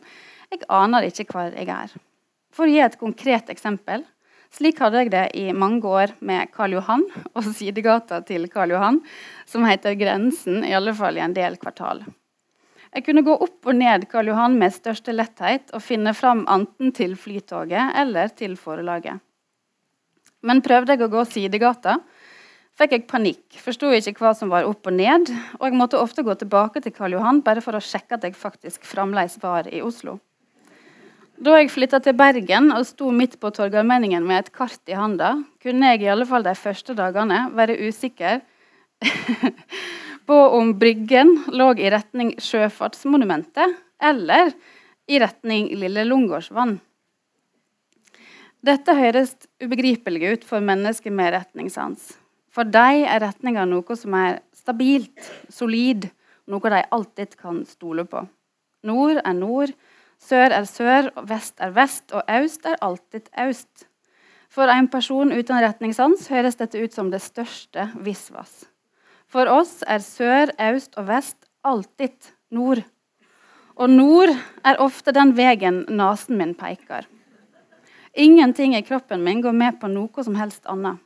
Jeg 0.50 0.66
aner 0.68 1.06
ikke 1.06 1.24
hvor 1.30 1.52
jeg 1.54 1.68
er. 1.68 1.92
For 2.52 2.66
å 2.66 2.72
gi 2.72 2.80
et 2.82 2.98
konkret 2.98 3.52
eksempel 3.52 4.02
slik 4.50 4.80
hadde 4.82 5.04
jeg 5.04 5.12
det 5.12 5.26
i 5.38 5.50
mange 5.54 5.86
år 5.86 6.14
med 6.26 6.50
Karl 6.54 6.74
Johan 6.74 7.04
og 7.30 7.46
sidegata 7.54 8.20
til 8.26 8.48
Karl 8.50 8.74
Johan, 8.74 8.98
som 9.46 9.66
heter 9.68 9.94
Grensen, 9.98 10.64
i 10.66 10.74
alle 10.74 10.94
fall 10.96 11.18
i 11.18 11.24
en 11.24 11.36
del 11.36 11.58
kvartal. 11.60 12.02
Jeg 12.90 13.06
kunne 13.06 13.22
gå 13.22 13.36
opp 13.38 13.68
og 13.70 13.76
ned 13.78 14.08
Karl 14.10 14.32
Johan 14.32 14.56
med 14.58 14.74
største 14.74 15.14
letthet 15.14 15.70
og 15.70 15.84
finne 15.86 16.14
fram 16.18 16.42
enten 16.50 16.90
til 16.96 17.14
Flytoget 17.14 17.94
eller 18.02 18.34
til 18.34 18.56
forlaget. 18.58 19.22
Men 20.46 20.62
prøvde 20.64 20.96
jeg 20.96 21.04
å 21.04 21.10
gå 21.12 21.24
sidegata, 21.28 21.98
fikk 22.80 22.94
jeg 22.96 23.06
panikk, 23.10 23.44
forsto 23.60 23.90
ikke 23.92 24.22
hva 24.22 24.32
som 24.36 24.52
var 24.52 24.68
opp 24.68 24.88
og 24.88 24.96
ned, 24.96 25.28
og 25.58 25.66
jeg 25.68 25.76
måtte 25.76 26.00
ofte 26.00 26.24
gå 26.24 26.34
tilbake 26.40 26.80
til 26.80 26.94
Karl 26.96 27.18
Johan 27.18 27.42
bare 27.44 27.60
for 27.64 27.76
å 27.76 27.84
sjekke 27.84 28.16
at 28.16 28.24
jeg 28.24 28.38
faktisk 28.38 28.88
fremdeles 28.88 29.36
var 29.42 29.68
i 29.68 29.82
Oslo. 29.84 30.16
Da 31.40 31.54
jeg 31.56 31.70
flytta 31.72 32.02
til 32.04 32.16
Bergen 32.16 32.68
og 32.76 32.84
sto 32.84 33.08
midt 33.16 33.38
på 33.40 33.48
Torgallmenningen 33.56 34.24
med 34.28 34.42
et 34.42 34.50
kart 34.52 34.80
i 34.92 34.96
handa, 34.96 35.38
kunne 35.62 35.94
jeg 35.94 36.04
i 36.04 36.10
alle 36.12 36.26
fall 36.28 36.44
de 36.44 36.52
første 36.56 36.96
dagene 36.96 37.46
være 37.56 37.78
usikker 37.80 38.42
på 40.28 40.36
om 40.58 40.74
Bryggen 40.80 41.32
lå 41.56 41.70
i 41.80 41.88
retning 41.92 42.34
Sjøfartsmonumentet 42.44 43.72
eller 44.04 44.52
i 45.08 45.20
retning 45.20 45.72
Lille 45.80 46.04
Lungårdsvann. 46.04 46.76
Dette 48.66 48.94
høres 48.96 49.34
ubegripelig 49.62 50.34
ut 50.34 50.48
for 50.48 50.64
mennesker 50.64 51.14
med 51.14 51.32
retningssans. 51.32 52.12
For 52.52 52.66
dem 52.66 53.06
er 53.06 53.22
retninga 53.22 53.64
noe 53.68 53.96
som 53.96 54.16
er 54.18 54.42
stabilt, 54.56 55.30
solid, 55.48 56.10
noe 56.50 56.72
de 56.74 56.82
alltid 56.92 57.38
kan 57.40 57.62
stole 57.68 58.04
på. 58.04 58.26
Nord 58.84 59.20
er 59.22 59.36
nord, 59.36 59.72
Sør 60.20 60.52
er 60.52 60.66
sør, 60.68 61.08
vest 61.24 61.62
er 61.64 61.72
vest, 61.72 62.10
og 62.12 62.26
øst 62.28 62.66
er 62.68 62.76
alltid 62.84 63.30
øst. 63.40 63.86
For 64.52 64.68
en 64.68 64.88
person 64.92 65.32
uten 65.32 65.62
retningssans 65.62 66.26
høres 66.28 66.58
dette 66.60 66.82
ut 66.82 66.92
som 66.92 67.08
det 67.10 67.22
største 67.24 67.88
visvas. 68.04 68.66
For 69.30 69.48
oss 69.48 69.80
er 69.86 70.02
sør, 70.04 70.52
øst 70.60 70.98
og 71.00 71.08
vest 71.08 71.38
alltid 71.64 72.32
nord. 72.52 72.82
Og 73.80 73.88
nord 73.88 74.34
er 74.66 74.82
ofte 74.82 75.14
den 75.16 75.32
veien 75.38 75.86
nesen 75.88 76.36
min 76.36 76.52
peker. 76.58 77.08
Ingenting 78.12 78.76
i 78.76 78.82
kroppen 78.82 79.22
min 79.24 79.40
går 79.40 79.52
med 79.52 79.80
på 79.80 79.88
noe 79.88 80.24
som 80.24 80.34
helst 80.34 80.66
annet. 80.66 80.98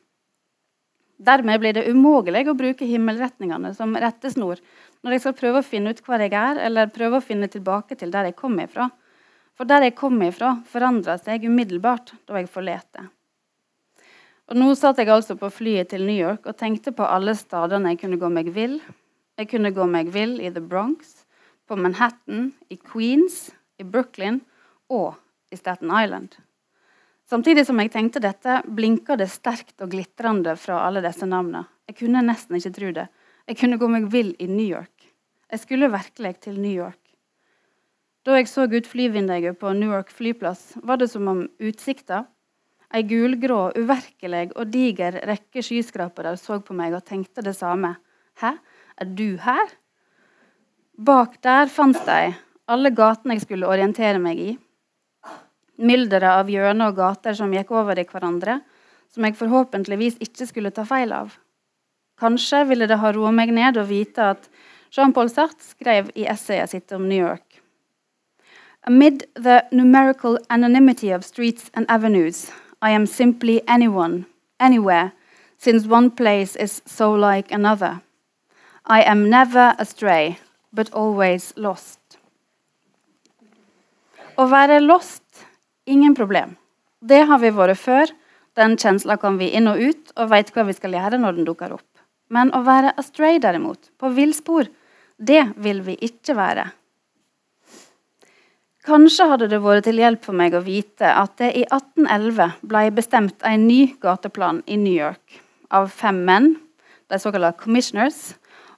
Dermed 1.17 1.61
blir 1.61 1.77
det 1.77 1.87
umulig 1.89 2.47
å 2.49 2.57
bruke 2.59 2.87
himmelretningene 2.89 3.71
som 3.77 3.95
rettesnor 3.97 4.61
når 5.05 5.15
jeg 5.15 5.23
skal 5.23 5.37
prøve 5.39 5.61
å 5.61 5.67
finne 5.67 5.93
ut 5.93 6.01
hvor 6.05 6.21
jeg 6.21 6.33
er, 6.33 6.59
eller 6.65 6.91
prøve 6.93 7.21
å 7.21 7.25
finne 7.25 7.49
tilbake 7.49 7.95
til 8.01 8.11
der 8.11 8.31
jeg 8.31 8.39
kom 8.39 8.57
ifra. 8.61 8.89
For 9.55 9.69
der 9.69 9.87
jeg 9.87 9.95
kom 9.99 10.17
ifra, 10.25 10.57
forandra 10.67 11.19
seg 11.21 11.45
umiddelbart 11.45 12.15
da 12.27 12.41
jeg 12.41 12.51
forlette. 12.51 13.05
Og 14.51 14.59
Nå 14.59 14.73
satt 14.77 14.99
jeg 15.01 15.13
altså 15.13 15.37
på 15.41 15.49
flyet 15.53 15.93
til 15.93 16.05
New 16.05 16.17
York 16.17 16.49
og 16.49 16.59
tenkte 16.61 16.93
på 16.93 17.07
alle 17.07 17.37
stedene 17.39 17.95
jeg 17.95 18.03
kunne 18.03 18.21
gå 18.21 18.33
meg 18.33 18.51
vill. 18.57 18.81
Jeg 19.39 19.53
kunne 19.53 19.73
gå 19.77 19.87
meg 19.91 20.11
vill 20.15 20.37
i 20.41 20.51
The 20.53 20.63
Bronx, 20.65 21.23
på 21.69 21.79
Manhattan, 21.81 22.51
i 22.69 22.77
Queens, 22.77 23.49
i 23.81 23.85
Brooklyn 23.85 24.43
og 24.93 25.15
i 25.53 25.57
Staten 25.57 25.93
Island. 25.93 26.37
Samtidig 27.35 27.65
som 27.67 27.81
jeg 27.83 27.91
tenkte 27.91 28.21
dette, 28.23 28.61
blinka 28.71 29.17
det 29.19 29.27
sterkt 29.33 29.83
og 29.83 29.91
glitrende 29.91 30.53
fra 30.55 30.85
alle 30.87 31.01
disse 31.03 31.27
navnene. 31.27 31.65
Jeg 31.91 31.97
kunne 31.99 32.21
nesten 32.23 32.61
ikke 32.61 32.71
tro 32.77 32.91
det. 32.95 33.09
Jeg 33.51 33.59
kunne 33.59 33.79
gå 33.81 33.89
meg 33.91 34.05
vill 34.13 34.29
i 34.39 34.47
New 34.47 34.69
York. 34.69 35.09
Jeg 35.51 35.65
skulle 35.65 35.89
virkelig 35.91 36.31
til 36.47 36.61
New 36.63 36.71
York. 36.71 37.01
Da 38.23 38.39
jeg 38.39 38.47
så 38.53 38.69
ut 38.71 38.87
flyvinduet 38.87 39.59
på 39.59 39.73
Newark 39.75 40.15
flyplass, 40.15 40.77
var 40.87 41.03
det 41.03 41.11
som 41.11 41.27
om 41.29 41.43
utsikta, 41.59 42.23
ei 42.95 43.03
gulgrå, 43.03 43.73
uvirkelig 43.83 44.53
og 44.55 44.71
diger 44.71 45.19
rekke 45.27 45.65
skyskrapere 45.67 46.37
så 46.39 46.61
på 46.63 46.77
meg 46.79 46.95
og 46.95 47.03
tenkte 47.05 47.43
det 47.43 47.57
samme. 47.59 47.97
Hæ, 48.39 48.55
er 49.03 49.11
du 49.11 49.35
her? 49.43 49.75
Bak 50.95 51.41
der 51.43 51.67
fant 51.67 51.99
jeg 52.07 52.37
alle 52.71 52.95
gatene 52.95 53.35
jeg 53.35 53.49
skulle 53.49 53.69
orientere 53.69 54.23
meg 54.23 54.39
i. 54.39 54.53
Mylderet 55.79 56.31
av 56.43 56.51
hjørner 56.51 56.93
og 56.93 57.01
gater 57.01 57.35
som 57.35 57.53
gikk 57.55 57.73
over 57.75 57.99
i 57.99 58.07
hverandre, 58.07 58.61
som 59.11 59.27
jeg 59.27 59.39
forhåpentligvis 59.39 60.21
ikke 60.23 60.47
skulle 60.47 60.75
ta 60.75 60.85
feil 60.87 61.15
av. 61.15 61.35
Kanskje 62.21 62.63
ville 62.69 62.87
det 62.87 63.01
ha 63.03 63.11
roet 63.15 63.35
meg 63.35 63.51
ned 63.55 63.79
å 63.79 63.87
vite 63.89 64.31
at 64.37 64.49
Jean-Paul 64.95 65.31
Sartre 65.33 65.75
skrev 65.75 66.13
i 66.15 66.29
essayet 66.31 66.71
sitt 66.71 66.95
om 66.95 67.09
New 67.09 67.19
York 67.19 67.55
Amid 68.87 69.25
the 69.35 69.65
numerical 69.73 70.39
anonymity 70.51 71.11
of 71.11 71.25
streets 71.25 71.71
and 71.73 71.87
avenues, 71.89 72.53
I 72.83 72.91
am 72.91 73.07
simply 73.07 73.63
anyone, 73.67 74.27
anywhere, 74.61 75.13
since 75.57 75.87
one 75.87 76.11
place 76.11 76.55
is 76.55 76.83
so 76.85 77.11
like 77.11 77.51
another. 77.51 78.03
I 78.85 79.03
am 79.03 79.31
never 79.31 79.75
astray, 79.79 80.39
but 80.71 80.93
always 80.93 81.55
lost. 81.57 81.99
Å 84.37 84.45
være 84.51 84.83
lost 84.85 85.47
ingen 85.87 86.15
problem. 86.15 86.55
Det 87.01 87.25
har 87.29 87.41
vi 87.43 87.51
vært 87.55 87.81
før. 87.81 88.13
Den 88.55 88.77
kjensla 88.79 89.17
kan 89.21 89.39
vi 89.41 89.51
inn 89.57 89.69
og 89.69 89.81
ut, 89.83 90.15
og 90.17 90.31
veit 90.31 90.53
hva 90.55 90.65
vi 90.69 90.77
skal 90.77 90.95
gjøre 90.95 91.19
når 91.21 91.37
den 91.39 91.49
dukker 91.49 91.75
opp. 91.75 91.89
Men 92.31 92.53
å 92.55 92.63
være 92.65 92.95
astray, 93.01 93.41
derimot, 93.43 93.91
på 93.99 94.13
villspor, 94.15 94.71
det 95.19 95.43
vil 95.61 95.83
vi 95.87 95.99
ikke 96.07 96.37
være. 96.39 96.69
Kanskje 98.85 99.27
hadde 99.31 99.49
det 99.49 99.63
vært 99.65 99.87
til 99.87 99.97
hjelp 99.97 100.27
for 100.27 100.37
meg 100.37 100.53
å 100.53 100.61
vite 100.65 101.09
at 101.09 101.39
det 101.41 101.55
i 101.57 101.63
1811 101.65 102.59
ble 102.69 102.83
bestemt 102.93 103.47
en 103.49 103.65
ny 103.65 103.95
gateplan 104.03 104.61
i 104.69 104.77
New 104.77 104.93
York 104.93 105.41
av 105.73 105.89
fem 105.89 106.21
menn, 106.27 106.51
de 107.09 107.19
såkalte 107.21 107.55
commissioners, 107.63 108.35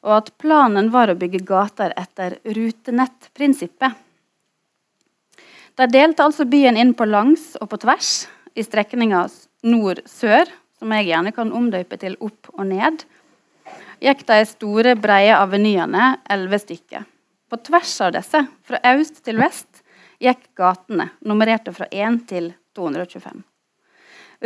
og 0.06 0.20
at 0.20 0.30
planen 0.38 0.92
var 0.94 1.10
å 1.10 1.18
bygge 1.18 1.42
gater 1.48 1.94
etter 1.98 2.38
rutenettprinsippet. 2.46 3.98
De 5.76 5.86
delte 5.92 6.24
altså 6.24 6.46
byen 6.48 6.78
inn 6.80 6.94
på 6.96 7.04
langs 7.04 7.50
og 7.60 7.68
på 7.68 7.78
tvers 7.82 8.26
i 8.56 8.64
strekninga 8.64 9.26
nord-sør, 9.66 10.48
som 10.78 10.92
jeg 10.96 11.08
gjerne 11.10 11.32
kan 11.36 11.52
omdøpe 11.52 11.98
til 12.00 12.16
opp 12.24 12.48
og 12.54 12.64
ned, 12.70 13.04
gikk 14.00 14.22
de 14.28 14.38
store, 14.48 14.94
brede 14.96 15.34
avenyene, 15.36 16.14
elleve 16.32 16.60
stykker. 16.62 17.04
På 17.48 17.58
tvers 17.60 17.92
av 18.04 18.14
disse, 18.16 18.40
fra 18.66 18.80
øst 18.94 19.20
til 19.24 19.40
vest, 19.40 19.82
gikk 20.22 20.48
gatene, 20.56 21.10
nummererte 21.20 21.74
fra 21.76 21.88
1 21.92 22.22
til 22.30 22.50
225. 22.76 23.44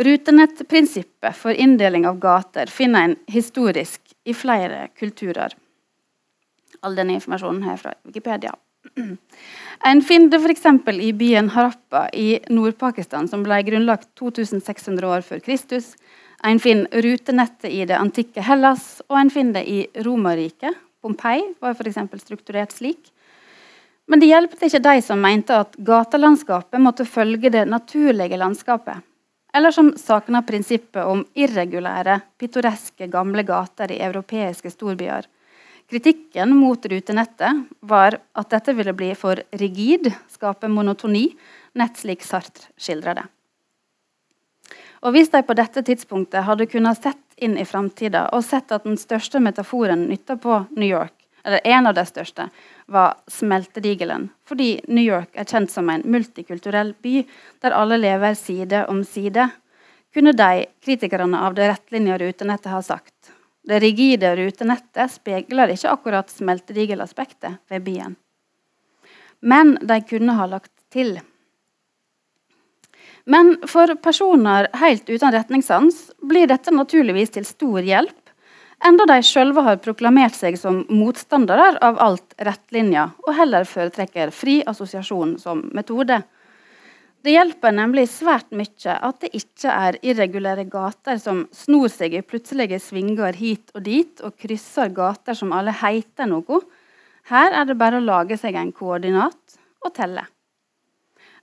Rutenettprinsippet 0.03 1.35
for 1.35 1.55
inndeling 1.55 2.05
av 2.07 2.19
gater 2.19 2.71
finner 2.71 3.07
en 3.07 3.15
historisk 3.31 4.13
i 4.23 4.35
flere 4.35 4.89
kulturer. 4.99 5.55
All 6.81 6.95
denne 6.95 7.17
informasjonen 7.19 7.63
her 7.67 7.79
fra 7.79 7.95
Wikipedia. 8.07 8.53
En 9.83 10.01
finner 10.05 10.29
det 10.29 10.37
f.eks. 10.37 10.65
i 11.01 11.13
byen 11.17 11.47
Harappa 11.49 12.03
i 12.13 12.39
Nord-Pakistan, 12.53 13.25
som 13.27 13.41
ble 13.41 13.57
grunnlagt 13.65 14.11
2600 14.19 15.07
år 15.09 15.23
før 15.25 15.41
Kristus. 15.41 15.95
En 16.45 16.59
finner 16.61 17.01
rutenettet 17.01 17.71
i 17.71 17.85
det 17.89 17.97
antikke 17.97 18.43
Hellas, 18.45 19.01
og 19.09 19.17
en 19.17 19.33
finner 19.33 19.61
det 19.61 19.65
i 19.65 20.05
Romerriket. 20.05 20.77
Pompeii 21.01 21.47
var 21.63 21.73
f.eks. 21.73 21.97
strukturert 22.21 22.75
slik. 22.77 23.09
Men 24.05 24.21
det 24.21 24.29
hjelpte 24.29 24.67
ikke 24.67 24.83
de 24.85 25.01
som 25.05 25.21
mente 25.23 25.55
at 25.63 25.77
gatelandskapet 25.77 26.81
måtte 26.81 27.07
følge 27.07 27.49
det 27.53 27.65
naturlige 27.69 28.37
landskapet. 28.37 29.01
Eller 29.53 29.71
som 29.71 29.93
savna 29.97 30.41
prinsippet 30.47 31.03
om 31.03 31.25
irregulære, 31.35 32.19
pittoreske 32.39 33.07
gamle 33.11 33.43
gater 33.47 33.91
i 33.91 34.01
europeiske 34.03 34.71
storbyer. 34.71 35.27
Kritikken 35.91 36.55
mot 36.55 36.85
rutenettet 36.85 37.63
var 37.79 38.15
at 38.31 38.49
dette 38.53 38.71
ville 38.73 38.93
bli 38.95 39.09
for 39.19 39.41
rigid, 39.59 40.07
skape 40.31 40.69
monotoni, 40.71 41.25
nett 41.75 41.97
slik 41.99 42.23
Sartre 42.23 42.69
skildrer 42.79 43.17
det. 43.19 43.25
Og 45.03 45.11
Hvis 45.11 45.33
de 45.33 45.41
på 45.43 45.57
dette 45.59 45.83
tidspunktet 45.83 46.45
hadde 46.47 46.69
kunnet 46.71 47.01
sett 47.03 47.35
inn 47.35 47.57
i 47.59 47.65
framtida 47.67 48.29
og 48.31 48.45
sett 48.47 48.71
at 48.71 48.87
den 48.87 48.95
største 49.01 49.41
metaforen 49.43 50.05
nytta 50.07 50.37
på 50.39 50.61
New 50.77 50.87
York, 50.87 51.17
eller 51.43 51.59
en 51.67 51.91
av 51.91 51.97
de 51.99 52.07
største, 52.07 52.47
var 52.87 53.19
smeltedigelen. 53.27 54.29
Fordi 54.47 54.77
New 54.87 55.03
York 55.03 55.35
er 55.35 55.49
kjent 55.49 55.75
som 55.75 55.91
en 55.91 56.07
multikulturell 56.07 56.93
by 57.03 57.25
der 57.65 57.75
alle 57.75 57.99
lever 57.99 58.39
side 58.39 58.85
om 58.87 59.03
side, 59.03 59.49
kunne 60.15 60.37
de, 60.39 60.65
kritikerne 60.79 61.43
av 61.43 61.59
det 61.59 61.67
rettlinja 61.73 62.15
rutenettet, 62.21 62.71
ha 62.71 62.79
sagt. 62.79 63.33
Det 63.67 63.79
rigide 63.83 64.35
rutenettet 64.35 65.13
speiler 65.13 65.73
ikke 65.73 65.91
akkurat 65.91 66.31
smeltedigelaspektet 66.33 67.59
ved 67.69 67.83
byen. 67.85 68.15
Men 69.41 69.75
de 69.81 69.99
kunne 70.05 70.37
ha 70.37 70.47
lagt 70.49 70.73
til. 70.93 71.19
Men 73.25 73.53
for 73.69 73.93
personer 74.01 74.67
helt 74.81 75.09
uten 75.09 75.33
retningssans 75.33 76.07
blir 76.25 76.49
dette 76.49 76.73
naturligvis 76.73 77.37
til 77.37 77.45
stor 77.45 77.85
hjelp 77.85 78.17
enda 78.85 79.05
de 79.05 79.19
sjølve 79.25 79.63
har 79.65 79.79
proklamert 79.83 80.35
seg 80.35 80.57
som 80.59 80.81
motstandere 80.89 81.75
av 81.85 81.99
alt 82.01 82.35
rettlinja, 82.41 83.11
og 83.27 83.35
heller 83.37 83.67
foretrekker 83.67 84.33
fri 84.33 84.61
assosiasjon 84.67 85.37
som 85.41 85.67
metode. 85.75 86.21
Det 87.21 87.35
hjelper 87.35 87.73
nemlig 87.77 88.07
svært 88.09 88.49
mye 88.49 88.93
at 88.97 89.19
det 89.21 89.29
ikke 89.37 89.69
er 89.69 89.97
irregulære 90.01 90.65
gater 90.71 91.19
som 91.21 91.43
snor 91.53 91.91
seg 91.93 92.15
i 92.17 92.23
plutselige 92.25 92.79
svinger 92.81 93.35
hit 93.37 93.69
og 93.75 93.83
dit, 93.85 94.13
og 94.25 94.33
krysser 94.41 94.89
gater 94.89 95.37
som 95.37 95.53
alle 95.53 95.73
heter 95.83 96.29
noe. 96.31 96.63
Her 97.29 97.53
er 97.53 97.67
det 97.69 97.77
bare 97.77 97.99
å 97.99 98.05
lage 98.05 98.39
seg 98.41 98.57
en 98.57 98.71
koordinat 98.73 99.59
og 99.85 99.93
telle. 99.93 100.23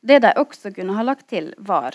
Det 0.02 0.18
de 0.24 0.32
også 0.40 0.72
kunne 0.74 0.96
ha 0.98 1.04
lagt 1.06 1.28
til, 1.30 1.52
var 1.58 1.94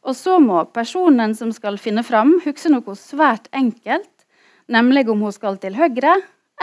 Og 0.00 0.16
så 0.16 0.38
må 0.40 0.62
personen 0.72 1.34
som 1.36 1.52
skal 1.52 1.76
finne 1.76 2.04
fram, 2.04 2.38
huske 2.44 2.72
noe 2.72 2.96
svært 2.96 3.48
enkelt 3.52 4.24
nemlig 4.70 5.04
om 5.10 5.20
hun 5.26 5.34
skal 5.36 5.58
til 5.60 5.76
høyre 5.76 6.14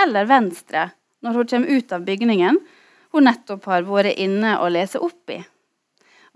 eller 0.02 0.26
venstre 0.30 0.88
når 1.22 1.38
hun 1.38 1.52
kommer 1.52 1.78
ut 1.78 1.94
av 1.94 2.10
bygningen 2.10 2.60
hun 3.14 3.30
nettopp 3.30 3.70
har 3.70 3.86
vært 3.86 4.18
inne 4.18 4.58
og 4.62 4.74
lese 4.74 5.00
opp 5.02 5.34
i. 5.34 5.40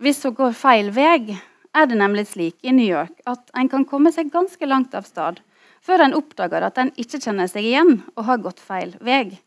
Hvis 0.02 0.24
hun 0.26 0.34
går 0.34 0.56
feil 0.58 0.88
vei, 0.96 1.36
er 1.78 1.86
det 1.86 1.98
nemlig 2.00 2.24
slik 2.32 2.58
i 2.66 2.74
New 2.74 2.88
York 2.88 3.20
at 3.30 3.52
en 3.54 3.68
kan 3.70 3.84
komme 3.86 4.10
seg 4.10 4.32
ganske 4.34 4.66
langt 4.66 4.96
av 4.98 5.06
sted 5.06 5.38
før 5.86 6.04
en 6.06 6.16
oppdager 6.18 6.66
at 6.66 6.80
en 6.82 6.90
ikke 6.98 7.20
kjenner 7.22 7.50
seg 7.50 7.68
igjen 7.70 8.00
og 8.16 8.26
har 8.26 8.42
gått 8.42 8.62
feil 8.62 8.96
vei. 9.06 9.38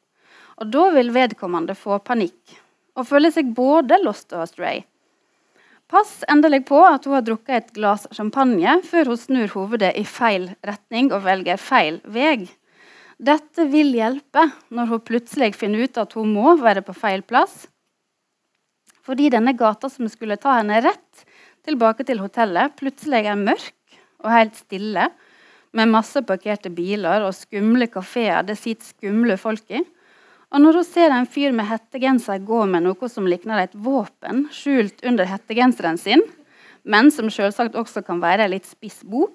Og 0.63 0.71
Da 0.71 0.85
vil 0.95 1.11
vedkommende 1.15 1.75
få 1.75 1.99
panikk 1.99 2.55
og 2.95 3.09
føle 3.09 3.33
seg 3.35 3.51
både 3.57 3.99
lost 4.05 4.31
og 4.31 4.45
astray. 4.47 4.85
Pass 5.91 6.23
endelig 6.31 6.65
på 6.71 6.79
at 6.87 7.05
hun 7.05 7.19
har 7.19 7.27
drukket 7.27 7.57
et 7.57 7.75
glass 7.75 8.07
champagne 8.15 8.79
før 8.87 9.11
hun 9.11 9.21
snur 9.21 9.51
hovedet 9.59 9.91
i 9.99 10.07
feil 10.07 10.53
retning 10.63 11.11
og 11.11 11.27
velger 11.27 11.59
feil 11.59 11.99
vei. 12.07 12.47
Dette 13.19 13.67
vil 13.75 13.91
hjelpe 13.95 14.49
når 14.71 14.91
hun 14.91 15.07
plutselig 15.11 15.55
finner 15.59 15.89
ut 15.89 15.99
at 15.99 16.15
hun 16.15 16.31
må 16.35 16.55
være 16.63 16.87
på 16.87 16.95
feil 16.95 17.27
plass. 17.27 17.65
Fordi 19.05 19.29
denne 19.33 19.53
gata 19.57 19.91
som 19.93 20.09
skulle 20.09 20.39
ta 20.41 20.57
henne 20.59 20.81
rett 20.85 21.25
tilbake 21.65 22.07
til 22.09 22.23
hotellet, 22.23 22.75
plutselig 22.79 23.25
er 23.29 23.41
mørk 23.41 23.99
og 24.25 24.31
helt 24.33 24.57
stille, 24.57 25.11
med 25.75 25.91
masse 25.91 26.21
parkerte 26.23 26.71
biler 26.71 27.25
og 27.27 27.35
skumle 27.35 27.89
kafeer 27.91 28.45
det 28.47 28.55
sitter 28.61 28.93
skumle 28.95 29.37
folk 29.41 29.67
i. 29.75 29.83
Og 30.55 30.63
når 30.63 30.79
hun 30.79 30.87
ser 30.87 31.11
en 31.11 31.27
fyr 31.27 31.51
med 31.57 31.67
hettegenser 31.67 32.45
gå 32.47 32.61
med 32.71 32.85
noe 32.87 33.09
som 33.11 33.27
likner 33.27 33.65
et 33.65 33.75
våpen 33.75 34.45
skjult 34.55 35.03
under 35.03 35.27
hettegenseren 35.27 35.99
sin, 35.99 36.23
men 36.87 37.11
som 37.11 37.33
selvsagt 37.33 37.75
også 37.81 38.05
kan 38.07 38.23
være 38.23 38.47
ei 38.47 38.55
litt 38.55 38.69
spiss 38.71 39.01
bok, 39.03 39.35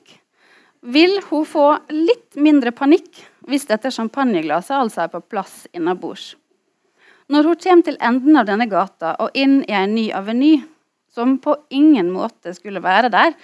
vil 0.80 1.18
hun 1.28 1.44
få 1.44 1.66
litt 1.92 2.40
mindre 2.40 2.72
panikk 2.72 3.20
hvis 3.50 3.68
dette 3.68 3.92
champagneglasset 3.92 4.78
altså 4.78 5.04
er 5.04 5.12
på 5.12 5.26
plass 5.28 5.66
innabords. 5.76 6.38
Når 7.30 7.46
hun 7.46 7.58
kommer 7.62 7.86
til 7.86 7.98
enden 8.02 8.38
av 8.42 8.48
denne 8.50 8.66
gata 8.66 9.14
og 9.22 9.36
inn 9.38 9.60
i 9.68 9.74
en 9.78 9.92
ny 9.94 10.08
aveny, 10.18 10.64
som 11.14 11.36
på 11.42 11.54
ingen 11.70 12.10
måte 12.10 12.56
skulle 12.56 12.82
være 12.82 13.12
der, 13.14 13.36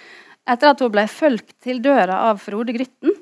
etter 0.46 0.72
at 0.72 0.82
hun 0.82 0.90
ble 0.94 1.04
fulgt 1.10 1.54
til 1.62 1.78
døra 1.84 2.18
av 2.32 2.40
Frode 2.42 2.74
Grytten, 2.74 3.14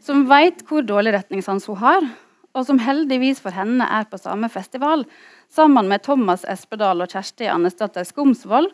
som 0.00 0.26
veit 0.28 0.60
hvor 0.68 0.84
dårlig 0.84 1.14
retningssans 1.16 1.64
hun 1.68 1.80
har, 1.80 2.04
og 2.52 2.66
som 2.68 2.80
heldigvis 2.82 3.40
for 3.40 3.54
henne 3.56 3.86
er 3.86 4.04
på 4.10 4.20
samme 4.20 4.50
festival, 4.52 5.06
sammen 5.48 5.88
med 5.88 6.04
Thomas 6.04 6.44
Espedal 6.44 7.00
og 7.00 7.12
Kjersti 7.12 7.48
Annesdatter 7.48 8.04
Skomsvold, 8.04 8.68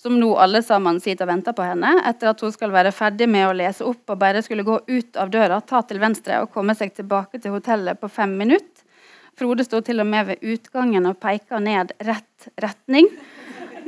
som 0.00 0.16
nå 0.20 0.30
alle 0.40 0.60
sammen 0.64 1.00
sitter 1.00 1.24
og 1.24 1.32
venter 1.32 1.56
på 1.56 1.64
henne, 1.64 1.94
etter 2.08 2.32
at 2.32 2.44
hun 2.44 2.52
skal 2.52 2.72
være 2.72 2.92
ferdig 2.96 3.28
med 3.28 3.48
å 3.48 3.56
lese 3.56 3.84
opp 3.88 4.12
og 4.12 4.20
bare 4.20 4.40
skulle 4.44 4.64
gå 4.68 4.78
ut 4.88 5.16
av 5.20 5.32
døra, 5.32 5.60
ta 5.60 5.80
til 5.84 6.00
venstre 6.00 6.42
og 6.44 6.52
komme 6.52 6.76
seg 6.76 6.92
tilbake 6.96 7.40
til 7.40 7.56
hotellet 7.56 8.00
på 8.00 8.08
fem 8.12 8.36
minutter. 8.40 8.69
Frode 9.40 9.64
sto 9.64 9.78
til 9.80 10.02
og 10.02 10.08
med 10.10 10.26
ved 10.28 10.42
utgangen 10.52 11.06
og 11.08 11.16
peka 11.22 11.56
ned 11.64 11.94
rett 12.04 12.48
retning. 12.60 13.06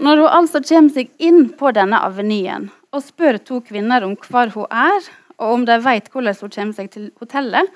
Når 0.01 0.23
hun 0.23 0.37
altså 0.39 0.63
kommer 0.65 0.95
seg 0.95 1.11
inn 1.21 1.51
på 1.61 1.75
denne 1.77 1.99
avenyen 2.01 2.71
og 2.93 3.05
spør 3.05 3.37
to 3.45 3.59
kvinner 3.65 4.07
om 4.07 4.15
hvor 4.25 4.49
hun 4.55 4.73
er, 4.73 5.11
og 5.37 5.59
om 5.59 5.67
de 5.69 5.77
vet 5.85 6.09
hvordan 6.09 6.39
hun 6.41 6.55
kommer 6.57 6.79
seg 6.79 6.89
til 6.95 7.11
hotellet, 7.21 7.69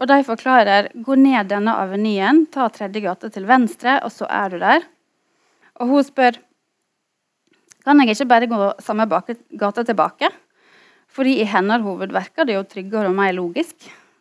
og 0.00 0.10
de 0.10 0.18
forklarer 0.26 0.90
gå 1.06 1.14
ned 1.20 1.52
denne 1.52 1.76
avenyen, 1.78 2.46
ta 2.50 2.66
tredje 2.72 3.04
gate 3.04 3.30
til 3.30 3.46
venstre, 3.46 4.00
og 4.02 4.10
så 4.10 4.26
er 4.26 4.50
du 4.50 4.58
der. 4.62 4.86
Og 5.78 5.94
hun 5.94 6.06
spør 6.06 6.40
kan 7.84 8.02
jeg 8.02 8.16
ikke 8.16 8.28
bare 8.28 8.50
gå 8.50 8.72
samme 8.82 9.06
gata 9.06 9.86
tilbake. 9.86 10.34
Fordi 11.10 11.40
i 11.40 11.48
hennes 11.48 11.82
hoved 11.82 12.12
virker 12.14 12.46
det 12.46 12.58
jo 12.58 12.66
tryggere 12.66 13.10
og 13.10 13.16
mer 13.16 13.32
logisk. 13.34 13.76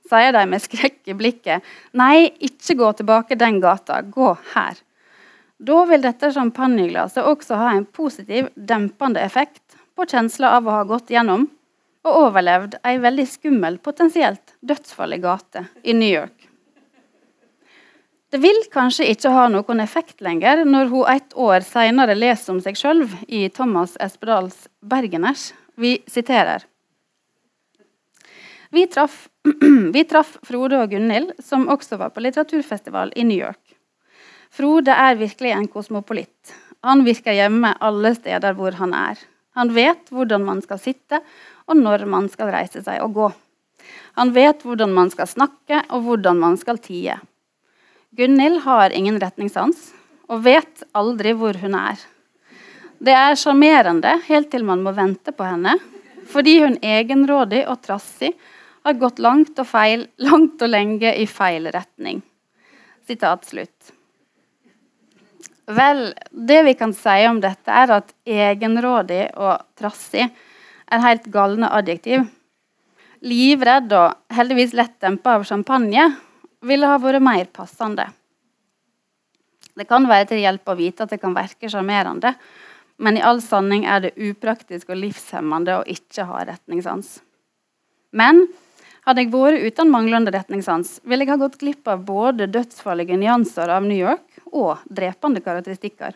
Sier 0.09 0.33
de 0.33 0.45
med 0.49 0.63
skrekk 0.63 1.11
i 1.11 1.15
blikket. 1.17 1.65
Nei, 1.97 2.29
ikke 2.41 2.77
gå 2.79 2.91
tilbake 2.97 3.37
den 3.37 3.59
gata. 3.61 4.01
Gå 4.01 4.33
her. 4.55 4.79
Da 5.59 5.83
vil 5.85 6.01
dette 6.01 6.31
champagneglasset 6.33 7.25
også 7.27 7.59
ha 7.59 7.73
en 7.75 7.85
positiv, 7.85 8.47
dempende 8.55 9.21
effekt 9.21 9.77
på 9.95 10.07
kjensla 10.07 10.55
av 10.57 10.67
å 10.67 10.77
ha 10.77 10.85
gått 10.87 11.11
gjennom 11.11 11.49
og 12.07 12.19
overlevd 12.29 12.77
ei 12.87 12.95
veldig 13.03 13.25
skummel, 13.27 13.77
potensielt 13.83 14.55
dødsfarlig 14.63 15.19
gate 15.25 15.65
i 15.83 15.93
New 15.93 16.07
York. 16.07 16.47
Det 18.29 18.37
vil 18.39 18.59
kanskje 18.71 19.07
ikke 19.09 19.31
ha 19.33 19.47
noen 19.49 19.81
effekt 19.81 20.21
lenger 20.21 20.61
når 20.63 20.91
hun 20.91 21.07
et 21.11 21.33
år 21.33 21.65
senere 21.65 22.15
leser 22.15 22.53
om 22.53 22.59
seg 22.61 22.77
sjøl 22.77 23.07
i 23.27 23.47
Thomas 23.49 23.97
Espedals 23.99 24.67
'Bergeners'. 24.85 25.51
Vi 25.75 25.97
siterer. 26.07 26.63
Vi 28.71 28.87
traff, 28.87 29.29
vi 29.93 30.03
traff 30.05 30.37
Frode 30.43 30.77
og 30.77 30.91
Gunhild, 30.91 31.31
som 31.41 31.67
også 31.73 31.97
var 31.97 32.11
på 32.13 32.21
litteraturfestival 32.21 33.13
i 33.15 33.25
New 33.25 33.37
York. 33.37 33.61
Frode 34.53 34.93
er 34.93 35.17
virkelig 35.17 35.53
en 35.55 35.67
kosmopolitt. 35.67 36.53
Han 36.85 37.01
virker 37.05 37.33
hjemme 37.33 37.73
alle 37.81 38.13
steder 38.15 38.53
hvor 38.57 38.77
han 38.77 38.93
er. 38.93 39.17
Han 39.57 39.73
vet 39.73 40.11
hvordan 40.13 40.45
man 40.45 40.61
skal 40.61 40.79
sitte, 40.81 41.21
og 41.65 41.77
når 41.81 42.05
man 42.09 42.29
skal 42.29 42.51
reise 42.53 42.83
seg 42.85 43.01
og 43.01 43.15
gå. 43.17 43.31
Han 44.21 44.33
vet 44.37 44.61
hvordan 44.65 44.93
man 44.93 45.09
skal 45.09 45.27
snakke, 45.29 45.81
og 45.89 46.05
hvordan 46.05 46.37
man 46.37 46.57
skal 46.61 46.77
tie. 46.77 47.17
Gunhild 48.17 48.61
har 48.67 48.93
ingen 48.93 49.17
retningssans 49.21 49.89
og 50.29 50.45
vet 50.45 50.85
aldri 50.97 51.33
hvor 51.37 51.57
hun 51.57 51.75
er. 51.77 51.97
Det 53.01 53.15
er 53.15 53.37
sjarmerende 53.39 54.13
helt 54.27 54.49
til 54.53 54.65
man 54.67 54.85
må 54.85 54.93
vente 54.93 55.33
på 55.33 55.45
henne, 55.47 55.77
fordi 56.29 56.59
hun 56.61 56.77
egenrådig 56.85 57.63
og 57.65 57.81
trassig 57.81 58.33
har 58.89 58.99
gått 58.99 59.21
langt 59.21 59.59
og 59.61 59.67
feil, 59.69 60.07
langt 60.17 60.61
og 60.61 60.71
lenge 60.71 61.13
i 61.15 61.25
feil 61.29 61.69
retning. 61.73 62.21
Sitat 63.07 63.45
slutt. 63.45 63.93
Vel, 65.69 66.07
det 66.31 66.63
vi 66.65 66.73
kan 66.73 66.93
si 66.97 67.25
om 67.29 67.37
dette, 67.41 67.69
er 67.69 67.91
at 67.99 68.13
egenrådig 68.25 69.27
og 69.37 69.61
trassig 69.77 70.25
er 70.25 71.03
helt 71.03 71.27
galne 71.29 71.69
adjektiv. 71.77 72.25
Livredd 73.21 73.93
og 73.93 74.33
heldigvis 74.33 74.73
lett 74.73 75.05
av 75.05 75.45
champagne 75.45 76.07
ville 76.65 76.89
ha 76.89 76.97
vært 76.97 77.21
mer 77.21 77.45
passende. 77.53 78.07
Det 79.77 79.85
kan 79.87 80.07
være 80.09 80.31
til 80.31 80.41
hjelp 80.41 80.73
å 80.73 80.77
vite 80.79 81.05
at 81.05 81.13
det 81.13 81.21
kan 81.21 81.35
virke 81.37 81.69
sjarmerende, 81.69 82.33
men 82.99 83.15
i 83.15 83.23
all 83.23 83.37
sanning 83.43 83.85
er 83.87 84.01
det 84.03 84.15
upraktisk 84.17 84.89
og 84.89 84.99
livshemmende 84.99 85.77
å 85.77 85.85
ikke 85.87 86.25
ha 86.27 86.41
retningssans. 86.49 87.19
Men 88.11 88.47
hadde 89.09 89.25
jeg 89.25 89.33
vært 89.33 89.65
uten 89.65 89.89
manglende 89.89 90.31
retningssans, 90.33 90.99
ville 91.01 91.25
jeg 91.25 91.33
ha 91.33 91.39
gått 91.41 91.57
glipp 91.61 91.87
av 91.89 92.03
både 92.05 92.45
dødsfarlige 92.53 93.17
nyanser 93.17 93.71
av 93.73 93.85
New 93.87 93.97
York 93.97 94.43
og 94.53 94.83
drepende 94.85 95.41
karakteristikker. 95.41 96.13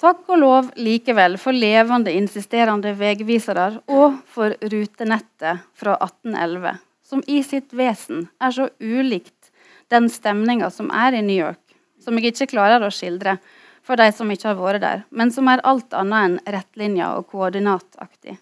Takk 0.00 0.24
og 0.32 0.40
lov 0.40 0.70
likevel 0.80 1.36
for 1.38 1.54
levende, 1.54 2.12
insisterende 2.16 2.94
veivisere 2.98 3.68
og 3.92 4.16
for 4.26 4.56
rutenettet 4.64 5.60
fra 5.76 5.98
1811, 6.00 6.80
som 7.04 7.22
i 7.28 7.42
sitt 7.46 7.76
vesen 7.76 8.26
er 8.40 8.56
så 8.56 8.70
ulikt 8.80 9.52
den 9.92 10.08
stemninga 10.10 10.72
som 10.72 10.88
er 10.90 11.14
i 11.14 11.22
New 11.22 11.36
York, 11.36 11.60
som 12.00 12.16
jeg 12.18 12.32
ikke 12.32 12.54
klarer 12.56 12.82
å 12.82 12.92
skildre 12.92 13.36
for 13.84 14.00
de 14.00 14.08
som 14.16 14.32
ikke 14.32 14.50
har 14.50 14.58
vært 14.58 14.82
der, 14.82 15.04
men 15.12 15.30
som 15.32 15.48
er 15.52 15.62
alt 15.68 15.92
annet 15.92 16.30
enn 16.30 16.56
rettlinja 16.56 17.12
og 17.18 17.28
koordinataktig. 17.28 18.38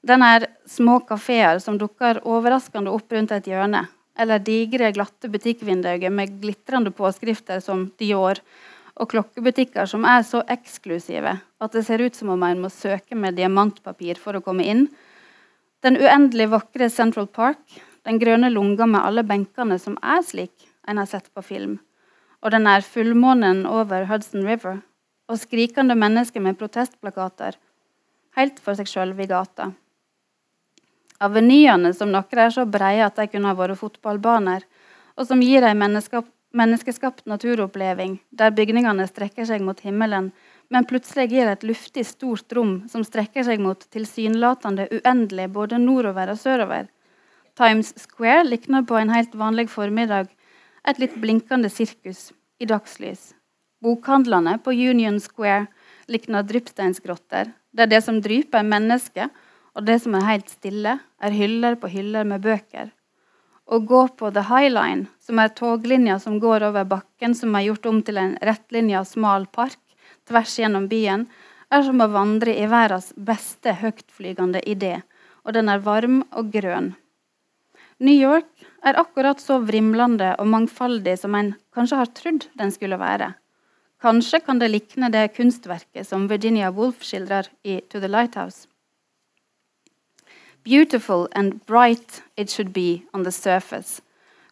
Den 0.00 0.22
er 0.24 0.46
små 0.64 0.96
kafeer 1.04 1.58
som 1.60 1.76
dukker 1.78 2.22
overraskende 2.24 2.92
opp 2.94 3.12
rundt 3.12 3.34
et 3.36 3.48
hjørne, 3.50 3.82
eller 4.16 4.40
digre, 4.40 4.92
glatte 4.96 5.28
butikkvinduer 5.28 6.08
med 6.12 6.38
glitrende 6.40 6.92
påskrifter 6.96 7.60
som 7.60 7.90
Dior 8.00 8.40
og 9.00 9.10
klokkebutikker 9.12 9.88
som 9.88 10.06
er 10.08 10.24
så 10.24 10.40
eksklusive 10.48 11.36
at 11.40 11.76
det 11.76 11.84
ser 11.86 12.00
ut 12.00 12.16
som 12.16 12.32
om 12.32 12.42
en 12.44 12.62
må 12.64 12.70
søke 12.72 13.16
med 13.16 13.36
diamantpapir 13.36 14.18
for 14.20 14.36
å 14.36 14.42
komme 14.44 14.64
inn. 14.64 14.86
Den 15.84 16.00
uendelig 16.00 16.48
vakre 16.52 16.88
Central 16.92 17.28
Park, 17.28 17.60
den 18.04 18.20
grønne 18.20 18.50
lunga 18.52 18.88
med 18.88 19.04
alle 19.04 19.24
benkene 19.24 19.78
som 19.80 19.98
er 20.00 20.24
slik 20.24 20.68
en 20.88 21.00
har 21.00 21.08
sett 21.08 21.28
på 21.36 21.44
film, 21.44 21.76
og 22.40 22.56
den 22.56 22.66
er 22.68 22.84
fullmånen 22.84 23.66
over 23.68 24.08
Hudson 24.08 24.48
River, 24.48 24.80
og 25.28 25.38
skrikende 25.38 25.94
mennesker 25.96 26.40
med 26.40 26.58
protestplakater, 26.60 27.60
helt 28.36 28.60
for 28.64 28.76
seg 28.76 28.88
sjøl 28.88 29.12
i 29.20 29.28
gata. 29.28 29.70
Avenyene 31.20 31.92
som 31.92 32.08
noen 32.12 32.38
er 32.40 32.52
så 32.54 32.64
breie 32.64 33.04
at 33.04 33.18
de 33.18 33.26
kunne 33.28 33.50
ha 33.50 33.56
vært 33.56 33.78
fotballbaner, 33.80 34.64
og 35.20 35.26
som 35.28 35.42
gir 35.44 35.66
ei 35.68 35.74
menneskeskapt 35.76 37.26
naturoppleving 37.28 38.16
der 38.32 38.54
bygningene 38.56 39.04
strekker 39.08 39.44
seg 39.44 39.60
mot 39.66 39.82
himmelen, 39.84 40.30
men 40.70 40.86
plutselig 40.88 41.28
gir 41.32 41.50
et 41.50 41.66
luftig, 41.66 42.06
stort 42.06 42.52
rom 42.56 42.88
som 42.88 43.04
strekker 43.04 43.44
seg 43.44 43.60
mot 43.60 43.84
tilsynelatende 43.92 44.86
uendelig 44.96 45.50
både 45.52 45.80
nordover 45.82 46.32
og 46.32 46.40
sørover. 46.40 46.88
Times 47.58 47.92
Square 47.98 48.46
likner 48.46 48.86
på 48.86 48.96
en 48.96 49.12
helt 49.12 49.34
vanlig 49.36 49.68
formiddag 49.68 50.30
et 50.88 51.02
litt 51.02 51.18
blinkende 51.20 51.68
sirkus 51.68 52.30
i 52.62 52.68
dagslys. 52.70 53.34
Bokhandlene 53.84 54.56
på 54.62 54.72
Union 54.72 55.20
Square 55.20 55.66
likner 56.08 56.46
dryppsteinsgrotter, 56.46 57.52
der 57.76 57.90
det 57.90 58.00
som 58.06 58.22
dryper, 58.22 58.62
er 58.62 58.70
mennesker, 58.70 59.28
og 59.76 59.84
det 59.86 60.00
som 60.02 60.16
er 60.18 60.26
helt 60.26 60.48
stille, 60.50 60.98
er 61.00 61.36
hyller 61.36 61.76
på 61.80 61.90
hyller 61.92 62.26
med 62.26 62.42
bøker 62.44 62.90
å 63.70 63.78
gå 63.86 64.00
på 64.18 64.30
The 64.34 64.42
High 64.48 64.72
Line, 64.72 65.06
som 65.22 65.38
er 65.38 65.52
toglinja 65.54 66.18
som 66.18 66.40
går 66.42 66.64
over 66.66 66.88
bakken, 66.90 67.36
som 67.38 67.54
er 67.54 67.68
gjort 67.68 67.86
om 67.86 68.00
til 68.02 68.18
en 68.18 68.32
rettlinja, 68.42 69.04
smal 69.06 69.46
park 69.46 69.78
tvers 70.28 70.56
gjennom 70.58 70.88
byen, 70.90 71.28
er 71.70 71.84
som 71.86 72.02
å 72.02 72.08
vandre 72.10 72.56
i 72.58 72.66
verdens 72.70 73.12
beste 73.14 73.76
høytflygende 73.78 74.62
idé, 74.66 74.96
og 75.46 75.54
den 75.54 75.70
er 75.70 75.84
varm 75.84 76.24
og 76.34 76.50
grønn. 76.50 76.96
New 78.02 78.16
York 78.16 78.66
er 78.82 78.98
akkurat 78.98 79.38
så 79.42 79.60
vrimlende 79.62 80.32
og 80.40 80.50
mangfoldig 80.50 81.14
som 81.20 81.36
en 81.38 81.52
kanskje 81.76 82.00
har 82.00 82.10
trodd 82.16 82.48
den 82.58 82.74
skulle 82.74 82.98
være. 82.98 83.34
Kanskje 84.02 84.40
kan 84.42 84.58
det 84.58 84.72
likne 84.72 85.12
det 85.12 85.28
kunstverket 85.36 86.08
som 86.08 86.26
Virginia 86.26 86.72
Woolf 86.74 87.04
skildrer 87.06 87.52
i 87.62 87.82
To 87.92 88.00
the 88.00 88.08
Lighthouse. 88.08 88.69
Beautiful 90.62 91.26
and 91.32 91.64
bright 91.64 92.22
it 92.36 92.50
should 92.50 92.72
be 92.72 93.04
on 93.14 93.22
the 93.22 93.32
surface, 93.32 94.02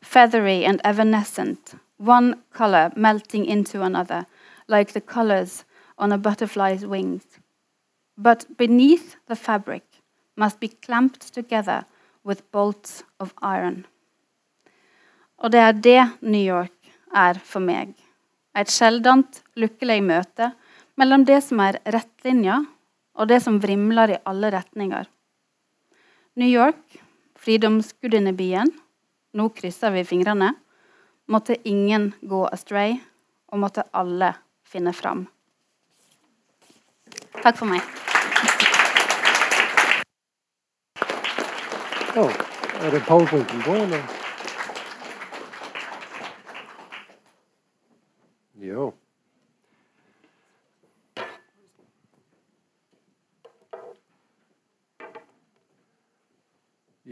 feathery 0.03 0.65
and 0.65 0.81
evanescent, 0.83 1.75
one 1.99 2.43
color 2.53 2.91
melting 2.97 3.45
into 3.45 3.83
another, 3.83 4.27
like 4.69 4.93
the 4.93 5.03
colors 5.03 5.65
on 5.99 6.11
a 6.11 6.17
butterfly's 6.17 6.87
wings. 6.87 7.25
But 8.17 8.57
beneath 8.57 9.17
the 9.27 9.37
fabric 9.37 9.85
must 10.35 10.61
be 10.61 10.69
clamped 10.69 11.35
together 11.35 11.85
with 12.25 12.51
bolts 12.53 13.03
of 13.21 13.35
iron. 13.43 13.85
Og 15.39 15.53
det 15.53 15.61
er 15.61 15.73
det 15.73 16.01
New 16.23 16.43
York 16.43 16.73
er 17.15 17.39
for 17.45 17.61
meg. 17.61 17.93
Et 18.57 18.71
sjeldent 18.71 19.43
lykkelig 19.57 20.01
møte 20.03 20.51
mellom 20.99 21.25
det 21.29 21.43
som 21.45 21.61
er 21.61 21.79
rettlinja, 21.87 22.65
og 23.15 23.29
det 23.29 23.43
som 23.45 23.61
vrimler 23.63 24.15
i 24.15 24.21
alle 24.27 24.51
retninger. 24.55 25.07
New 26.39 26.49
York, 26.49 27.01
fridomsgudinnebyen. 27.35 28.71
Nå 29.35 29.49
krysser 29.49 29.91
vi 29.91 30.05
fingrene. 30.05 30.53
Måtte 31.27 31.57
ingen 31.69 32.13
gå 32.21 32.45
astray, 32.47 32.95
og 33.51 33.59
måtte 33.59 33.83
alle 33.91 34.29
finne 34.63 34.93
fram. 34.95 35.25
Takk 37.43 37.59
for 37.59 37.67
meg. 37.67 37.83
Oh, 42.15 42.31
er 42.85 42.95
det 42.95 43.03
powerpointen 43.11 43.67
på, 43.67 43.75
eller? 43.75 44.07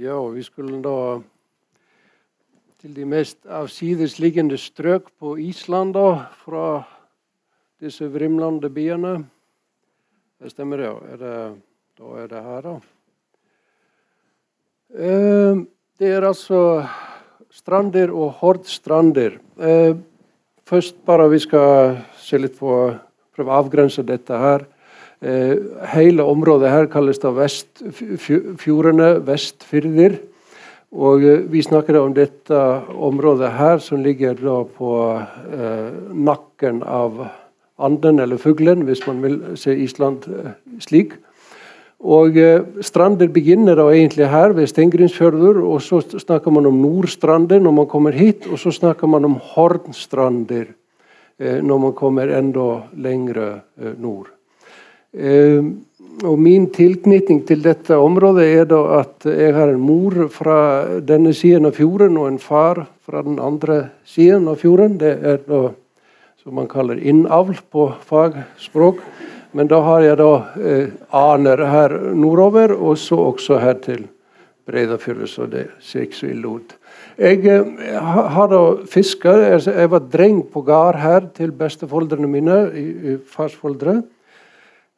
Ja. 0.06 0.16
og 0.20 0.36
vi 0.36 0.42
skulle 0.46 0.78
da 0.82 1.20
til 2.78 2.92
de 2.94 3.06
mest 3.08 3.38
avsidesliggende 3.50 4.58
strøk 4.60 5.08
på 5.18 5.34
Island, 5.42 5.94
da, 5.96 6.28
fra 6.44 6.84
disse 7.82 8.06
vrimlende 8.12 8.70
byene. 8.70 9.16
Det 10.38 10.52
stemmer, 10.52 10.84
ja. 10.84 10.92
Er 11.10 11.16
det, 11.22 11.38
da 11.98 12.12
er 12.22 12.30
det 12.30 12.42
her, 12.44 12.68
da. 12.68 12.74
Eh, 14.94 15.64
det 15.98 16.12
er 16.12 16.28
altså 16.28 16.60
strander 17.50 18.12
og 18.14 18.36
Hordstrander. 18.38 19.40
Eh, 19.58 19.96
først 20.68 21.02
bare 21.08 21.30
vi 21.32 21.40
skal 21.42 21.98
se 22.20 22.38
litt 22.38 22.58
på 22.60 22.70
prøve 23.34 23.52
å 23.52 23.58
avgrense 23.64 24.04
dette 24.06 24.38
her. 24.38 24.68
Eh, 25.24 25.56
hele 25.94 26.24
området 26.28 26.68
her 26.68 26.86
kalles 26.92 27.20
da 27.22 27.30
Vestfjordene, 27.32 29.14
Vestfyrder. 29.24 30.18
Og 30.92 31.24
eh, 31.24 31.44
vi 31.48 31.62
snakker 31.64 31.96
om 32.02 32.12
dette 32.16 32.58
området 32.92 33.54
her, 33.56 33.80
som 33.80 34.04
ligger 34.04 34.36
da 34.36 34.58
på 34.76 34.90
eh, 35.16 35.88
nakken 36.12 36.82
av 36.84 37.24
anden 37.80 38.20
eller 38.20 38.40
fuglen, 38.40 38.84
hvis 38.84 39.06
man 39.08 39.22
vil 39.24 39.40
se 39.56 39.72
Island 39.76 40.28
slik. 40.84 41.16
Og 41.96 42.36
Strander 42.84 43.28
begynner 43.32 43.76
da 43.76 43.86
egentlig 43.88 44.28
her 44.28 44.52
ved 44.56 44.68
Stengrinsfjørður, 44.68 45.62
og 45.64 45.80
så 45.84 46.02
snakker 46.04 46.52
man 46.52 46.68
om 46.68 46.76
Nordstrander 46.80 47.60
når 47.60 47.76
man 47.80 47.88
kommer 47.88 48.16
hit, 48.16 48.44
og 48.52 48.60
så 48.60 48.72
snakker 48.72 49.08
man 49.08 49.24
om 49.24 49.38
Hornstrander 49.40 50.68
når 51.40 51.82
man 51.88 51.96
kommer 51.96 52.32
enda 52.36 52.68
lengre 53.00 53.50
nord. 53.96 54.35
Eh, 55.14 55.60
og 56.24 56.38
min 56.40 56.70
tilknytning 56.72 57.42
til 57.44 57.60
dette 57.64 57.96
området 58.00 58.46
er 58.48 58.68
da 58.70 58.80
at 59.02 59.26
jeg 59.28 59.52
har 59.52 59.68
en 59.68 59.82
mor 59.84 60.14
fra 60.32 60.60
denne 61.04 61.34
siden 61.36 61.68
av 61.68 61.76
fjorden 61.76 62.16
og 62.16 62.30
en 62.30 62.38
far 62.40 62.86
fra 63.04 63.20
den 63.26 63.36
andre 63.42 63.90
siden 64.08 64.48
av 64.48 64.62
fjorden. 64.62 64.96
Det 65.02 65.12
er 65.20 65.42
da 65.44 65.68
som 66.40 66.56
man 66.56 66.70
kaller 66.70 67.00
innavl 67.02 67.58
på 67.74 67.90
fagspråk. 68.08 69.02
Men 69.56 69.68
da 69.68 69.80
har 69.84 70.04
jeg 70.04 70.18
da 70.20 70.32
eh, 70.60 70.90
aner 71.16 71.62
her 71.68 71.94
nordover, 72.14 72.74
og 72.76 72.98
så 73.00 73.18
også 73.32 73.60
her 73.62 73.78
til 73.84 74.04
Breidafjordet, 74.66 75.28
så 75.30 75.46
det 75.50 75.68
ser 75.80 76.04
ikke 76.06 76.18
så 76.18 76.28
ille 76.28 76.50
ut. 76.58 76.74
Jeg 77.18 77.40
eh, 77.48 77.96
har 78.36 78.50
da 78.52 78.60
fiska. 78.90 79.32
Jeg 79.64 79.90
var 79.92 80.04
dreng 80.12 80.42
på 80.52 80.62
gard 80.66 81.00
her 81.00 81.28
til 81.36 81.54
besteforeldrene 81.56 82.30
mine, 82.30 82.58
i, 82.76 82.86
i. 83.14 83.16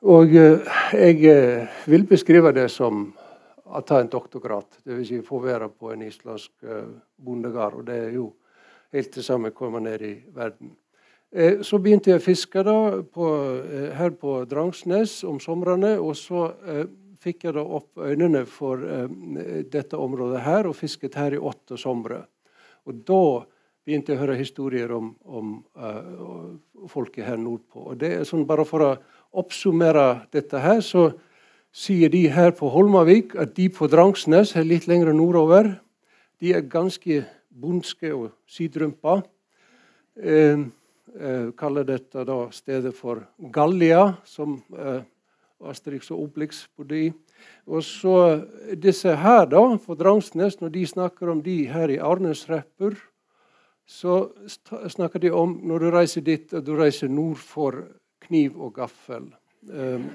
Og 0.07 0.31
eh, 0.31 0.61
jeg 0.95 1.25
eh, 1.27 1.79
vil 1.91 2.05
beskrive 2.07 2.53
det 2.55 2.69
som 2.71 3.09
å 3.67 3.81
ta 3.83 3.99
en 3.99 4.11
doktorgrad. 4.11 4.79
Dvs. 4.87 5.09
Si 5.09 5.19
få 5.27 5.41
være 5.43 5.67
på 5.75 5.91
en 5.91 6.05
islandsk 6.07 6.53
eh, 6.63 6.85
bondegard. 7.19 7.81
Og 7.81 7.89
det 7.89 7.97
er 8.05 8.13
jo 8.15 8.29
helt 8.95 9.11
det 9.19 9.25
samme 9.27 9.51
hvor 9.51 9.75
ned 9.83 10.05
i 10.07 10.15
verden. 10.35 10.77
Så 11.61 11.77
begynte 11.77 12.09
jeg 12.09 12.23
å 12.23 12.25
fiske 12.25 12.63
da 12.65 13.03
på, 13.05 13.27
her 13.93 14.15
på 14.17 14.39
Drangsnes 14.49 15.19
om 15.29 15.37
somrene. 15.45 15.91
Og 16.01 16.15
så 16.17 16.47
fikk 17.21 17.45
jeg 17.45 17.53
da 17.59 17.61
opp 17.61 18.01
øynene 18.01 18.47
for 18.49 18.81
dette 19.69 20.01
området 20.01 20.41
her 20.47 20.71
og 20.71 20.79
fisket 20.79 21.19
her 21.21 21.37
i 21.37 21.43
åtte 21.51 21.77
somre. 21.77 22.23
Og 22.89 23.03
da 23.05 23.21
begynte 23.89 24.13
jeg 24.13 24.19
å 24.19 24.23
høre 24.27 24.37
historier 24.37 24.91
om, 24.93 25.15
om 25.25 25.53
uh, 25.81 26.89
folket 26.93 27.25
her 27.25 27.39
nordpå. 27.41 27.87
Og 27.93 28.01
det 28.01 28.11
er 28.19 28.27
sånn 28.29 28.45
Bare 28.49 28.67
for 28.69 28.85
å 28.85 28.91
oppsummere 29.33 30.29
dette 30.33 30.61
her, 30.63 30.81
så 30.81 31.11
sier 31.75 32.11
de 32.13 32.25
her 32.33 32.55
på 32.57 32.71
Holmavik 32.73 33.35
at 33.39 33.55
de 33.57 33.69
på 33.73 33.89
Drangsnes, 33.91 34.55
her 34.57 34.67
litt 34.67 34.89
lenger 34.89 35.13
nordover, 35.13 35.75
de 36.41 36.55
er 36.55 36.67
ganske 36.71 37.25
bondske 37.49 38.11
og 38.15 38.31
sidrumpa. 38.49 39.21
Eh, 40.19 40.65
eh, 41.19 41.49
kaller 41.59 41.87
dette 41.87 42.25
da 42.27 42.39
stedet 42.55 42.95
for 42.97 43.25
Gallia, 43.53 44.17
som 44.25 44.59
eh, 44.75 45.03
Asterix 45.69 46.11
og 46.15 46.29
Obelix 46.29 46.67
bodde 46.77 46.99
i. 47.09 47.13
Og 47.67 47.85
så 47.85 48.15
disse 48.79 49.15
her 49.15 49.47
da, 49.51 49.63
på 49.79 49.95
Drangsnes, 49.99 50.61
når 50.61 50.75
de 50.75 50.87
snakker 50.87 51.31
om 51.31 51.43
de 51.43 51.61
her 51.71 51.91
i 51.91 52.01
Arnesrepper, 52.03 52.97
så 53.89 54.29
snakker 54.91 55.23
de 55.23 55.31
om 55.33 55.55
når 55.65 55.79
du 55.79 55.91
reiser 55.95 56.25
dit, 56.25 56.53
at 56.53 56.67
du 56.67 56.75
reiser 56.77 57.09
nord 57.09 57.41
for 57.41 57.87
kniv 58.29 58.57
og 58.61 58.75
gaffel. 58.79 59.31
Um, 59.69 60.07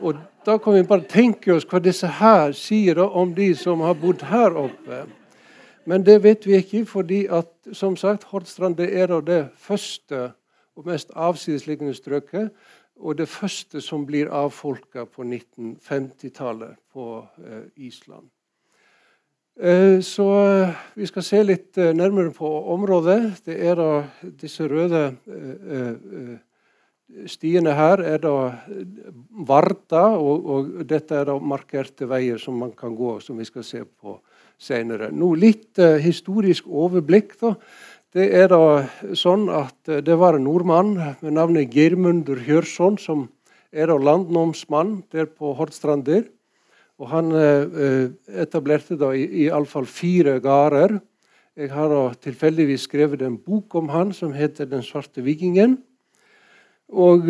og 0.00 0.20
da 0.46 0.56
kan 0.56 0.74
vi 0.74 0.86
bare 0.88 1.08
tenke 1.08 1.52
oss 1.54 1.66
hva 1.68 1.80
disse 1.82 2.08
her 2.20 2.54
sier 2.56 3.00
om 3.04 3.34
de 3.36 3.50
som 3.58 3.82
har 3.84 3.98
bodd 4.00 4.24
her 4.30 4.56
oppe. 4.56 5.04
Men 5.84 6.04
det 6.06 6.22
vet 6.24 6.46
vi 6.46 6.56
ikke, 6.60 6.84
fordi 6.86 7.24
at 7.26 7.50
som 7.72 7.96
sagt, 7.96 8.24
Hordstrand 8.30 8.76
det 8.78 8.92
er 8.96 9.12
det 9.20 9.48
første 9.56 10.30
og 10.76 10.86
mest 10.86 11.12
avsidesliggende 11.16 11.94
strøket. 11.94 12.50
Og 13.00 13.18
det 13.18 13.28
første 13.28 13.80
som 13.80 14.04
blir 14.06 14.28
avfolka 14.28 15.04
på 15.04 15.24
1950-tallet 15.24 16.76
på 16.92 17.26
eh, 17.44 17.62
Island. 17.76 18.28
Eh, 19.60 20.00
så 20.00 20.26
eh, 20.48 20.74
vi 20.94 21.06
skal 21.08 21.24
se 21.24 21.42
litt 21.42 21.78
eh, 21.78 21.94
nærmere 21.96 22.32
på 22.36 22.50
området. 22.74 23.40
Det 23.44 23.56
er 23.56 23.80
da 23.80 24.04
disse 24.42 24.68
røde 24.68 25.06
eh, 25.26 26.36
stiene 27.30 27.74
her 27.76 28.02
er 28.04 28.20
da 28.22 28.34
Varda, 29.46 30.04
og, 30.16 30.46
og, 30.46 30.68
dette 30.88 31.16
er 31.16 31.28
da 31.30 31.36
markerte 31.38 32.08
veier 32.10 32.40
som 32.40 32.58
man 32.60 32.72
kan 32.76 32.94
gå, 32.96 33.18
som 33.24 33.38
vi 33.40 33.46
skal 33.48 33.66
se 33.66 33.82
på 33.84 34.18
senere. 34.60 35.10
Nå 35.12 35.32
litt 35.40 35.80
uh, 35.80 35.96
historisk 36.00 36.68
overblikk. 36.68 37.36
da. 37.40 37.54
Det 38.10 38.26
er 38.36 38.50
da 38.52 39.14
sånn 39.16 39.48
at 39.52 39.78
uh, 39.88 40.00
det 40.04 40.16
var 40.20 40.36
en 40.36 40.46
nordmann 40.46 40.96
med 40.98 41.36
navnet 41.36 41.72
Geirmundur 41.74 42.42
Hjørsson 42.46 42.98
som 43.00 43.28
er 43.70 43.90
da 43.90 43.96
landnomsmann 43.98 45.00
der 45.14 45.30
på 45.30 45.54
Hordstrandir. 45.58 46.28
Og 47.00 47.08
han 47.14 47.32
uh, 47.32 48.10
etablerte 48.28 48.98
da 49.00 49.14
i, 49.16 49.46
i 49.46 49.48
fall 49.68 49.88
fire 49.88 50.38
gårder. 50.44 50.98
Jeg 51.56 51.72
har 51.72 51.88
da 51.90 52.02
tilfeldigvis 52.22 52.84
skrevet 52.86 53.22
en 53.24 53.38
bok 53.40 53.74
om 53.74 53.88
han 53.90 54.12
som 54.12 54.32
heter 54.32 54.68
'Den 54.68 54.84
svarte 54.84 55.24
vikingen'. 55.24 55.80
Og 56.90 57.28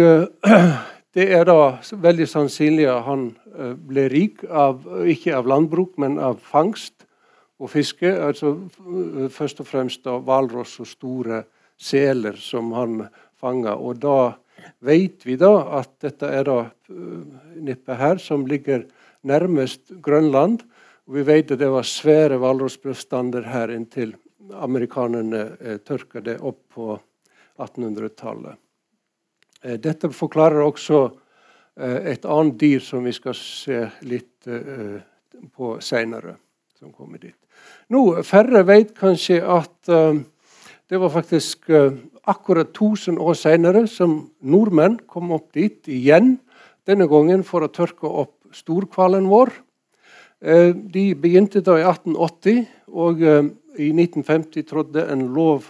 det 1.16 1.26
er 1.34 1.44
da 1.48 1.76
veldig 1.80 2.26
sannsynlig 2.30 2.86
at 2.88 3.04
han 3.04 3.28
ble 3.88 4.06
rik, 4.08 4.44
av, 4.48 4.86
ikke 5.04 5.34
av 5.36 5.48
landbruk, 5.50 5.96
men 6.00 6.18
av 6.22 6.38
fangst 6.40 7.04
og 7.61 7.70
fiske. 7.70 8.08
altså 8.08 8.56
øh, 8.88 9.28
Først 9.30 9.61
og 9.61 9.68
fremst 9.68 10.06
av 10.06 10.24
hvalross 10.24 10.78
og 10.80 10.88
store 10.88 11.42
seler 11.80 12.38
som 12.40 12.72
han 12.72 13.02
fanga. 13.40 13.76
Og 13.76 14.00
da 14.00 14.32
vet 14.84 15.26
vi 15.26 15.36
da 15.40 15.52
at 15.80 15.92
dette 16.04 16.28
er 16.28 16.48
da 16.48 16.58
nippet 17.56 17.96
her 17.96 18.20
som 18.20 18.46
ligger 18.48 18.86
nærmest 19.22 19.92
Grønland. 20.02 20.64
Og 21.08 21.20
vi 21.20 21.26
vet 21.26 21.52
at 21.52 21.61
det 21.61 21.70
var 21.72 21.86
svære 21.86 22.40
hvalrossbestander 22.40 23.48
her 23.50 23.72
inntil 23.74 24.16
amerikanerne 24.50 25.44
eh, 25.61 25.78
tørka 25.84 26.20
det 26.24 26.40
opp 26.40 26.61
på 26.74 26.94
1800-tallet. 27.61 28.56
Eh, 29.61 29.76
dette 29.80 30.08
forklarer 30.16 30.62
også 30.64 31.02
eh, 31.76 32.12
et 32.14 32.24
annet 32.24 32.56
dyr 32.61 32.84
som 32.84 33.04
vi 33.04 33.12
skal 33.12 33.36
se 33.36 33.82
litt 34.08 34.48
eh, 34.48 35.00
på 35.52 35.76
seinere. 35.84 36.38
som 36.80 36.92
kommer 36.96 37.20
dit. 37.20 37.36
Nå, 37.92 38.22
Færre 38.24 38.62
vet 38.64 38.94
kanskje 38.96 39.42
at 39.44 39.90
det 40.88 41.00
var 41.02 41.11
faktisk 41.12 41.66
akkurat 42.24 42.70
1000 42.72 43.18
år 43.20 43.36
senere 43.36 43.82
som 43.84 44.30
nordmenn 44.40 44.96
kom 45.04 45.28
opp 45.36 45.52
dit 45.52 45.84
igjen. 45.84 46.38
Denne 46.88 47.04
gangen 47.04 47.44
for 47.44 47.61
å 47.61 47.68
tørke 47.68 48.08
opp 48.08 48.48
storhvalen 48.56 49.28
vår. 49.28 49.52
De 50.40 51.04
begynte 51.20 51.61
da 51.61 51.76
i 51.76 51.84
1880, 51.84 52.64
og 52.96 53.20
i 53.20 53.92
1950 53.92 54.64
trådte 54.72 55.04
en 55.12 55.28
lov 55.36 55.68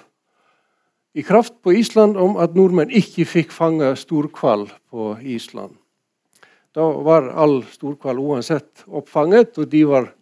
i 1.15 1.23
kraft 1.23 1.63
på 1.63 1.73
Island 1.75 2.17
om 2.17 2.37
at 2.39 2.55
nordmenn 2.55 2.93
ikke 2.95 3.27
fikk 3.27 3.55
fange 3.55 3.93
storhval 3.99 4.69
på 4.91 5.13
Island. 5.23 5.75
Da 6.75 6.87
var 7.03 7.33
all 7.35 7.65
storhval 7.73 8.21
uansett 8.23 8.85
oppfanget, 8.87 9.59
og 9.59 9.71
de 9.73 9.83
var 9.91 10.13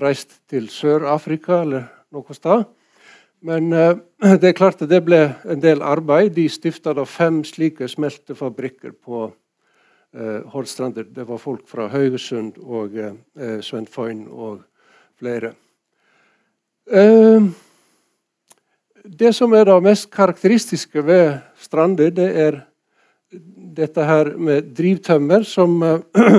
reist 0.00 0.36
til 0.50 0.68
Sør-Afrika 0.68 1.62
eller 1.62 1.86
noe 2.12 2.36
sted. 2.36 2.66
Men 3.44 3.72
uh, 3.72 3.96
det 4.40 4.50
er 4.50 4.56
klart 4.56 4.82
at 4.84 4.92
det 4.92 5.02
ble 5.04 5.22
en 5.48 5.62
del 5.64 5.82
arbeid. 5.84 6.34
De 6.36 6.46
stifta 6.48 6.94
fem 7.08 7.42
slike 7.44 7.88
smeltefabrikker 7.88 8.94
på 9.04 9.26
uh, 9.30 10.40
Hornstrander. 10.52 11.08
Det 11.08 11.26
var 11.28 11.40
folk 11.40 11.66
fra 11.68 11.88
Haugesund 11.92 12.60
og 12.60 12.96
uh, 12.96 13.12
eh, 13.36 13.60
Svendfoyn 13.64 14.26
og 14.28 14.62
flere. 15.20 15.54
Uh, 16.84 17.48
det 19.04 19.34
som 19.36 19.52
er 19.52 19.68
det 19.68 19.76
mest 19.84 20.10
karakteristiske 20.12 21.04
ved 21.04 21.38
Strander, 21.60 22.10
det 22.10 22.30
er 22.40 22.60
dette 23.76 24.04
her 24.04 24.34
med 24.36 24.74
drivtømmer, 24.76 25.44
som 25.44 25.76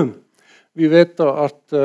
vi 0.78 0.88
vet 0.90 1.20
at 1.20 1.76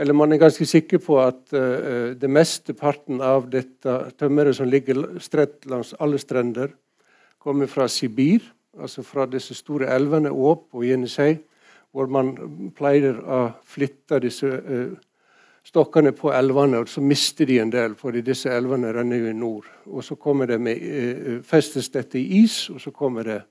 eller 0.00 0.16
man 0.16 0.32
er 0.32 0.40
ganske 0.40 0.64
sikker 0.66 1.00
på 1.04 1.18
at 1.20 1.40
uh, 1.52 2.12
det 2.16 2.30
meste 2.30 2.74
parten 2.76 3.20
av 3.20 3.50
dette 3.52 3.96
tømmeret 4.20 4.56
som 4.56 4.68
ligger 4.70 5.02
strett 5.20 5.66
langs 5.68 5.92
alle 6.00 6.20
strender, 6.20 6.72
kommer 7.40 7.68
fra 7.68 7.88
Sibir, 7.88 8.44
altså 8.80 9.04
fra 9.04 9.26
disse 9.28 9.56
store 9.56 9.90
elvene 9.92 10.32
Åp 10.32 10.76
og 10.76 10.86
Jenisej, 10.86 11.38
hvor 11.92 12.08
man 12.12 12.32
pleier 12.76 13.18
å 13.20 13.42
flytte 13.66 14.22
disse 14.24 14.48
uh, 14.48 14.96
stokkene 15.66 16.12
på 16.16 16.32
elvene, 16.34 16.80
og 16.80 16.88
så 16.88 17.02
mister 17.04 17.46
de 17.46 17.60
en 17.60 17.70
del, 17.70 17.94
fordi 17.98 18.22
disse 18.26 18.50
elvene 18.50 18.92
renner 18.96 19.20
jo 19.20 19.30
i 19.30 19.36
nord. 19.36 19.66
Og 19.86 20.04
så 20.04 20.16
det 20.46 20.60
med, 20.60 20.76
uh, 20.80 21.40
festes 21.42 21.90
dette 21.90 22.18
i 22.18 22.42
is, 22.42 22.68
og 22.70 22.80
så 22.80 22.90
kommer 22.90 23.24
det 23.24 23.42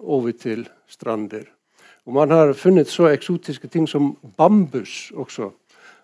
over 0.00 0.32
til 0.32 0.62
strander. 0.88 1.44
Og 2.04 2.14
man 2.16 2.30
har 2.34 2.52
funnet 2.58 2.90
så 2.90 3.06
eksotiske 3.12 3.68
ting 3.70 3.86
som 3.86 4.14
bambus 4.36 5.12
også, 5.14 5.52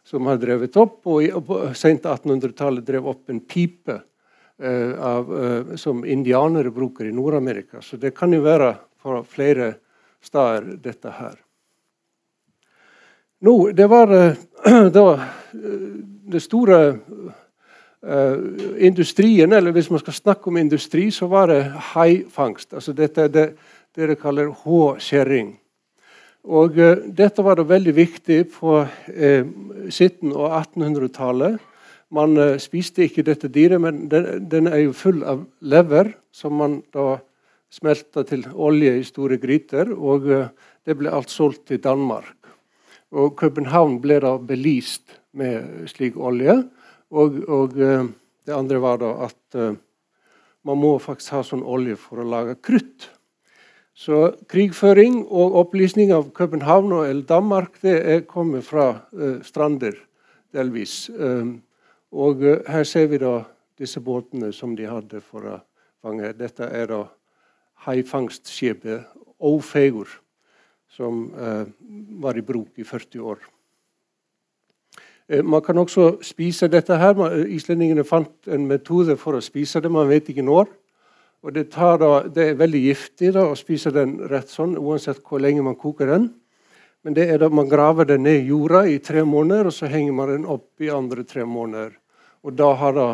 som 0.07 0.29
har 0.31 0.39
drevet 0.39 0.77
opp. 0.79 1.01
Og 1.11 1.27
på 1.47 1.59
sent 1.79 2.07
1800-tallet 2.07 2.87
drev 2.87 3.09
opp 3.11 3.33
en 3.33 3.41
pipe 3.41 3.97
eh, 3.97 4.95
av, 4.95 5.33
eh, 5.35 5.75
som 5.81 6.05
indianere 6.07 6.71
bruker 6.75 7.09
i 7.09 7.15
Nord-Amerika. 7.15 7.83
Så 7.83 7.99
det 7.99 8.15
kan 8.17 8.33
jo 8.35 8.45
være 8.47 8.75
fra 9.03 9.23
flere 9.27 9.73
steder, 10.23 10.75
dette 10.83 11.15
her. 11.19 11.37
Nå, 13.41 13.71
det 13.71 13.87
var 13.87 14.11
eh, 14.15 14.33
da 14.99 15.07
eh, 15.15 15.21
det 16.33 16.43
store 16.45 16.81
Uh, 17.99 18.39
industrien, 18.79 19.53
eller 19.53 19.73
Hvis 19.75 19.89
man 19.91 19.99
skal 19.99 20.15
snakke 20.15 20.47
om 20.47 20.57
industri, 20.57 21.11
så 21.11 21.27
var 21.27 21.49
det 21.51 21.65
haifangst. 21.95 22.71
Altså 22.73 22.93
dette 22.95 23.25
er 23.25 23.29
det 23.29 23.47
dere 23.97 24.15
kaller 24.15 24.53
H-skjæring. 24.55 25.49
Og 26.45 26.79
uh, 26.79 27.03
Dette 27.11 27.43
var 27.43 27.59
da 27.59 27.65
veldig 27.67 27.95
viktig 27.97 28.39
på 28.55 28.77
uh, 28.87 29.43
1700- 29.91 30.31
og 30.31 30.47
1800-tallet. 30.61 31.59
Man 32.15 32.39
uh, 32.39 32.55
spiste 32.63 33.03
ikke 33.03 33.27
dette 33.27 33.51
dyret, 33.51 33.83
men 33.83 34.07
den, 34.07 34.47
den, 34.47 34.71
er 34.71 34.85
jo 34.87 34.95
full 34.95 35.25
av 35.27 35.43
lever, 35.59 36.15
som 36.31 36.55
man 36.55 36.85
da 36.95 37.17
smelta 37.69 38.23
til 38.23 38.47
olje 38.55 38.95
i 38.95 39.03
store 39.03 39.43
gryter. 39.43 39.91
Og 39.91 40.31
det 40.87 40.97
ble 40.97 41.11
alt 41.11 41.35
solgt 41.35 41.67
til 41.67 41.83
Danmark. 41.83 42.38
Og 43.13 43.37
København 43.41 44.01
ble 44.05 44.19
da 44.21 44.35
belyst 44.37 45.19
med 45.33 45.87
slik 45.89 46.17
olje. 46.17 46.59
Og, 47.11 47.39
og 47.49 47.77
det 47.79 48.53
andre 48.53 48.81
var 48.85 48.99
da 49.01 49.15
at 49.29 49.61
man 50.69 50.81
må 50.81 50.99
faktisk 51.01 51.33
ha 51.39 51.45
sånn 51.47 51.65
olje 51.65 51.97
for 51.97 52.21
å 52.21 52.29
lage 52.29 52.59
krutt. 52.61 53.09
Så 53.99 54.29
krigføring 54.47 55.25
og 55.27 55.57
opplysning 55.59 56.13
av 56.15 56.29
København 56.37 56.93
og 56.95 57.23
Danmark 57.27 57.81
det 57.83 57.97
er 57.99 58.21
kommet 58.31 58.63
fra 58.63 58.93
uh, 59.11 59.41
Strander, 59.43 59.97
delvis. 60.55 61.09
Um, 61.19 61.57
og 62.15 62.45
uh, 62.45 62.61
her 62.71 62.87
ser 62.87 63.09
vi 63.11 63.19
da 63.19 63.41
disse 63.79 63.99
båtene 63.99 64.53
som 64.55 64.77
de 64.79 64.87
hadde 64.87 65.19
for 65.19 65.49
å 65.51 65.57
fange. 65.99 66.31
Dette 66.39 66.69
er 66.71 66.87
da 66.93 67.01
haifangstskipet 67.89 69.03
Ofegur, 69.43 70.07
som 70.97 71.29
eh, 71.35 71.65
var 72.23 72.39
i 72.39 72.45
bruk 72.45 72.79
i 72.81 72.85
40 72.85 73.21
år. 73.21 73.39
Eh, 75.29 75.45
man 75.45 75.63
kan 75.63 75.79
også 75.79 76.19
spise 76.25 76.69
dette 76.73 76.97
her. 76.97 77.21
Islendingene 77.47 78.05
fant 78.05 78.49
en 78.49 78.67
metode 78.69 79.17
for 79.21 79.39
å 79.39 79.45
spise 79.45 79.83
det. 79.85 79.93
Man 79.93 80.09
vet 80.11 80.31
ikke 80.33 80.47
når. 80.47 80.71
Og 81.47 81.55
det, 81.55 81.69
da, 81.71 82.13
det 82.27 82.45
er 82.45 82.59
veldig 82.59 82.81
giftig 82.83 83.31
da, 83.37 83.45
å 83.47 83.57
spise 83.59 83.93
den 83.95 84.17
rett 84.31 84.51
sånn, 84.51 84.75
uansett 84.75 85.21
hvor 85.23 85.39
lenge 85.43 85.63
man 85.63 85.79
koker 85.79 86.11
den. 86.11 86.29
Men 87.07 87.15
det 87.15 87.29
er 87.31 87.39
da 87.39 87.47
man 87.53 87.69
graver 87.71 88.09
den 88.09 88.25
ned 88.27 88.41
i 88.41 88.51
jorda 88.51 88.83
i 88.91 88.99
tre 88.99 89.23
måneder, 89.23 89.69
og 89.71 89.77
så 89.77 89.87
henger 89.87 90.17
man 90.19 90.33
den 90.33 90.49
opp 90.51 90.83
i 90.83 90.91
andre 90.91 91.23
tre 91.29 91.45
måneder. 91.47 91.93
Og 92.43 92.57
da 92.59 92.73
har 92.81 92.97
da 92.97 93.09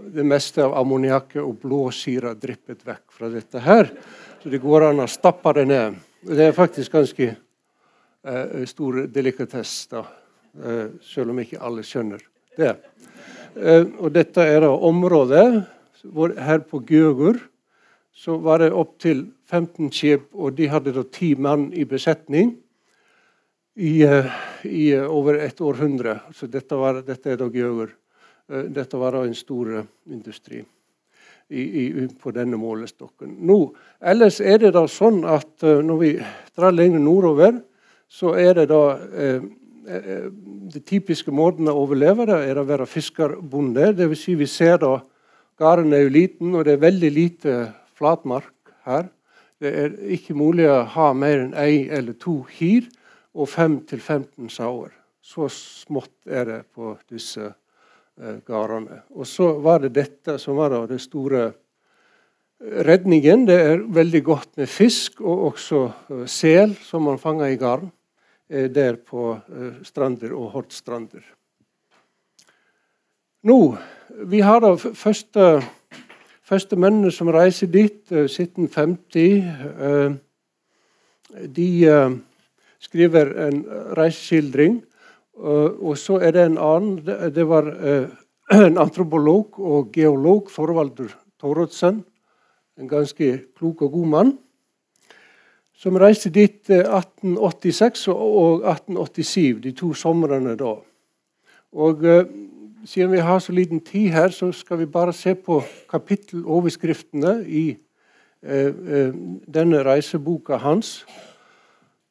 det 0.00 0.24
meste 0.24 0.64
av 0.64 0.78
ammoniakket 0.80 1.42
og 1.42 1.58
blåsyra 1.60 2.32
dryppet 2.38 2.86
vekk 2.86 3.04
fra 3.12 3.28
dette 3.28 3.60
her. 3.60 3.90
Så 4.40 4.48
det 4.48 4.62
går 4.62 4.88
an 4.88 5.04
å 5.04 5.10
stappe 5.10 5.52
det 5.58 5.66
ned. 5.68 5.98
Det 6.20 6.44
er 6.44 6.52
faktisk 6.52 6.92
ganske 6.92 7.26
eh, 7.32 8.64
stor 8.68 9.06
delikatesse. 9.08 9.88
da. 9.90 10.04
Eh, 10.58 10.86
selv 11.02 11.30
om 11.30 11.38
ikke 11.38 11.60
alle 11.62 11.84
skjønner 11.86 12.20
det. 12.58 12.72
Eh, 13.56 13.84
og 14.02 14.10
dette 14.12 14.42
er 14.42 14.64
da 14.64 14.70
området 14.74 15.44
hvor 16.02 16.34
her 16.34 16.64
på 16.66 16.82
Gjøgur 16.88 17.38
så 18.12 18.34
var 18.42 18.60
det 18.60 18.72
opptil 18.74 19.28
15 19.48 19.92
skip, 19.94 20.26
og 20.34 20.56
de 20.58 20.66
hadde 20.68 20.92
da 20.92 21.04
ti 21.06 21.32
mann 21.38 21.70
i 21.72 21.86
besetning 21.88 22.56
i, 23.78 24.02
eh, 24.02 24.28
i 24.66 24.92
over 24.98 25.38
et 25.38 25.60
århundre. 25.60 26.18
Så 26.34 26.50
dette, 26.50 26.74
var, 26.74 27.00
dette 27.06 27.30
er 27.30 27.40
da 27.40 27.48
Gjøgur. 27.48 27.94
Dette 28.50 28.98
var 28.98 29.14
da 29.14 29.22
en 29.24 29.34
stor 29.38 29.86
industri 30.10 30.64
i, 31.50 31.62
i, 31.84 32.06
på 32.22 32.30
denne 32.34 32.58
målestokken. 32.60 33.36
Nå, 33.46 33.58
ellers 34.00 34.40
er 34.40 34.62
det 34.62 34.74
da 34.78 34.86
sånn 34.88 35.24
at 35.28 35.66
når 35.66 35.98
vi 36.00 36.12
drar 36.56 36.74
lenger 36.74 37.02
nordover, 37.02 37.58
så 38.10 38.32
er 38.38 38.54
det 38.58 38.68
da 38.70 38.84
eh, 38.96 39.42
Eh, 39.90 40.26
det 40.72 40.84
typiske 40.86 41.32
måten 41.34 41.68
å 41.70 41.74
overleve 41.82 42.26
det 42.28 42.36
er 42.50 42.58
å 42.60 42.66
være 42.68 42.86
fiskerbonde. 42.86 43.90
Vil 43.98 44.18
si 44.18 44.36
vi 44.38 44.46
ser 44.50 44.78
da 44.82 44.98
Gården 45.60 45.92
er 45.92 46.06
jo 46.06 46.12
liten, 46.14 46.54
og 46.56 46.64
det 46.64 46.72
er 46.72 46.84
veldig 46.86 47.08
lite 47.12 47.54
flatmark 47.98 48.70
her. 48.88 49.10
Det 49.60 49.72
er 49.82 49.96
ikke 50.16 50.32
mulig 50.32 50.64
å 50.70 50.78
ha 50.94 51.10
mer 51.12 51.42
enn 51.42 51.52
ei 51.52 51.82
eller 51.92 52.16
to 52.16 52.38
kyr 52.48 52.86
og 53.36 53.50
5-15 53.52 54.48
sauer. 54.48 54.94
Så 55.20 55.50
smått 55.52 56.14
er 56.24 56.46
det 56.48 56.60
på 56.72 56.94
disse 57.12 57.50
eh, 57.50 57.58
gårdene. 58.46 59.02
Og 59.16 59.26
så 59.26 59.52
var 59.62 59.80
det 59.84 59.94
dette 59.96 60.36
som 60.38 60.58
var 60.60 60.74
det 60.90 61.00
store 61.00 61.46
redningen. 62.60 63.46
Det 63.48 63.56
er 63.56 63.86
veldig 63.86 64.22
godt 64.24 64.60
med 64.60 64.68
fisk 64.68 65.22
og 65.24 65.46
også 65.54 65.86
eh, 65.88 66.26
sel 66.28 66.76
som 66.84 67.08
man 67.08 67.20
fanger 67.22 67.54
i 67.54 67.58
garn. 67.60 67.88
Eh, 68.50 68.70
der 68.70 68.96
på 68.96 69.38
eh, 69.48 69.82
Strander 69.82 70.32
og 70.34 70.50
Hortstrander. 70.50 71.22
Nå, 73.42 73.76
Vi 74.26 74.40
har 74.40 74.58
da 74.60 74.74
første, 74.74 75.62
første 76.42 76.76
mennene 76.76 77.12
som 77.14 77.28
reiser 77.30 77.70
dit, 77.70 78.10
1750. 78.10 79.44
Eh, 79.86 80.16
de 81.46 81.68
skriver 82.82 83.30
en 83.46 83.62
reiseskildring. 83.96 84.80
Og 85.40 85.96
så 85.96 86.18
er 86.20 86.34
det 86.36 86.42
en 86.44 86.58
annen. 86.60 86.98
Det 87.34 87.46
var 87.48 87.70
en 88.66 88.78
antropolog 88.78 89.56
og 89.58 89.92
geolog, 89.94 90.50
Thorvaldur 90.52 91.14
Thoroddsen. 91.40 92.02
En 92.80 92.88
ganske 92.88 93.32
klok 93.56 93.82
og 93.82 93.92
god 93.98 94.06
mann 94.14 94.38
som 95.80 95.96
reiste 95.96 96.28
dit 96.28 96.68
1886 96.68 98.08
eh, 98.08 98.14
og 98.14 98.66
1887, 98.68 99.62
de 99.64 99.72
to 99.72 99.94
somrene 99.96 100.56
da. 100.60 100.76
Og 101.72 102.04
Siden 102.84 103.12
vi 103.12 103.18
har 103.20 103.38
så 103.38 103.52
liten 103.52 103.80
tid 103.84 104.08
her, 104.08 104.28
så 104.32 104.52
skal 104.52 104.78
vi 104.78 104.86
bare 104.86 105.12
se 105.12 105.34
på 105.34 105.58
kapitteloverskriftene 105.90 107.44
i 107.44 107.64
uh, 107.76 108.70
uh, 108.72 109.10
denne 109.44 109.82
reiseboka 109.84 110.56
hans. 110.56 111.04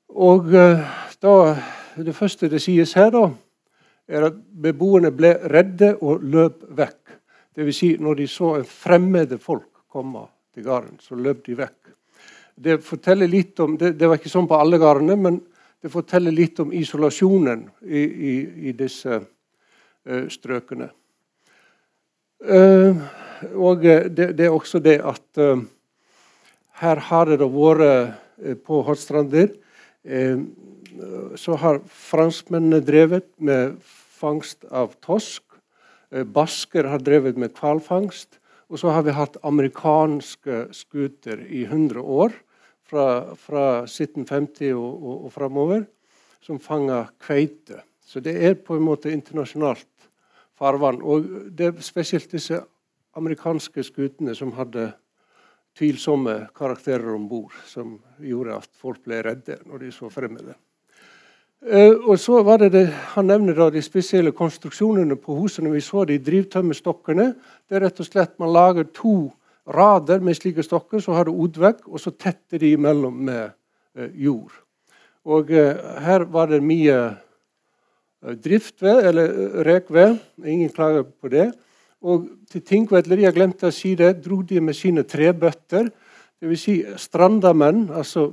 Og 0.09 0.45
da, 1.23 1.33
Det 2.05 2.15
første 2.15 2.49
det 2.49 2.61
sies 2.63 2.93
her, 2.97 3.11
da, 3.11 3.25
er 4.09 4.29
at 4.29 4.37
beboerne 4.63 5.11
ble 5.11 5.33
redde 5.51 5.95
og 6.01 6.23
løp 6.23 6.63
vekk. 6.77 7.17
Dvs. 7.57 7.75
Si, 7.75 7.89
når 7.99 8.21
de 8.21 8.27
så 8.31 8.53
fremmede 8.63 9.37
folk 9.41 9.83
komme 9.91 10.27
til 10.53 10.65
gården, 10.65 10.99
så 11.03 11.17
løp 11.19 11.43
de 11.45 11.57
vekk 11.59 11.79
det 12.59 12.81
forteller 12.83 13.27
litt 13.27 13.59
om 13.63 13.77
det, 13.79 13.93
det, 13.95 14.07
var 14.07 14.19
ikke 14.19 14.31
sånn 14.31 14.47
på 14.49 14.57
alle 14.59 14.79
gårdene, 14.81 15.15
men 15.15 15.39
det 15.79 15.91
forteller 15.93 16.35
litt 16.35 16.59
om 16.59 16.73
isolasjonen 16.75 17.63
i, 17.87 18.01
i, 18.03 18.33
i 18.69 18.73
disse 18.75 19.19
uh, 19.19 20.25
strøkene. 20.31 20.89
Uh, 22.43 22.99
og 23.55 23.85
det, 23.85 24.33
det, 24.35 24.47
er 24.47 24.55
også 24.55 24.81
det 24.83 24.97
at 24.99 25.39
uh, 25.39 25.61
her 26.83 27.03
har 27.07 27.31
det 27.31 27.39
da 27.39 27.47
vært 27.47 28.59
på 28.63 28.79
Hortstrander 28.87 29.49
Så 31.39 31.57
har 31.61 31.81
franskmennene 31.85 32.81
drevet 32.85 33.29
med 33.37 33.77
fangst 34.19 34.65
av 34.71 34.95
tosk. 35.05 35.43
Basker 36.09 36.89
har 36.89 37.03
drevet 37.03 37.37
med 37.37 37.53
hvalfangst. 37.57 38.39
Og 38.69 38.81
så 38.81 38.93
har 38.93 39.05
vi 39.05 39.15
hatt 39.17 39.39
amerikanske 39.45 40.67
skuter 40.77 41.41
i 41.49 41.63
100 41.65 42.01
år 42.01 42.33
fra, 42.85 43.35
fra 43.37 43.65
1750 43.85 44.73
og, 44.75 44.91
og, 44.93 45.15
og 45.25 45.33
framover 45.33 45.85
som 46.45 46.59
fanger 46.61 47.09
kveite. 47.21 47.83
Så 48.05 48.21
det 48.25 48.35
er 48.45 48.57
på 48.57 48.77
en 48.77 48.85
måte 48.85 49.11
internasjonalt 49.13 50.09
farvann. 50.57 51.01
Og 51.01 51.25
det 51.53 51.69
er 51.69 51.83
spesielt 51.85 52.31
disse 52.31 52.61
amerikanske 53.17 53.83
skutene 53.85 54.35
som 54.37 54.53
hadde 54.57 54.91
tvilsomme 55.77 56.35
karakterer 56.57 57.13
om 57.15 57.27
bord, 57.29 57.53
som 57.69 57.97
gjorde 58.21 58.57
at 58.61 58.73
folk 58.81 59.03
ble 59.05 59.21
redde 59.25 59.59
når 59.65 59.85
de 59.85 59.91
så 59.95 60.09
fremmede. 60.13 60.55
Uh, 61.59 62.07
og 62.07 62.15
så 62.19 62.39
var 62.47 62.61
det, 62.61 62.69
det 62.71 62.85
Han 62.87 63.27
nevner 63.27 63.57
da 63.57 63.65
de 63.69 63.81
spesielle 63.83 64.31
konstruksjonene 64.31 65.17
på 65.19 65.35
husene. 65.35 65.73
Vi 65.73 65.81
så 65.83 66.05
de 66.07 66.19
drivtømmerstokkene. 66.23 67.33
Det 67.67 67.75
er 67.75 67.83
rett 67.83 67.99
og 67.99 68.07
slett 68.07 68.39
Man 68.39 68.53
lager 68.55 68.87
to 68.95 69.31
rader 69.67 70.23
med 70.23 70.37
slike 70.39 70.63
stokker. 70.63 71.03
Så 71.03 71.13
har 71.13 71.27
du 71.27 71.35
odvegg, 71.35 71.83
og 71.85 71.99
så 71.99 72.11
tetter 72.15 72.63
de 72.63 72.73
imellom 72.77 73.25
med 73.27 73.51
eh, 73.95 74.11
jord. 74.15 74.55
Og 75.27 75.51
eh, 75.51 75.75
her 76.05 76.23
var 76.31 76.47
det 76.49 76.63
mye 76.63 76.99
drift 78.19 78.43
driftved, 78.43 79.05
eller 79.07 79.29
rek 79.63 79.87
rekved. 79.87 80.17
Ingen 80.45 80.69
klager 80.69 81.03
på 81.03 81.29
det. 81.31 81.51
Og 82.01 82.27
til 82.51 82.61
Tinkvedler, 82.61 83.19
jeg 83.23 83.35
glemte 83.35 83.67
å 83.67 83.75
si 83.75 83.93
det, 83.99 84.17
dro 84.23 84.41
de 84.41 84.59
med 84.63 84.75
sine 84.75 85.03
trebøtter. 85.07 85.87
Dvs. 86.39 86.61
Si 86.63 86.77
strandamenn, 86.95 87.89
altså 87.91 88.29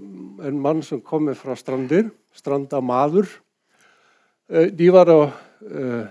en 0.47 0.61
mann 0.63 0.83
som 0.87 1.01
kommer 1.03 1.35
fra 1.35 1.57
Strander. 1.59 2.07
Strandamadur. 2.37 3.27
Eh, 4.49 4.69
de 4.71 4.91
var 4.95 5.09
da 5.09 5.21
uh, 5.27 6.05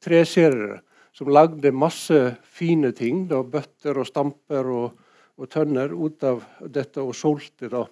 treserere 0.00 0.78
som 1.12 1.28
lagde 1.28 1.74
masse 1.76 2.16
fine 2.42 2.94
ting. 2.96 3.26
Da, 3.28 3.42
bøtter 3.42 4.00
og 4.00 4.08
stamper 4.08 4.70
og, 4.72 4.94
og, 5.36 5.48
tønner 5.52 5.92
ut 5.92 6.24
av 6.24 6.40
dette, 6.64 7.02
og 7.02 7.12
solgte 7.16 7.68
da, 7.72 7.82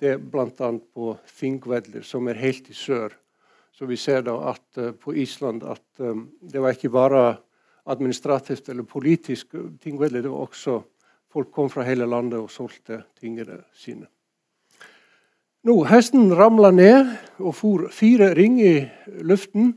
det 0.00 0.16
bl.a. 0.22 0.70
på 0.72 1.12
Þingvellir, 1.36 2.06
som 2.06 2.30
er 2.32 2.40
helt 2.40 2.70
i 2.72 2.76
sør. 2.76 3.12
Så 3.76 3.88
vi 3.90 3.98
ser 4.00 4.24
da 4.24 4.38
at 4.54 4.80
uh, 4.80 4.94
på 4.96 5.12
Island 5.20 5.66
at 5.68 5.84
um, 6.00 6.30
det 6.40 6.64
var 6.64 6.78
ikke 6.78 6.94
bare 6.96 7.26
administrativt 7.92 8.70
eller 8.72 8.88
politisk 8.88 9.52
Thingvellir, 9.82 10.22
det 10.22 10.32
var 10.32 10.48
også 10.48 10.78
folk 11.32 11.52
kom 11.52 11.70
fra 11.72 11.84
hele 11.86 12.06
landet 12.08 12.40
og 12.40 12.50
solgte 12.52 13.02
tingene 13.20 13.62
sine. 13.76 14.08
Nå, 15.62 15.76
Hesten 15.86 16.32
ramla 16.34 16.72
ned 16.74 17.12
og 17.38 17.54
for 17.54 17.88
fire 17.94 18.32
ring 18.34 18.58
i 18.60 18.82
luften. 19.22 19.76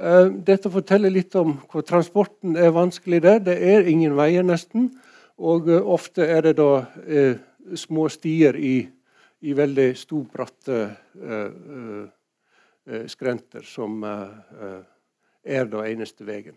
Eh, 0.00 0.30
dette 0.46 0.70
forteller 0.72 1.12
litt 1.12 1.34
om 1.36 1.58
hvor 1.68 1.84
transporten 1.84 2.56
er 2.56 2.72
vanskelig 2.72 3.20
der. 3.26 3.42
Det 3.44 3.58
er 3.60 3.90
ingen 3.90 4.16
veier, 4.16 4.46
nesten. 4.46 4.88
Og 5.36 5.68
eh, 5.68 5.82
ofte 5.84 6.24
er 6.24 6.46
det 6.46 6.54
da 6.56 6.86
eh, 7.04 7.36
små 7.76 8.08
stier 8.08 8.56
i, 8.56 8.88
i 9.44 9.56
veldig 9.58 9.90
storbratte 10.00 10.80
eh, 11.20 12.08
eh, 12.88 13.04
skrenter 13.12 13.68
som 13.68 14.00
eh, 14.08 14.80
er 15.44 15.68
da 15.68 15.84
eneste 15.92 16.24
veien. 16.24 16.56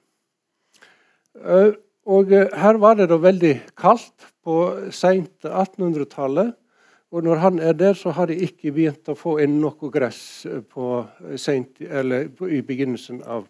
Og 2.09 2.31
her 2.33 2.79
var 2.81 2.97
det 2.97 3.09
da 3.11 3.17
veldig 3.21 3.53
kaldt 3.77 4.29
på 4.41 4.57
seint 4.93 5.45
1800-tallet. 5.45 6.55
Og 7.11 7.25
når 7.27 7.41
han 7.43 7.59
er 7.59 7.73
der, 7.75 7.93
så 7.93 8.13
har 8.15 8.29
de 8.31 8.37
ikke 8.39 8.71
begynt 8.71 9.09
å 9.11 9.17
få 9.19 9.35
inn 9.43 9.59
noe 9.61 9.89
gress 9.91 10.47
på, 10.71 11.01
sent, 11.35 11.81
i 11.83 12.61
begynnelsen 12.63 13.19
av 13.27 13.43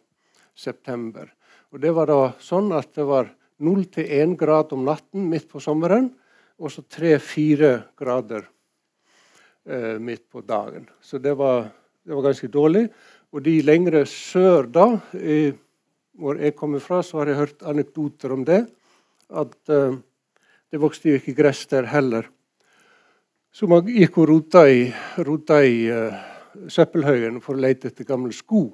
september. 0.57 1.29
Og 1.71 1.79
Det 1.79 1.91
var 1.95 2.09
da 2.09 2.21
sånn 2.41 2.71
at 2.75 2.89
det 2.97 3.05
var 3.07 3.29
0 3.61 3.85
til 3.93 4.09
1 4.09 4.33
grad 4.39 4.73
om 4.73 4.83
natten 4.87 5.29
midt 5.29 5.47
på 5.51 5.61
sommeren, 5.61 6.09
og 6.61 6.73
så 6.73 6.81
3-4 6.81 7.71
grader 7.97 8.47
eh, 9.65 9.97
midt 10.01 10.25
på 10.29 10.41
dagen. 10.41 10.89
Så 11.01 11.21
det 11.21 11.33
var, 11.37 11.69
det 12.03 12.13
var, 12.13 12.25
ganske 12.25 12.49
dårlig. 12.51 12.87
Og 13.31 13.45
de 13.45 13.61
lengre 13.63 14.03
sør 14.09 14.67
da, 14.67 14.87
i, 15.15 15.53
hvor 16.17 16.39
jeg 16.39 16.55
kommer 16.57 16.83
fra, 16.83 17.01
så 17.03 17.21
har 17.21 17.31
jeg 17.31 17.39
hørt 17.39 17.63
anekdoter 17.67 18.33
om 18.35 18.45
det. 18.47 18.65
At 19.29 19.55
uh, 19.71 19.95
det 20.71 20.81
vokste 20.81 21.11
jo 21.11 21.21
ikke 21.21 21.37
gress 21.37 21.65
der 21.71 21.87
heller. 21.91 22.27
Så 23.51 23.67
man 23.67 23.87
gikk 23.87 24.17
og 24.21 24.29
rota 24.29 24.65
i, 24.69 24.85
rota 25.23 25.59
i 25.63 25.87
uh, 25.91 26.19
søppelhaugen 26.71 27.41
for 27.43 27.55
å 27.55 27.63
lete 27.63 27.91
etter 27.91 28.07
gamle 28.07 28.35
sko 28.35 28.69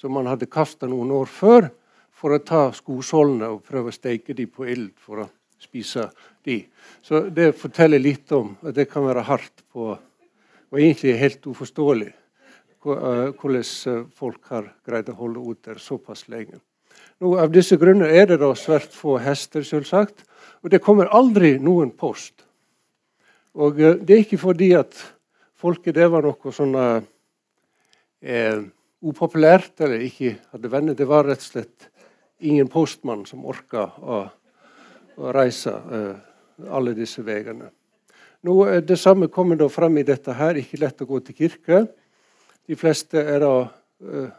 som 0.00 0.14
man 0.16 0.28
hadde 0.30 0.48
kasta 0.48 0.88
noen 0.88 1.10
år 1.12 1.28
før, 1.28 1.68
for 2.16 2.36
å 2.36 2.44
ta 2.44 2.68
skosålene 2.76 3.48
og 3.52 3.64
prøve 3.64 3.92
å 3.92 3.96
steike 3.96 4.36
dem 4.36 4.48
på 4.52 4.66
ild 4.68 4.92
for 5.00 5.24
å 5.24 5.26
spise 5.60 6.06
de. 6.44 6.62
Så 7.04 7.26
det 7.32 7.52
forteller 7.60 8.00
litt 8.00 8.32
om 8.32 8.54
at 8.64 8.76
det 8.76 8.88
kan 8.90 9.04
være 9.06 9.26
hardt 9.28 9.64
på 9.72 9.96
Og 10.70 10.78
egentlig 10.78 11.16
helt 11.18 11.46
uforståelig 11.50 12.06
eh, 12.06 13.30
hvordan 13.34 13.64
eh, 13.90 14.02
folk 14.14 14.44
har 14.52 14.68
greid 14.86 15.08
å 15.10 15.16
holde 15.18 15.42
ut 15.42 15.64
der 15.66 15.80
såpass 15.82 16.28
lenge. 16.30 16.60
Nå, 17.20 17.34
av 17.36 17.52
disse 17.52 17.76
grunner 17.76 18.08
er 18.08 18.30
det 18.30 18.40
da 18.40 18.50
svært 18.56 18.94
få 18.96 19.18
hester, 19.20 19.64
selvsagt. 19.66 20.24
Og 20.64 20.72
det 20.72 20.82
kommer 20.84 21.10
aldri 21.12 21.58
noen 21.60 21.92
post. 21.92 22.46
Og 23.54 23.80
eh, 23.80 23.98
det 24.00 24.16
er 24.16 24.24
ikke 24.24 24.40
fordi 24.40 24.72
at 24.78 24.96
folket 25.60 25.98
det 25.98 26.08
var 26.12 26.24
noe 26.24 26.52
sånn 26.54 26.76
eh, 26.80 28.60
upopulært 29.00 29.80
eller 29.84 30.04
ikke 30.04 30.34
hadde 30.52 30.72
venner. 30.72 30.96
Det 30.96 31.08
var 31.08 31.28
rett 31.28 31.44
og 31.44 31.48
slett 31.52 31.90
ingen 32.40 32.68
postmann 32.72 33.26
som 33.28 33.44
orka 33.48 33.86
å, 34.00 34.22
å 35.20 35.32
reise 35.36 35.72
eh, 35.72 36.16
alle 36.72 36.94
disse 36.96 37.24
veiene. 37.24 37.70
Nå, 38.46 38.56
eh, 38.66 38.80
det 38.84 38.96
samme 39.00 39.28
kommer 39.32 39.60
da 39.60 39.68
fram 39.72 39.98
i 40.00 40.06
dette 40.06 40.34
her. 40.36 40.60
Ikke 40.60 40.80
lett 40.80 41.04
å 41.04 41.08
gå 41.08 41.20
til 41.24 41.36
kirke. 41.42 41.82
De 42.68 42.78
fleste 42.78 43.24
da, 43.42 43.54
eh, 44.04 44.30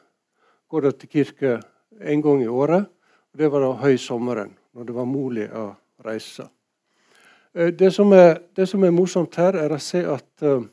går 0.70 0.88
da 0.88 0.94
til 0.98 1.14
kirke 1.18 1.60
en 2.00 2.22
gang 2.22 2.44
i 2.44 2.48
året. 2.48 2.88
og 3.32 3.38
Det 3.38 3.52
var 3.52 3.64
da 3.64 3.72
høysommeren, 3.84 4.56
når 4.74 4.88
det 4.88 4.96
var 4.96 5.08
mulig 5.10 5.48
å 5.52 5.72
reise. 6.06 6.48
Eh, 7.54 7.74
det 7.74 7.92
som, 7.92 8.12
er, 8.14 8.40
det 8.56 8.68
som 8.70 8.84
er 8.84 8.96
morsomt 8.96 9.36
her, 9.40 9.58
er 9.60 9.74
å 9.74 9.82
se 9.82 10.04
at 10.08 10.46
uh, 10.48 10.64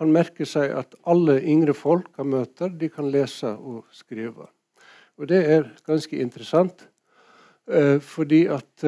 han 0.00 0.12
merker 0.12 0.48
seg 0.48 0.74
at 0.76 0.96
alle 1.08 1.38
yngre 1.40 1.74
folk 1.76 2.10
han 2.18 2.32
møter, 2.34 2.68
de 2.68 2.90
kan 2.92 3.08
lese 3.10 3.54
og 3.54 3.86
skrive. 3.94 4.50
Og 5.16 5.30
det 5.30 5.40
er 5.46 5.70
ganske 5.86 6.18
interessant. 6.20 6.88
Uh, 7.66 7.98
fordi 8.02 8.44
at 8.46 8.84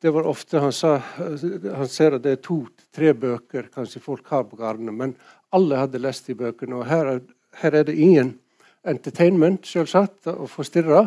det 0.00 0.08
var 0.08 0.24
ofte 0.24 0.56
Han 0.56 0.72
sa 0.72 0.94
han 1.18 1.88
ser 1.92 2.14
at 2.16 2.22
det 2.24 2.30
er 2.32 2.38
to-tre 2.40 3.10
bøker 3.12 3.66
kanskje 3.68 4.00
folk 4.00 4.30
har 4.32 4.46
på 4.48 4.56
gardene, 4.56 4.92
men 4.92 5.12
alle 5.52 5.82
hadde 5.82 6.00
lest 6.00 6.30
de 6.30 6.36
bøkene. 6.38 6.78
Og 6.78 6.88
her 6.88 7.10
er, 7.10 7.20
her 7.60 7.76
er 7.76 7.84
det 7.84 7.98
ingen 8.00 8.38
entertainment, 8.88 9.66
selvsagt, 9.66 10.26
å 10.26 10.48
forstyrre. 10.50 11.06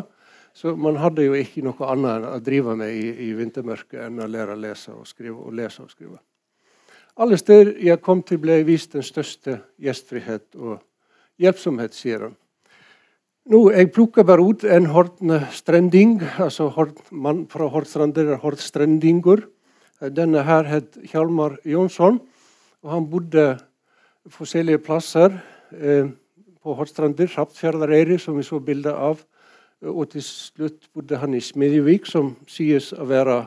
Så 0.56 0.72
man 0.80 0.96
hadde 0.96 1.26
jo 1.26 1.34
ikke 1.36 1.64
noe 1.66 1.90
annet 1.92 2.24
å 2.30 2.38
drive 2.40 2.76
med 2.80 2.94
i, 2.96 3.10
i 3.28 3.32
vintermørket 3.36 4.06
enn 4.06 4.22
å 4.24 4.28
lære 4.30 4.54
å 4.54 4.60
lese 4.60 4.94
og 4.94 5.04
skrive. 5.08 5.36
og 5.36 5.52
lese 5.52 5.82
og 5.84 5.90
skrive. 5.92 6.16
Alle 7.16 7.36
steder 7.40 7.74
jeg 7.80 8.00
kom 8.04 8.22
til, 8.24 8.40
ble 8.40 8.58
jeg 8.58 8.66
vist 8.68 8.92
den 8.96 9.04
største 9.04 9.60
gjestfrihet 9.80 10.56
og 10.56 10.80
hjelpsomhet, 11.40 11.94
sier 11.96 12.26
han. 12.26 12.34
Nå, 13.46 13.70
Jeg 13.70 13.92
plukker 13.94 14.24
bare 14.26 14.42
ut 14.42 14.64
en 14.64 14.88
Horten-strending, 14.90 16.18
altså 16.42 16.66
hort, 16.74 16.98
mann 17.12 17.46
fra 17.46 17.68
Hortstrander, 17.70 18.34
Hortstrendingur. 18.42 19.44
Denne 20.00 20.42
her 20.42 20.66
het 20.66 20.96
Hjalmar 21.12 21.56
Jonsson, 21.64 22.18
og 22.82 22.90
han 22.90 23.06
bodde 23.08 23.44
forskjellige 24.28 24.82
plasser 24.82 25.38
eh, 25.72 26.10
på 26.66 26.74
Hortstrandir, 26.74 27.30
Rappfjærdareiri, 27.30 28.18
som 28.18 28.34
vi 28.38 28.42
så 28.42 28.58
bilde 28.58 28.90
av 28.90 29.20
og 29.86 30.08
til 30.10 30.22
slutt 30.24 30.88
bodde 30.96 31.18
han 31.20 31.36
i 31.36 31.40
Smedjevik, 31.44 32.08
som 32.08 32.32
sies 32.50 32.88
å 32.96 33.04
være 33.06 33.42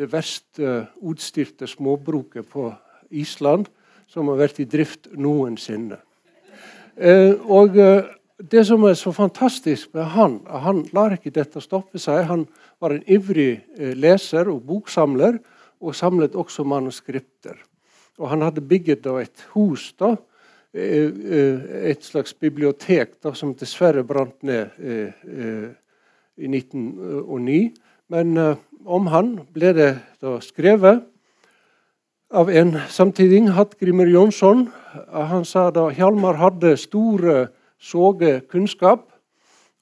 det 0.00 0.08
verst 0.10 0.58
utstyrte 0.58 1.68
småbruket 1.68 2.48
på 2.50 2.70
Island 3.10 3.68
som 4.10 4.30
har 4.32 4.40
vært 4.40 4.62
i 4.62 4.66
drift 4.66 5.10
noensinne. 5.14 6.00
Eh, 6.96 7.36
og 7.46 7.76
eh, 7.78 8.08
det 8.50 8.64
som 8.66 8.82
er 8.88 8.96
så 8.98 9.12
fantastisk 9.14 9.92
med 9.94 10.08
han, 10.16 10.40
han 10.48 10.82
lar 10.96 11.14
ikke 11.14 11.34
dette 11.36 11.62
stoppe 11.62 12.00
seg. 12.02 12.24
Han 12.30 12.46
var 12.82 12.96
en 12.96 13.04
ivrig 13.06 13.60
eh, 13.76 13.92
leser 13.94 14.50
og 14.50 14.64
boksamler, 14.66 15.38
og 15.80 15.94
samlet 15.96 16.34
også 16.36 16.64
manuskripter. 16.66 17.60
Og 18.18 18.32
han 18.32 18.42
hadde 18.44 18.64
bygget 18.64 19.06
et 19.20 19.46
hus 19.54 19.92
da, 20.00 20.16
Eh, 20.16 20.18
eh, 20.18 20.29
et 20.74 22.04
slags 22.06 22.34
bibliotek 22.34 23.16
da, 23.22 23.32
som 23.34 23.56
dessverre 23.58 24.04
brant 24.06 24.36
ned 24.46 24.70
eh, 24.78 25.70
i 26.38 26.46
1909. 26.46 27.72
Men 28.10 28.38
om 28.84 29.08
han 29.10 29.32
ble 29.54 29.72
det 29.74 29.90
da 30.22 30.36
skrevet 30.42 31.02
av 32.30 32.50
en 32.50 32.76
samtidig, 32.88 33.48
Hattgrimer 33.50 34.06
Jonsson. 34.06 34.68
Han 35.10 35.44
sa 35.44 35.70
da 35.74 35.88
Hjalmar 35.90 36.38
hadde 36.38 36.76
store 36.78 37.48
såge 37.80 38.40
kunnskap, 38.50 39.08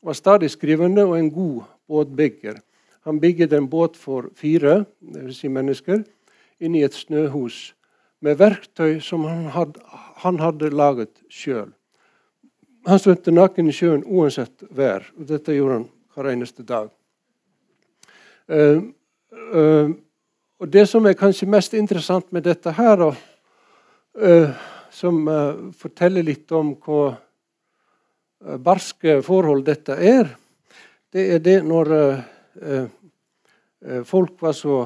var 0.03 0.17
stadig 0.17 0.51
skrivende 0.51 1.05
og 1.05 1.19
en 1.19 1.31
god 1.31 1.67
båtbygger. 1.89 2.61
Han 3.05 3.21
bygget 3.21 3.53
en 3.53 3.69
båt 3.69 3.97
for 3.97 4.31
fire. 4.37 4.85
Si 5.33 5.49
mennesker 5.49 6.03
inni 6.61 6.83
et 6.85 6.95
snøhus 6.95 7.75
med 8.21 8.39
verktøy 8.41 8.99
som 9.01 9.25
han 9.29 9.47
hadde, 9.53 9.81
han 10.23 10.39
hadde 10.43 10.71
laget 10.71 11.21
sjøl. 11.31 11.71
Han 12.89 13.01
svømte 13.01 13.35
naken 13.35 13.69
i 13.69 13.75
sjøen 13.75 14.05
uansett 14.07 14.65
vær, 14.75 15.05
og 15.19 15.29
dette 15.29 15.55
gjorde 15.55 15.81
han 15.81 15.89
hver 16.15 16.31
eneste 16.33 16.65
dag. 16.67 16.89
Uh, 18.49 18.89
uh, 19.53 19.91
og 20.59 20.71
Det 20.73 20.87
som 20.91 21.07
er 21.07 21.19
kanskje 21.19 21.47
mest 21.51 21.75
interessant 21.79 22.33
med 22.33 22.47
dette 22.49 22.73
her, 22.75 23.05
og, 23.11 23.15
uh, 24.19 24.51
som 24.91 25.21
forteller 25.79 26.25
litt 26.25 26.51
om 26.57 26.73
hvor 26.83 27.13
barske 28.65 29.19
forhold 29.23 29.67
dette 29.67 29.95
er, 29.95 30.31
det 31.13 31.27
er 31.35 31.43
det 31.45 31.59
når 31.67 31.91
folk 34.09 34.41
var 34.43 34.57
så 34.57 34.79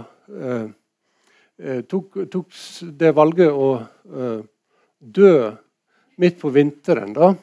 Eh, 1.62 1.83
tok, 1.87 2.16
tok, 2.30 2.49
det 2.99 3.12
valget 3.14 3.53
å 3.55 3.68
dø 5.03 5.51
midt 6.17 6.39
på 6.41 6.51
vinteren. 6.55 7.13
da. 7.13 7.35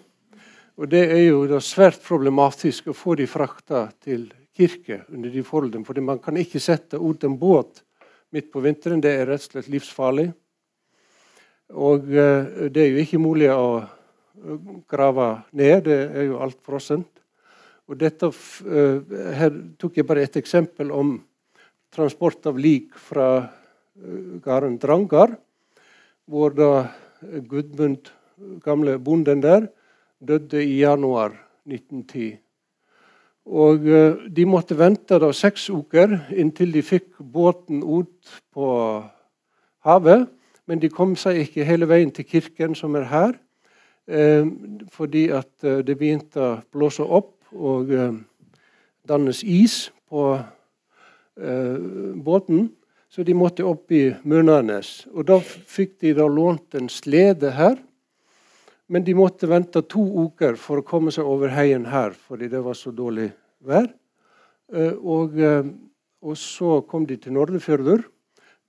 Og 0.79 0.87
Det 0.87 1.03
er 1.11 1.25
jo 1.27 1.45
da 1.47 1.59
svært 1.59 1.99
problematisk 2.03 2.87
å 2.87 2.95
få 2.95 3.17
de 3.19 3.27
frakta 3.27 3.89
til 3.99 4.29
kirke 4.55 5.03
under 5.11 5.29
de 5.29 5.43
forholdene. 5.43 5.85
For 5.85 5.99
man 6.01 6.21
kan 6.23 6.37
ikke 6.39 6.61
sette 6.63 6.97
ut 6.97 7.23
en 7.23 7.37
båt 7.37 7.83
midt 8.31 8.51
på 8.51 8.63
vinteren. 8.63 9.01
Det 9.01 9.11
er 9.11 9.27
rett 9.27 9.43
og 9.43 9.51
slett 9.51 9.71
livsfarlig. 9.71 10.29
Og 11.75 12.07
uh, 12.07 12.69
det 12.71 12.81
er 12.81 12.93
jo 12.93 13.03
ikke 13.03 13.21
mulig 13.21 13.49
å 13.51 13.83
grave 14.89 15.43
ned. 15.51 15.83
Det 15.83 15.99
er 16.15 16.29
jo 16.29 16.39
alt 16.39 16.59
frossent. 16.63 17.11
Og 17.89 17.99
dette, 17.99 18.29
uh, 18.29 19.03
her 19.35 19.51
tok 19.77 19.99
jeg 19.99 20.07
bare 20.07 20.23
et 20.23 20.39
eksempel 20.39 20.95
om 20.95 21.17
transport 21.91 22.45
av 22.47 22.57
lik 22.61 22.93
fra 22.95 23.49
gården 23.99 24.77
Drangar, 24.79 25.33
hvor 26.29 26.53
da 26.55 26.71
Gudmund, 27.21 28.11
gamle 28.63 28.99
bonden 28.99 29.41
der, 29.43 29.67
døde 30.19 30.63
i 30.63 30.79
januar 30.79 31.33
1910. 31.65 32.37
Og 33.49 33.87
eh, 33.87 34.15
De 34.35 34.45
måtte 34.45 34.77
vente 34.77 35.17
da 35.19 35.31
seks 35.33 35.69
uker 35.69 36.13
inntil 36.37 36.73
de 36.73 36.83
fikk 36.85 37.17
båten 37.19 37.81
ut 37.83 38.33
på 38.53 38.69
havet. 39.85 40.27
Men 40.69 40.81
de 40.81 40.89
kom 40.93 41.15
seg 41.17 41.41
ikke 41.47 41.65
hele 41.65 41.87
veien 41.89 42.11
til 42.13 42.27
kirken, 42.29 42.75
som 42.77 42.93
er 42.95 43.07
her, 43.09 43.31
eh, 44.07 44.45
fordi 44.93 45.29
at 45.33 45.49
eh, 45.63 45.81
det 45.81 45.97
begynte 45.97 46.43
å 46.45 46.57
blåse 46.71 47.03
opp 47.03 47.35
og 47.49 47.89
dannes 49.09 49.39
is 49.41 49.87
på 50.05 50.37
båten. 52.21 52.67
Så 53.09 53.23
de 53.25 53.33
måtte 53.33 53.65
opp 53.65 53.91
i 53.91 54.11
Munnanes. 54.21 55.07
Og 55.17 55.25
da 55.25 55.39
fikk 55.41 55.97
de 56.03 56.13
da 56.17 56.27
lånt 56.29 56.77
en 56.77 56.89
slede 56.93 57.55
her. 57.57 57.79
Men 58.89 59.05
de 59.05 59.15
måtte 59.17 59.49
vente 59.49 59.81
to 59.85 60.03
uker 60.25 60.57
for 60.57 60.81
å 60.81 60.85
komme 60.85 61.13
seg 61.13 61.25
over 61.29 61.51
heien 61.53 61.87
her, 61.89 62.13
fordi 62.13 62.49
det 62.49 62.61
var 62.65 62.77
så 62.77 62.93
dårlig 62.93 63.31
vær. 63.65 63.89
Eh, 64.73 64.93
og, 64.93 65.37
eh, 65.37 65.65
og 66.21 66.37
så 66.37 66.79
kom 66.89 67.05
de 67.09 67.17
til 67.17 67.33
Nordefjordur. 67.33 68.05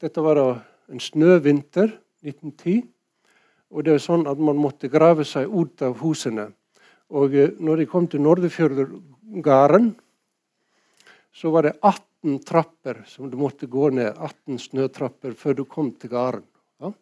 Dette 0.01 0.25
var 0.25 0.41
da 0.41 0.49
en 0.93 1.01
snøvinter 1.01 1.93
1910. 2.25 2.89
Og 3.71 3.85
det 3.87 3.95
er 3.95 4.03
sånn 4.03 4.27
at 4.27 4.41
man 4.41 4.59
måtte 4.59 4.91
grave 4.91 5.25
seg 5.29 5.49
ut 5.49 5.83
av 5.85 6.01
husene. 6.01 6.51
Og 7.13 7.35
eh, 7.37 7.53
når 7.61 7.83
de 7.83 7.91
kom 7.91 8.09
til 8.09 8.25
Nordefjordgarden, 8.25 9.93
så 11.33 11.53
var 11.55 11.69
det 11.69 11.77
18 11.81 12.10
trapper 12.47 13.05
som 13.09 13.31
du 13.31 13.37
måtte 13.41 13.67
gå 13.67 13.91
ned. 13.91 14.13
18 14.17 14.59
snøtrapper 14.59 15.33
før 15.39 15.57
du 15.61 15.65
kom 15.65 15.91
til 15.97 16.13
gården. 16.13 16.45
Ja? 16.81 16.93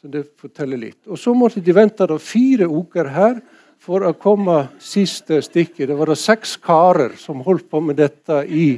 Så 0.00 0.12
det 0.12 0.26
forteller 0.40 0.80
litt. 0.80 1.00
Og 1.08 1.18
så 1.18 1.34
måtte 1.36 1.62
de 1.64 1.74
vente 1.76 2.06
da 2.06 2.18
fire 2.20 2.68
uker 2.68 3.10
her 3.14 3.40
for 3.80 4.04
å 4.04 4.12
komme 4.20 4.66
siste 4.82 5.40
stikket. 5.44 5.88
Det 5.88 5.96
var 5.96 6.12
da 6.12 6.18
seks 6.18 6.58
karer 6.60 7.16
som 7.20 7.40
holdt 7.46 7.70
på 7.72 7.80
med 7.84 7.96
dette 8.00 8.42
i 8.44 8.74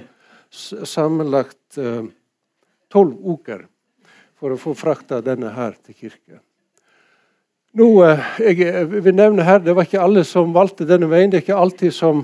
sammenlagt 0.53 1.79
eh, 1.81 2.05
tolv 2.93 3.15
uh, 3.17 3.33
uker 3.35 3.65
for 4.39 4.53
å 4.53 4.61
få 4.61 4.75
frakta 4.77 5.23
denne 5.25 5.51
her 5.57 5.73
til 5.81 5.97
kirke. 5.97 6.43
Nå, 7.81 7.89
uh, 8.05 8.21
jeg 8.45 8.85
vil 8.93 9.17
nevne 9.17 9.47
her, 9.49 9.59
Det 9.65 9.75
var 9.75 9.89
ikke 9.89 10.05
alle 10.05 10.27
som 10.29 10.53
valgte 10.53 10.87
denne 10.87 11.09
veien. 11.11 11.33
Det 11.33 11.41
er 11.41 11.47
ikke 11.47 11.59
alltid, 11.59 11.95
som, 11.97 12.23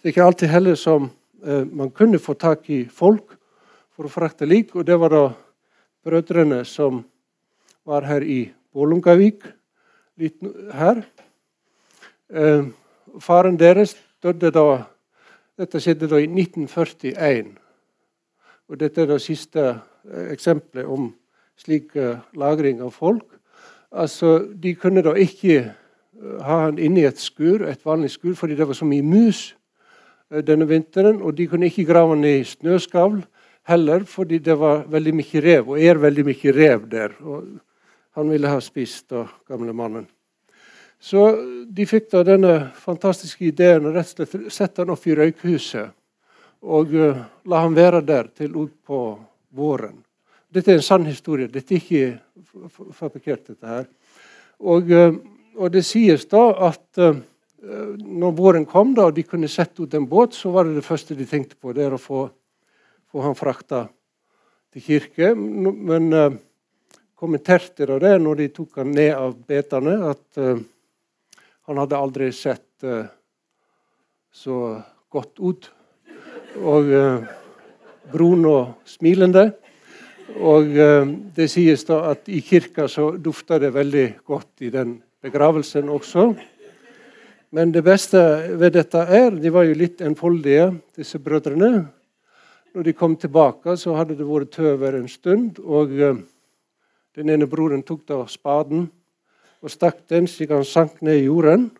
det 0.00 0.08
er 0.08 0.14
ikke 0.14 0.28
alltid 0.30 0.54
heller 0.54 0.78
som 0.78 1.10
man 1.44 1.90
kunne 1.92 2.18
få 2.18 2.32
tak 2.40 2.70
i 2.72 2.84
folk 2.88 3.34
for 3.94 4.08
å 4.08 4.12
frakte 4.12 4.46
lik. 4.48 4.74
Og 4.76 4.86
det 4.86 4.96
var 5.00 5.12
da 5.12 5.24
brødrene 6.04 6.62
som 6.64 7.02
var 7.84 8.06
her 8.08 8.24
i 8.24 8.46
Bålungavik, 8.74 9.44
litt 10.18 10.40
her. 10.74 11.04
Eh, 12.30 12.64
faren 13.20 13.58
deres 13.60 13.96
døde 14.22 14.50
da 14.54 14.66
Dette 15.54 15.78
skjedde 15.78 16.08
da 16.10 16.18
i 16.18 16.26
1941. 16.26 17.52
Og 18.66 18.78
dette 18.80 19.04
er 19.04 19.06
det 19.06 19.20
siste 19.22 19.62
eh, 19.62 20.32
eksempelet 20.34 20.88
om 20.90 21.12
slik 21.62 21.94
lagring 22.34 22.80
av 22.82 22.90
folk. 22.90 23.28
Altså, 23.94 24.40
De 24.50 24.74
kunne 24.74 25.04
da 25.06 25.12
ikke 25.14 25.60
ha 26.42 26.56
han 26.64 26.80
inne 26.82 27.04
i 27.04 27.06
et 27.06 27.22
skur, 27.22 27.62
et 27.62 27.86
vanlig 27.86 28.10
skur, 28.10 28.34
fordi 28.34 28.56
det 28.58 28.66
var 28.66 28.74
så 28.74 28.88
mye 28.88 29.06
mus 29.06 29.52
denne 30.44 30.68
vinteren. 30.68 31.20
Og 31.22 31.36
de 31.36 31.48
kunne 31.50 31.70
ikke 31.70 31.86
grave 31.88 32.16
ned 32.16 32.40
i 32.40 32.48
snøskavl 32.48 33.22
heller, 33.68 34.04
fordi 34.08 34.38
det 34.44 34.56
var 34.60 34.84
veldig 34.92 35.14
mye 35.16 35.44
rev, 35.44 35.70
og 35.72 35.80
er 35.80 36.00
veldig 36.00 36.26
mye 36.26 36.52
rev 36.52 36.88
der. 36.90 37.16
Og 37.24 37.46
han 38.14 38.30
ville 38.30 38.50
ha 38.50 38.60
spist, 38.62 39.08
da, 39.10 39.24
gamle 39.48 39.72
mannen. 39.76 40.06
Så 41.04 41.20
de 41.68 41.84
fikk 41.84 42.08
da 42.14 42.22
denne 42.24 42.54
fantastiske 42.80 43.50
ideen 43.50 43.88
og 43.88 43.96
rett 43.98 44.20
og 44.22 44.28
slett 44.28 44.52
sette 44.54 44.80
han 44.82 44.92
opp 44.94 45.04
i 45.08 45.16
røykhuset. 45.18 45.92
Og 46.64 46.94
uh, 46.96 47.18
la 47.50 47.60
han 47.60 47.76
være 47.76 48.00
der 48.06 48.30
til 48.32 48.54
utpå 48.56 49.00
våren. 49.52 49.98
Dette 50.48 50.72
er 50.72 50.80
en 50.80 50.86
sann 50.86 51.04
historie. 51.04 51.50
Dette 51.52 51.74
er 51.74 51.82
ikke 51.82 52.86
fabrikkert, 52.96 53.50
dette 53.50 53.68
her. 53.68 53.84
Og, 54.64 54.88
uh, 54.88 55.18
og, 55.58 55.68
det 55.74 55.84
sies 55.84 56.24
da 56.30 56.46
at 56.70 57.02
uh, 57.02 57.20
når 57.64 58.34
våren 58.36 58.66
kom 58.68 58.92
da, 58.96 59.08
og 59.08 59.16
de 59.16 59.24
kunne 59.24 59.48
sette 59.48 59.82
ut 59.84 59.94
en 59.96 60.08
båt, 60.08 60.36
så 60.36 60.50
var 60.52 60.66
det 60.68 60.76
det 60.76 60.86
første 60.86 61.16
de 61.16 61.26
tenkte 61.28 61.56
på, 61.56 61.72
det 61.72 61.86
er 61.86 61.96
å 61.96 62.00
få, 62.00 62.26
få 63.08 63.22
han 63.24 63.36
frakta 63.38 63.86
til 64.74 64.84
kirke. 64.84 65.32
Men 65.34 66.10
kommenterte 67.16 67.88
da 67.88 67.96
det 68.02 68.14
når 68.20 68.42
de 68.42 68.50
tok 68.58 68.82
han 68.82 68.92
ned 68.92 69.12
av 69.16 69.32
betene, 69.48 69.96
at 70.12 70.44
han 71.64 71.80
hadde 71.80 71.96
aldri 71.96 72.26
sett 72.36 72.84
uh, 72.84 73.06
så 74.34 74.56
godt 75.12 75.40
ut. 75.40 75.68
Og 76.60 76.90
uh, 76.92 77.24
brun 78.12 78.44
og 78.50 78.88
smilende. 78.88 79.46
Og 80.36 80.68
uh, 80.76 81.08
det 81.36 81.48
sies 81.52 81.86
da 81.88 82.02
at 82.10 82.28
i 82.28 82.42
kirka 82.44 82.84
så 82.90 83.14
dufta 83.16 83.56
det 83.62 83.72
veldig 83.72 84.06
godt 84.28 84.66
i 84.68 84.72
den 84.74 84.98
begravelsen 85.24 85.88
også. 85.88 86.34
Men 87.54 87.70
det 87.70 87.84
beste 87.86 88.18
ved 88.58 88.72
dette 88.74 88.98
er 88.98 89.36
De 89.38 89.50
var 89.54 89.62
jo 89.68 89.76
litt 89.78 90.00
enfoldige, 90.02 90.72
disse 90.96 91.20
brødrene. 91.22 91.84
Når 92.74 92.82
de 92.82 92.94
kom 92.98 93.14
tilbake, 93.14 93.76
så 93.78 93.94
hadde 93.94 94.16
det 94.18 94.26
vært 94.26 94.50
tøver 94.56 94.96
en 94.98 95.06
stund. 95.08 95.60
Og 95.62 95.92
den 97.14 97.30
ene 97.30 97.46
broren 97.46 97.84
tok 97.86 98.02
da 98.10 98.24
spaden 98.26 98.88
og 99.64 99.70
stakk 99.70 100.02
den 100.10 100.26
slik 100.28 100.50
han 100.52 100.66
sank 100.66 100.98
ned 101.00 101.22
i 101.22 101.28
jorden, 101.28 101.70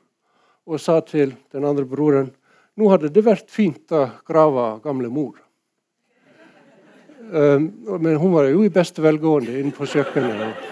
og 0.64 0.80
sa 0.80 1.00
til 1.04 1.34
den 1.52 1.66
andre 1.68 1.84
broren 1.84 2.30
nå 2.78 2.88
hadde 2.88 3.10
det 3.12 3.22
vært 3.26 3.50
fint 3.52 3.92
å 3.94 4.06
grave 4.26 4.78
gamle 4.82 5.10
mor. 5.12 5.34
Um, 7.34 7.66
men 8.00 8.16
hun 8.20 8.32
var 8.32 8.48
jo 8.48 8.62
i 8.64 8.72
beste 8.72 9.02
velgående 9.04 9.58
inne 9.60 9.74
på 9.74 9.86
kjøkkenet. 9.90 10.64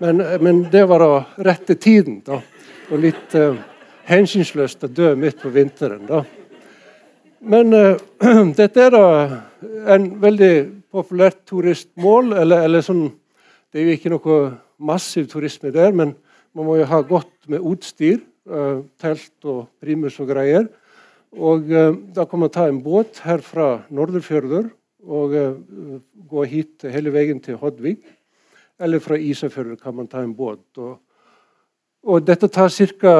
Men, 0.00 0.22
men, 0.40 0.62
det 0.72 0.86
var 0.88 1.02
da 1.04 1.44
rette 1.50 1.76
tiden, 1.76 2.22
da. 2.24 2.40
Og 2.90 3.04
litt 3.04 3.36
hensynsløst 4.08 4.84
å 4.86 4.90
dø 4.92 5.12
midt 5.18 5.40
på 5.42 5.52
vinteren. 5.54 6.06
da. 6.08 6.24
Men 7.40 7.72
uh, 7.72 7.96
dette 8.58 8.82
er 8.84 8.92
da 8.94 9.04
en 9.94 10.10
veldig 10.20 10.54
populært 10.92 11.42
turistmål. 11.48 12.34
Eller, 12.42 12.66
eller 12.68 12.84
sånn 12.84 13.08
Det 13.70 13.80
er 13.80 13.86
jo 13.86 13.96
ikke 13.96 14.12
noe 14.12 14.36
massiv 14.82 15.28
turisme 15.30 15.70
der, 15.70 15.92
men 15.94 16.16
man 16.56 16.66
må 16.66 16.80
jo 16.80 16.88
ha 16.90 17.00
godt 17.06 17.32
med 17.48 17.64
utstyr. 17.64 18.20
Uh, 18.50 18.82
telt 18.98 19.46
og 19.46 19.68
primus 19.80 20.18
og 20.20 20.32
greier. 20.32 20.66
Og 21.36 21.68
uh, 21.70 21.94
Da 22.16 22.26
kan 22.28 22.42
man 22.42 22.52
ta 22.52 22.66
en 22.68 22.82
båt 22.84 23.22
her 23.24 23.44
fra 23.44 23.84
Norderfjordur 23.88 24.72
og 25.00 25.32
gå 26.28 26.42
hit 26.44 26.84
hele 26.92 27.08
veien 27.14 27.38
til 27.40 27.56
Hodvig. 27.56 28.02
Eller 28.76 29.00
fra 29.00 29.16
Isafjordur 29.16 29.78
kan 29.80 29.94
man 29.96 30.10
ta 30.12 30.20
en 30.20 30.34
båt. 30.36 30.60
Og, 30.76 30.98
og 32.04 32.26
dette 32.26 32.48
tar 32.48 32.70
ca. 32.70 33.16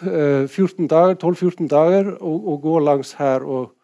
12-14 0.00 0.86
dager, 0.88 1.66
dager 1.68 2.06
å, 2.16 2.30
å, 2.32 2.56
gå 2.56 2.78
langs 2.80 3.12
her. 3.18 3.44
Og, 3.44 3.74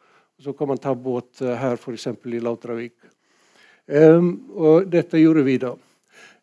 så 0.41 0.53
kan 0.57 0.69
man 0.69 0.81
ta 0.81 0.95
båt 0.95 1.41
her, 1.41 1.77
f.eks. 1.77 2.07
i 2.09 2.41
Lautravik. 2.41 2.95
Um, 3.87 4.49
og 4.57 4.89
dette 4.91 5.21
gjorde 5.21 5.45
vi 5.47 5.59
da. 5.63 5.75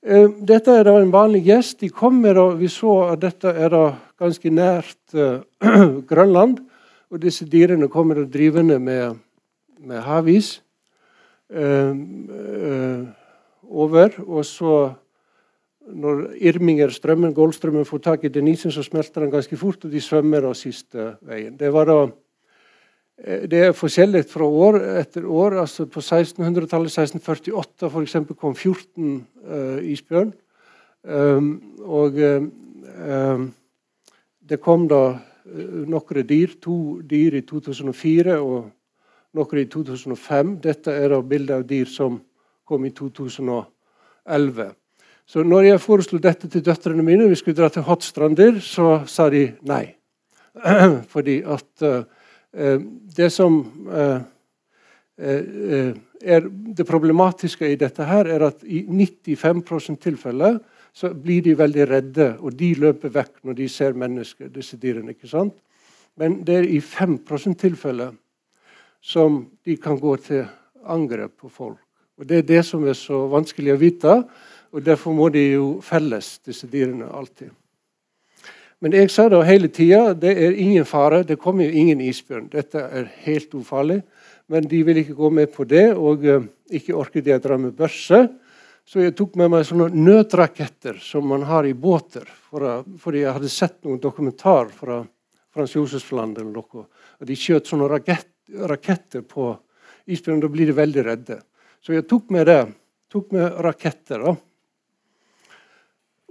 Um, 0.04 0.38
dette 0.48 0.72
er 0.72 0.88
da 0.88 0.96
en 1.00 1.12
vanlig 1.12 1.44
gjest. 1.50 1.82
De 1.84 1.90
kommer, 1.92 2.40
og 2.40 2.58
Vi 2.60 2.70
så 2.72 2.94
at 3.12 3.22
dette 3.22 3.52
er 3.52 3.74
da 3.74 3.84
ganske 4.20 4.50
nært 4.50 5.18
uh, 5.18 5.44
Grønland. 6.10 6.62
Og 7.12 7.22
disse 7.22 7.46
dyrene 7.46 7.90
kommer 7.92 8.22
da 8.22 8.26
drivende 8.26 8.80
med, 8.80 9.20
med 9.80 10.02
havis 10.02 10.62
um, 11.50 12.00
uh, 12.32 13.04
over. 13.70 14.16
Og 14.24 14.46
så, 14.48 14.78
når 15.88 16.26
Irminger, 16.40 16.90
strømmen, 16.90 17.34
Golfstrømmen, 17.36 17.86
får 17.86 18.00
tak 18.06 18.24
i 18.24 18.32
denisen, 18.32 18.72
så 18.72 18.84
smelter 18.84 19.22
den 19.22 19.32
ganske 19.34 19.58
fort, 19.58 19.84
og 19.84 19.92
de 19.92 20.02
svømmer 20.02 20.46
av 20.48 20.56
siste 20.56 21.16
veien. 21.28 21.58
Det 21.60 21.72
da 21.72 21.98
Eh, 23.18 23.46
det 23.50 23.60
er 23.62 23.76
forskjellig 23.78 24.26
fra 24.30 24.46
år 24.46 24.80
etter 25.00 25.26
år. 25.26 25.60
altså 25.62 25.86
På 25.86 26.00
1600-tallet, 26.00 26.92
1648 26.92 27.88
f.eks., 27.88 28.16
kom 28.38 28.56
14 28.56 29.28
uh, 29.50 29.80
isbjørn. 29.84 30.34
Um, 31.04 31.76
og 31.84 32.14
um, 32.16 33.54
det 34.40 34.60
kom 34.62 34.88
da 34.88 35.04
uh, 35.14 35.84
noen 35.88 36.28
dyr. 36.28 36.56
To 36.62 37.02
dyr 37.02 37.40
i 37.40 37.42
2004 37.42 38.40
og 38.40 38.72
noen 39.34 39.60
i 39.62 39.66
2005. 39.66 40.58
Dette 40.64 40.92
er 40.92 41.14
da 41.14 41.22
bilder 41.22 41.62
av 41.62 41.68
dyr 41.68 41.90
som 41.90 42.22
kom 42.66 42.86
i 42.86 42.94
2011. 42.96 44.72
Så 45.26 45.44
når 45.48 45.70
jeg 45.70 45.82
foreslo 45.82 46.20
dette 46.20 46.50
til 46.52 46.64
døtrene 46.66 47.04
mine, 47.06 47.30
vi 47.32 47.38
skulle 47.40 47.58
dra 47.58 47.70
til 47.72 47.86
Hotstrander, 47.88 48.60
så 48.60 49.04
sa 49.08 49.30
de 49.32 49.48
nei. 49.68 49.86
Fordi 51.14 51.40
at 51.48 51.86
uh, 51.88 52.04
det 53.18 53.32
som 53.34 53.62
uh, 53.88 54.20
uh, 55.18 55.92
er 56.24 56.48
det 56.78 56.88
problematiske 56.88 57.72
i 57.72 57.80
dette, 57.80 58.06
her, 58.08 58.28
er 58.28 58.48
at 58.50 58.64
i 58.64 58.84
95% 58.88 60.00
tilfeller 60.04 60.60
så 60.94 61.10
blir 61.18 61.42
de 61.42 61.56
veldig 61.58 61.86
redde, 61.90 62.28
og 62.40 62.54
de 62.60 62.74
løper 62.78 63.14
vekk 63.16 63.40
når 63.48 63.58
de 63.58 63.70
ser 63.72 63.98
mennesker, 63.98 64.52
disse 64.54 64.78
dyrene. 64.78 65.16
ikke 65.16 65.32
sant? 65.32 65.56
Men 66.20 66.44
det 66.46 66.60
er 66.60 66.68
i 66.70 66.80
5% 66.80 67.58
tilfeller 67.58 68.14
som 69.02 69.48
de 69.66 69.76
kan 69.82 69.98
gå 70.00 70.16
til 70.22 70.46
angrep 70.86 71.40
på 71.42 71.50
folk. 71.50 71.80
Og 72.18 72.28
Det 72.30 72.38
er 72.38 72.48
det 72.48 72.66
som 72.66 72.86
er 72.86 72.94
så 72.94 73.26
vanskelig 73.28 73.74
å 73.74 73.82
vite, 73.82 74.14
og 74.74 74.82
derfor 74.82 75.14
må 75.14 75.30
de 75.30 75.44
jo 75.54 75.68
felles, 75.86 76.40
disse 76.46 76.68
dyrene, 76.70 77.06
alltid. 77.14 77.52
Men 78.84 78.96
jeg 78.98 79.12
sa 79.14 79.30
da 79.32 79.40
hele 79.48 79.70
tida 79.72 80.16
det 80.18 80.34
er 80.34 80.58
ingen 80.60 80.84
fare, 80.84 81.22
det 81.24 81.38
kommer 81.40 81.64
jo 81.64 81.78
ingen 81.84 82.02
isbjørn. 82.04 82.50
Dette 82.52 82.82
er 82.84 83.06
helt 83.24 83.54
ufarlig. 83.56 84.02
Men 84.52 84.66
de 84.68 84.82
ville 84.84 85.06
ikke 85.06 85.16
gå 85.16 85.30
med 85.32 85.54
på 85.54 85.64
det, 85.64 85.86
og 85.96 86.26
uh, 86.28 86.44
ikke 86.68 86.98
orket 87.00 87.24
de 87.24 87.32
å 87.38 87.40
dra 87.46 87.56
med 87.62 87.78
børse. 87.78 88.26
Så 88.84 89.00
jeg 89.00 89.16
tok 89.16 89.38
med 89.40 89.54
meg 89.54 89.64
sånne 89.64 89.88
nødraketter 89.96 90.98
som 91.00 91.30
man 91.32 91.46
har 91.48 91.64
i 91.64 91.72
båter. 91.72 92.28
For, 92.50 92.84
fordi 93.00 93.24
jeg 93.24 93.38
hadde 93.38 93.52
sett 93.54 93.78
noen 93.88 94.02
dokumentar 94.04 94.68
fra 94.76 95.00
Frans 95.54 95.78
Josefsland 95.78 96.42
eller 96.42 96.52
noe. 96.52 96.88
Og 97.22 97.30
de 97.30 97.38
skjøt 97.40 97.70
sånne 97.72 97.88
rakett, 97.88 98.34
raketter 98.68 99.24
på 99.24 99.54
isbjørn. 100.12 100.44
Da 100.44 100.52
blir 100.52 100.74
de 100.74 100.76
veldig 100.76 101.06
redde. 101.08 101.40
Så 101.80 101.96
jeg 101.96 102.10
tok 102.10 102.34
med 102.36 102.50
det. 102.52 102.64
Tok 103.14 103.32
med 103.32 103.64
raketter. 103.64 104.28
da. 104.28 104.36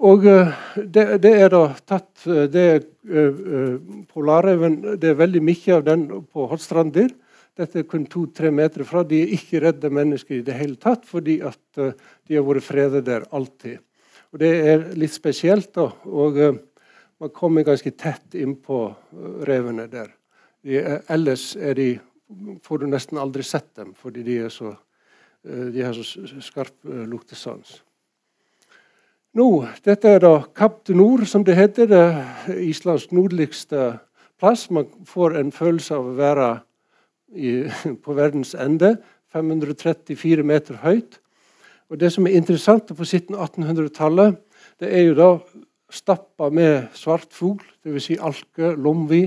Og 0.00 0.24
eh, 0.26 0.48
det, 0.76 1.04
det, 1.22 1.32
er 1.44 1.52
da 1.52 1.66
tatt 1.86 2.24
eh, 2.26 2.46
det 2.50 2.64
er, 2.74 2.80
uh, 3.12 3.76
Polarreven 4.10 4.96
Det 4.98 5.12
er 5.12 5.18
veldig 5.18 5.42
mye 5.44 5.76
av 5.76 5.84
den 5.86 6.06
på 6.24 6.46
Hotstrandir. 6.50 7.12
Dette 7.58 7.82
er 7.82 7.88
kun 7.88 8.06
to-tre 8.10 8.50
meter 8.54 8.86
fra. 8.88 9.04
De 9.04 9.20
er 9.22 9.34
ikke 9.36 9.60
redde 9.62 9.92
mennesker 9.92 10.38
i 10.38 10.44
det 10.46 10.56
hele 10.56 10.78
tatt, 10.80 11.04
fordi 11.06 11.40
at 11.44 11.60
de 11.76 12.38
har 12.38 12.46
vært 12.46 12.64
fredet 12.64 13.02
der 13.04 13.26
alltid. 13.30 13.82
Og 14.32 14.40
det 14.40 14.52
er 14.70 14.86
litt 14.96 15.12
spesielt, 15.12 15.68
da. 15.76 15.90
Og 16.08 16.38
man 17.20 17.34
kommer 17.36 17.66
ganske 17.66 17.92
tett 17.92 18.38
innpå 18.40 18.80
revene 19.44 19.84
der. 19.92 20.08
De, 20.64 20.80
uh, 20.80 20.98
ellers 21.12 21.50
er 21.60 21.76
de, 21.76 21.90
får 22.64 22.80
du 22.80 22.88
nesten 22.88 23.20
aldri 23.20 23.44
sett 23.44 23.68
dem, 23.76 23.92
fordi 23.92 24.24
de, 24.24 24.40
så, 24.48 24.72
de 25.44 25.84
har 25.84 25.92
så 25.92 26.24
skarp 26.40 26.78
luktesans. 26.88 27.82
Nå, 29.32 29.64
dette 29.80 30.10
er 30.12 30.18
da 30.20 30.42
Kapp 30.52 30.82
til 30.84 30.98
Nord, 31.00 31.22
som 31.24 31.40
det 31.44 31.54
heter. 31.56 31.86
Det 31.88 32.56
Islands 32.60 33.06
nordligste 33.16 33.94
plass. 34.36 34.66
Man 34.70 34.90
får 35.08 35.38
en 35.40 35.52
følelse 35.56 35.96
av 35.96 36.10
å 36.10 36.16
være 36.18 36.48
i, 37.32 37.52
på 38.04 38.16
verdens 38.18 38.52
ende. 38.52 38.98
534 39.32 40.44
meter 40.44 40.82
høyt. 40.82 41.16
Og 41.88 42.00
Det 42.00 42.12
som 42.12 42.28
er 42.28 42.36
interessant 42.36 42.92
på 42.92 43.04
1700-1800-tallet, 43.04 44.36
det 44.80 44.92
er 44.92 45.06
jo 45.06 45.16
da 45.16 45.30
stappa 45.92 46.50
med 46.52 46.92
svartfugl, 46.92 47.64
dvs. 47.84 48.04
Si 48.04 48.18
alke, 48.20 48.74
lomvi, 48.76 49.22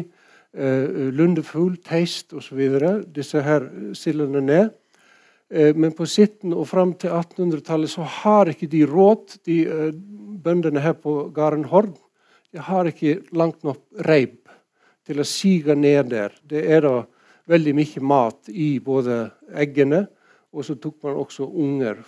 eh, 0.54 1.10
lundefugl, 1.18 1.80
teist 1.82 2.34
osv. 2.34 2.62
Disse 3.10 3.42
her 3.42 3.66
sildene 3.98 4.46
ned. 4.46 4.70
Eh, 5.50 5.76
men 5.76 5.94
på 5.94 6.06
1700- 6.06 6.56
og 6.58 6.68
fram 6.68 6.94
til 6.98 7.14
1800-tallet 7.14 7.92
så 7.92 8.06
har 8.22 8.50
ikke 8.50 8.70
de 8.72 8.86
råd, 8.90 9.38
de 9.46 9.60
eh, 9.66 9.92
bøndene 10.46 10.82
her 10.82 10.98
på 10.98 11.30
gården 11.36 11.68
Hord, 11.70 11.94
de 12.52 12.62
har 12.64 12.90
ikke 12.90 13.20
langt 13.36 13.64
nok 13.68 13.84
reip 14.08 14.50
til 15.06 15.22
å 15.22 15.28
sige 15.28 15.76
ned 15.78 16.10
der. 16.14 16.34
Det 16.42 16.64
er 16.72 16.86
da 16.86 16.96
veldig 17.52 17.76
mye 17.78 18.02
mat 18.02 18.50
i 18.50 18.80
både 18.82 19.26
eggene, 19.54 20.06
og 20.56 20.66
så 20.66 20.78
tok 20.82 20.98
man 21.06 21.20
også 21.20 21.46
unger 21.46 22.00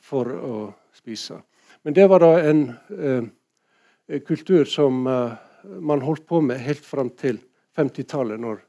for 0.00 0.30
å 0.30 0.60
spise. 0.96 1.40
Men 1.84 1.96
det 1.96 2.06
var 2.08 2.22
da 2.24 2.32
en 2.48 2.62
eh, 2.96 4.20
kultur 4.24 4.64
som 4.70 5.04
eh, 5.10 5.36
man 5.82 6.04
holdt 6.06 6.24
på 6.26 6.40
med 6.40 6.62
helt 6.64 6.86
fram 6.86 7.10
til 7.18 7.42
50-tallet, 7.76 8.40
når 8.40 8.62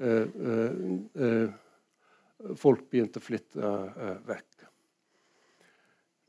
eh, 0.00 0.26
eh, 0.26 1.46
folk 2.58 2.86
begynte 2.90 3.20
å 3.20 3.24
flytte 3.24 3.60
eh, 3.60 4.16
vekk. 4.28 4.46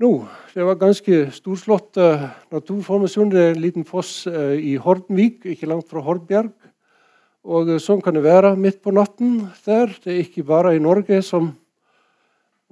Nå, 0.01 0.11
Det 0.55 0.65
var 0.65 0.79
ganske 0.81 1.17
storslått 1.29 1.99
naturformasjon. 2.49 3.29
Det 3.29 3.41
er 3.41 3.51
en 3.51 3.61
liten 3.61 3.83
foss 3.85 4.25
i 4.25 4.73
Hordenvik, 4.81 5.43
ikke 5.45 5.69
langt 5.69 5.85
fra 5.91 6.01
Hordbjerg. 6.01 6.49
Og 7.45 7.69
Sånn 7.77 8.01
kan 8.01 8.17
det 8.17 8.23
være 8.25 8.55
midt 8.57 8.79
på 8.81 8.89
natten 8.97 9.43
der. 9.61 9.93
Det 10.01 10.09
er 10.09 10.23
ikke 10.23 10.47
bare 10.49 10.73
i 10.73 10.81
Norge 10.81 11.21
som 11.21 11.51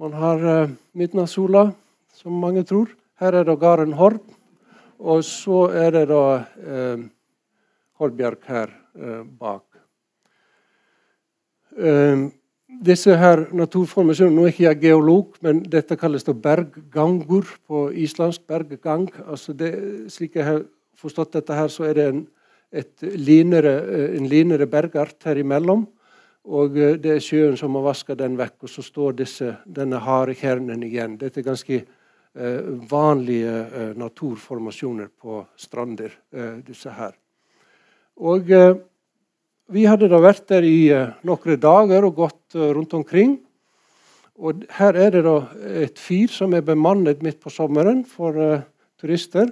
man 0.02 0.18
har 0.18 0.74
midnattssola 0.90 1.68
som 2.20 2.36
mange 2.42 2.64
tror. 2.66 2.90
Her 3.20 3.36
er 3.36 3.44
det 3.44 3.58
gården 3.60 3.94
Hord, 3.96 4.20
og 5.00 5.24
så 5.24 5.66
er 5.76 5.90
det 5.92 6.06
da 6.08 6.24
eh, 6.40 7.02
Hordbjerg 8.00 8.46
her 8.48 8.72
eh, 8.96 9.22
bak. 9.24 9.64
Eh, 11.76 12.28
disse 12.80 13.16
her 13.16 13.44
naturformasjonene, 13.52 14.36
Nå 14.36 14.46
er 14.46 14.52
ikke 14.54 14.66
jeg 14.66 14.80
geolog, 14.80 15.36
men 15.44 15.62
dette 15.62 15.96
kalles 16.00 16.24
da 16.24 16.32
berggangur 16.32 17.46
på 17.68 17.90
islandsk. 17.92 18.46
Berggang. 18.48 19.08
altså 19.26 19.52
det, 19.52 19.72
Slik 20.12 20.36
jeg 20.36 20.44
har 20.44 20.64
forstått 20.96 21.32
dette, 21.32 21.54
her, 21.54 21.68
så 21.68 21.84
er 21.84 21.94
det 21.94 22.08
en, 22.08 22.26
linere, 23.02 23.76
eh, 23.84 24.16
en 24.16 24.28
linere 24.28 24.66
bergart 24.66 25.24
her 25.24 25.36
imellom. 25.36 25.86
Og 26.44 26.76
eh, 26.78 26.96
det 26.96 27.16
er 27.16 27.24
sjøen 27.24 27.56
som 27.56 27.74
har 27.74 27.82
vaska 27.82 28.14
den 28.14 28.36
vekk, 28.38 28.62
og 28.62 28.68
så 28.68 28.82
står 28.82 29.16
disse, 29.22 29.56
denne 29.66 30.00
harde 30.00 30.34
kjernen 30.34 30.82
igjen. 30.82 31.18
Dette 31.20 31.40
er 31.40 31.50
ganske 31.52 31.84
Eh, 32.34 32.60
vanlige 32.90 33.66
eh, 33.74 33.96
naturformasjoner 33.96 35.08
på 35.18 35.46
strander, 35.56 36.12
eh, 36.32 36.60
disse 36.62 36.90
her. 36.90 37.16
Og 38.16 38.52
vi 39.70 39.86
hadde 39.86 40.08
da 40.10 40.18
vært 40.22 40.48
der 40.50 40.66
i 40.66 40.90
noen 41.26 41.60
dager 41.60 42.06
og 42.06 42.18
gått 42.18 42.56
rundt 42.58 42.94
omkring. 42.98 43.38
Og 44.40 44.64
her 44.78 44.96
er 44.96 45.12
det 45.12 45.20
da 45.26 45.36
et 45.82 46.00
fyr 46.00 46.30
som 46.32 46.54
er 46.56 46.64
bemannet 46.64 47.20
midt 47.24 47.42
på 47.42 47.52
sommeren 47.52 48.06
for 48.08 48.36
uh, 48.40 48.62
turister. 49.00 49.50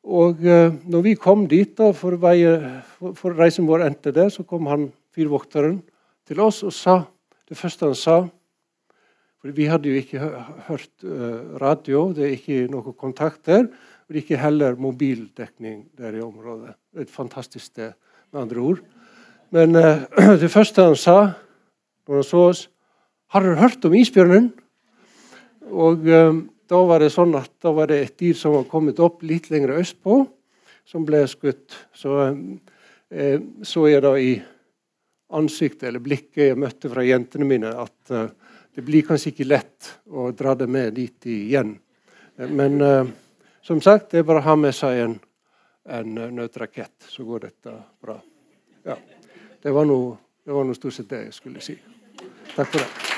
Og 0.00 0.40
uh, 0.40 0.72
når 0.88 1.04
vi 1.04 1.16
kom 1.20 1.44
dit, 1.50 1.74
da, 1.76 1.90
for, 1.96 2.16
veie, 2.22 2.54
for, 2.96 3.12
for, 3.18 3.36
reisen 3.36 3.68
vår 3.68 3.84
endte 3.90 4.14
der, 4.16 4.30
så 4.32 4.46
kom 4.48 4.70
han 4.72 4.88
fyrvokteren 5.12 5.82
til 6.28 6.40
oss 6.40 6.62
og 6.64 6.76
sa 6.76 7.02
Det 7.50 7.58
første 7.58 7.88
han 7.88 7.98
sa 7.98 8.20
for 9.40 9.50
Vi 9.56 9.66
hadde 9.66 9.88
jo 9.88 10.00
ikke 10.00 10.20
hørt 10.68 11.04
uh, 11.04 11.58
radio, 11.60 12.10
det 12.16 12.24
er 12.24 12.36
ikke 12.38 12.68
noe 12.72 12.94
kontakt 12.96 13.44
der. 13.48 13.68
Og 14.08 14.16
ikke 14.16 14.40
heller 14.40 14.80
mobildekning 14.80 15.90
der 15.98 16.16
i 16.16 16.24
området. 16.24 16.72
Et 16.96 17.10
fantastisk 17.10 17.68
sted, 17.68 17.92
med 18.32 18.40
andre 18.42 18.64
ord. 18.64 18.80
Men 19.50 19.76
uh, 19.76 20.06
det 20.42 20.50
første 20.52 20.84
han 20.86 20.98
sa 20.98 21.18
når 22.06 22.22
han 22.22 22.26
så 22.26 22.42
oss, 22.48 22.68
'Har 23.30 23.44
dere 23.44 23.60
hørt 23.60 23.84
om 23.86 23.94
isbjørnen?' 23.94 24.50
Og 25.70 26.06
um, 26.06 26.50
da 26.66 26.78
var 26.82 26.98
det 26.98 27.12
sånn 27.14 27.34
at 27.38 27.50
da 27.62 27.70
var 27.70 27.86
det 27.86 28.00
et 28.02 28.16
dyr 28.18 28.34
som 28.34 28.56
var 28.56 28.64
kommet 28.66 28.98
opp 28.98 29.22
litt 29.22 29.50
lenger 29.50 29.76
østpå, 29.78 30.24
som 30.82 31.04
ble 31.06 31.22
skutt. 31.30 31.76
Så 31.94 32.16
um, 32.26 32.58
så 33.62 33.86
jeg 33.90 34.02
da 34.02 34.14
i 34.18 34.32
ansiktet 35.34 35.88
eller 35.88 36.02
blikket 36.02 36.48
jeg 36.48 36.58
møtte 36.58 36.90
fra 36.90 37.06
jentene 37.06 37.46
mine, 37.46 37.70
at 37.70 38.14
uh, 38.14 38.26
det 38.74 38.82
blir 38.86 39.06
kanskje 39.06 39.30
ikke 39.30 39.50
lett 39.50 39.92
å 40.10 40.30
dra 40.34 40.56
det 40.58 40.66
med 40.70 40.94
dit 40.98 41.30
igjen. 41.30 41.76
Men 42.38 42.82
uh, 42.82 43.06
som 43.62 43.82
sagt, 43.82 44.10
det 44.10 44.22
er 44.22 44.28
bare 44.28 44.42
å 44.42 44.48
ha 44.48 44.58
med 44.58 44.74
seg 44.74 45.04
en, 45.04 45.16
en 45.86 46.20
nødrakett, 46.34 46.96
så 47.06 47.26
går 47.26 47.46
dette 47.46 47.78
bra. 48.02 48.18
Ja. 48.86 48.98
Det 49.62 49.74
var 49.74 49.84
nå 50.64 50.74
stort 50.74 50.94
sett 50.94 51.10
det 51.10 51.24
jeg 51.26 51.34
skulle 51.34 51.60
si. 51.60 51.78
Takk 52.56 52.66
for 52.66 52.78
det. 52.78 53.09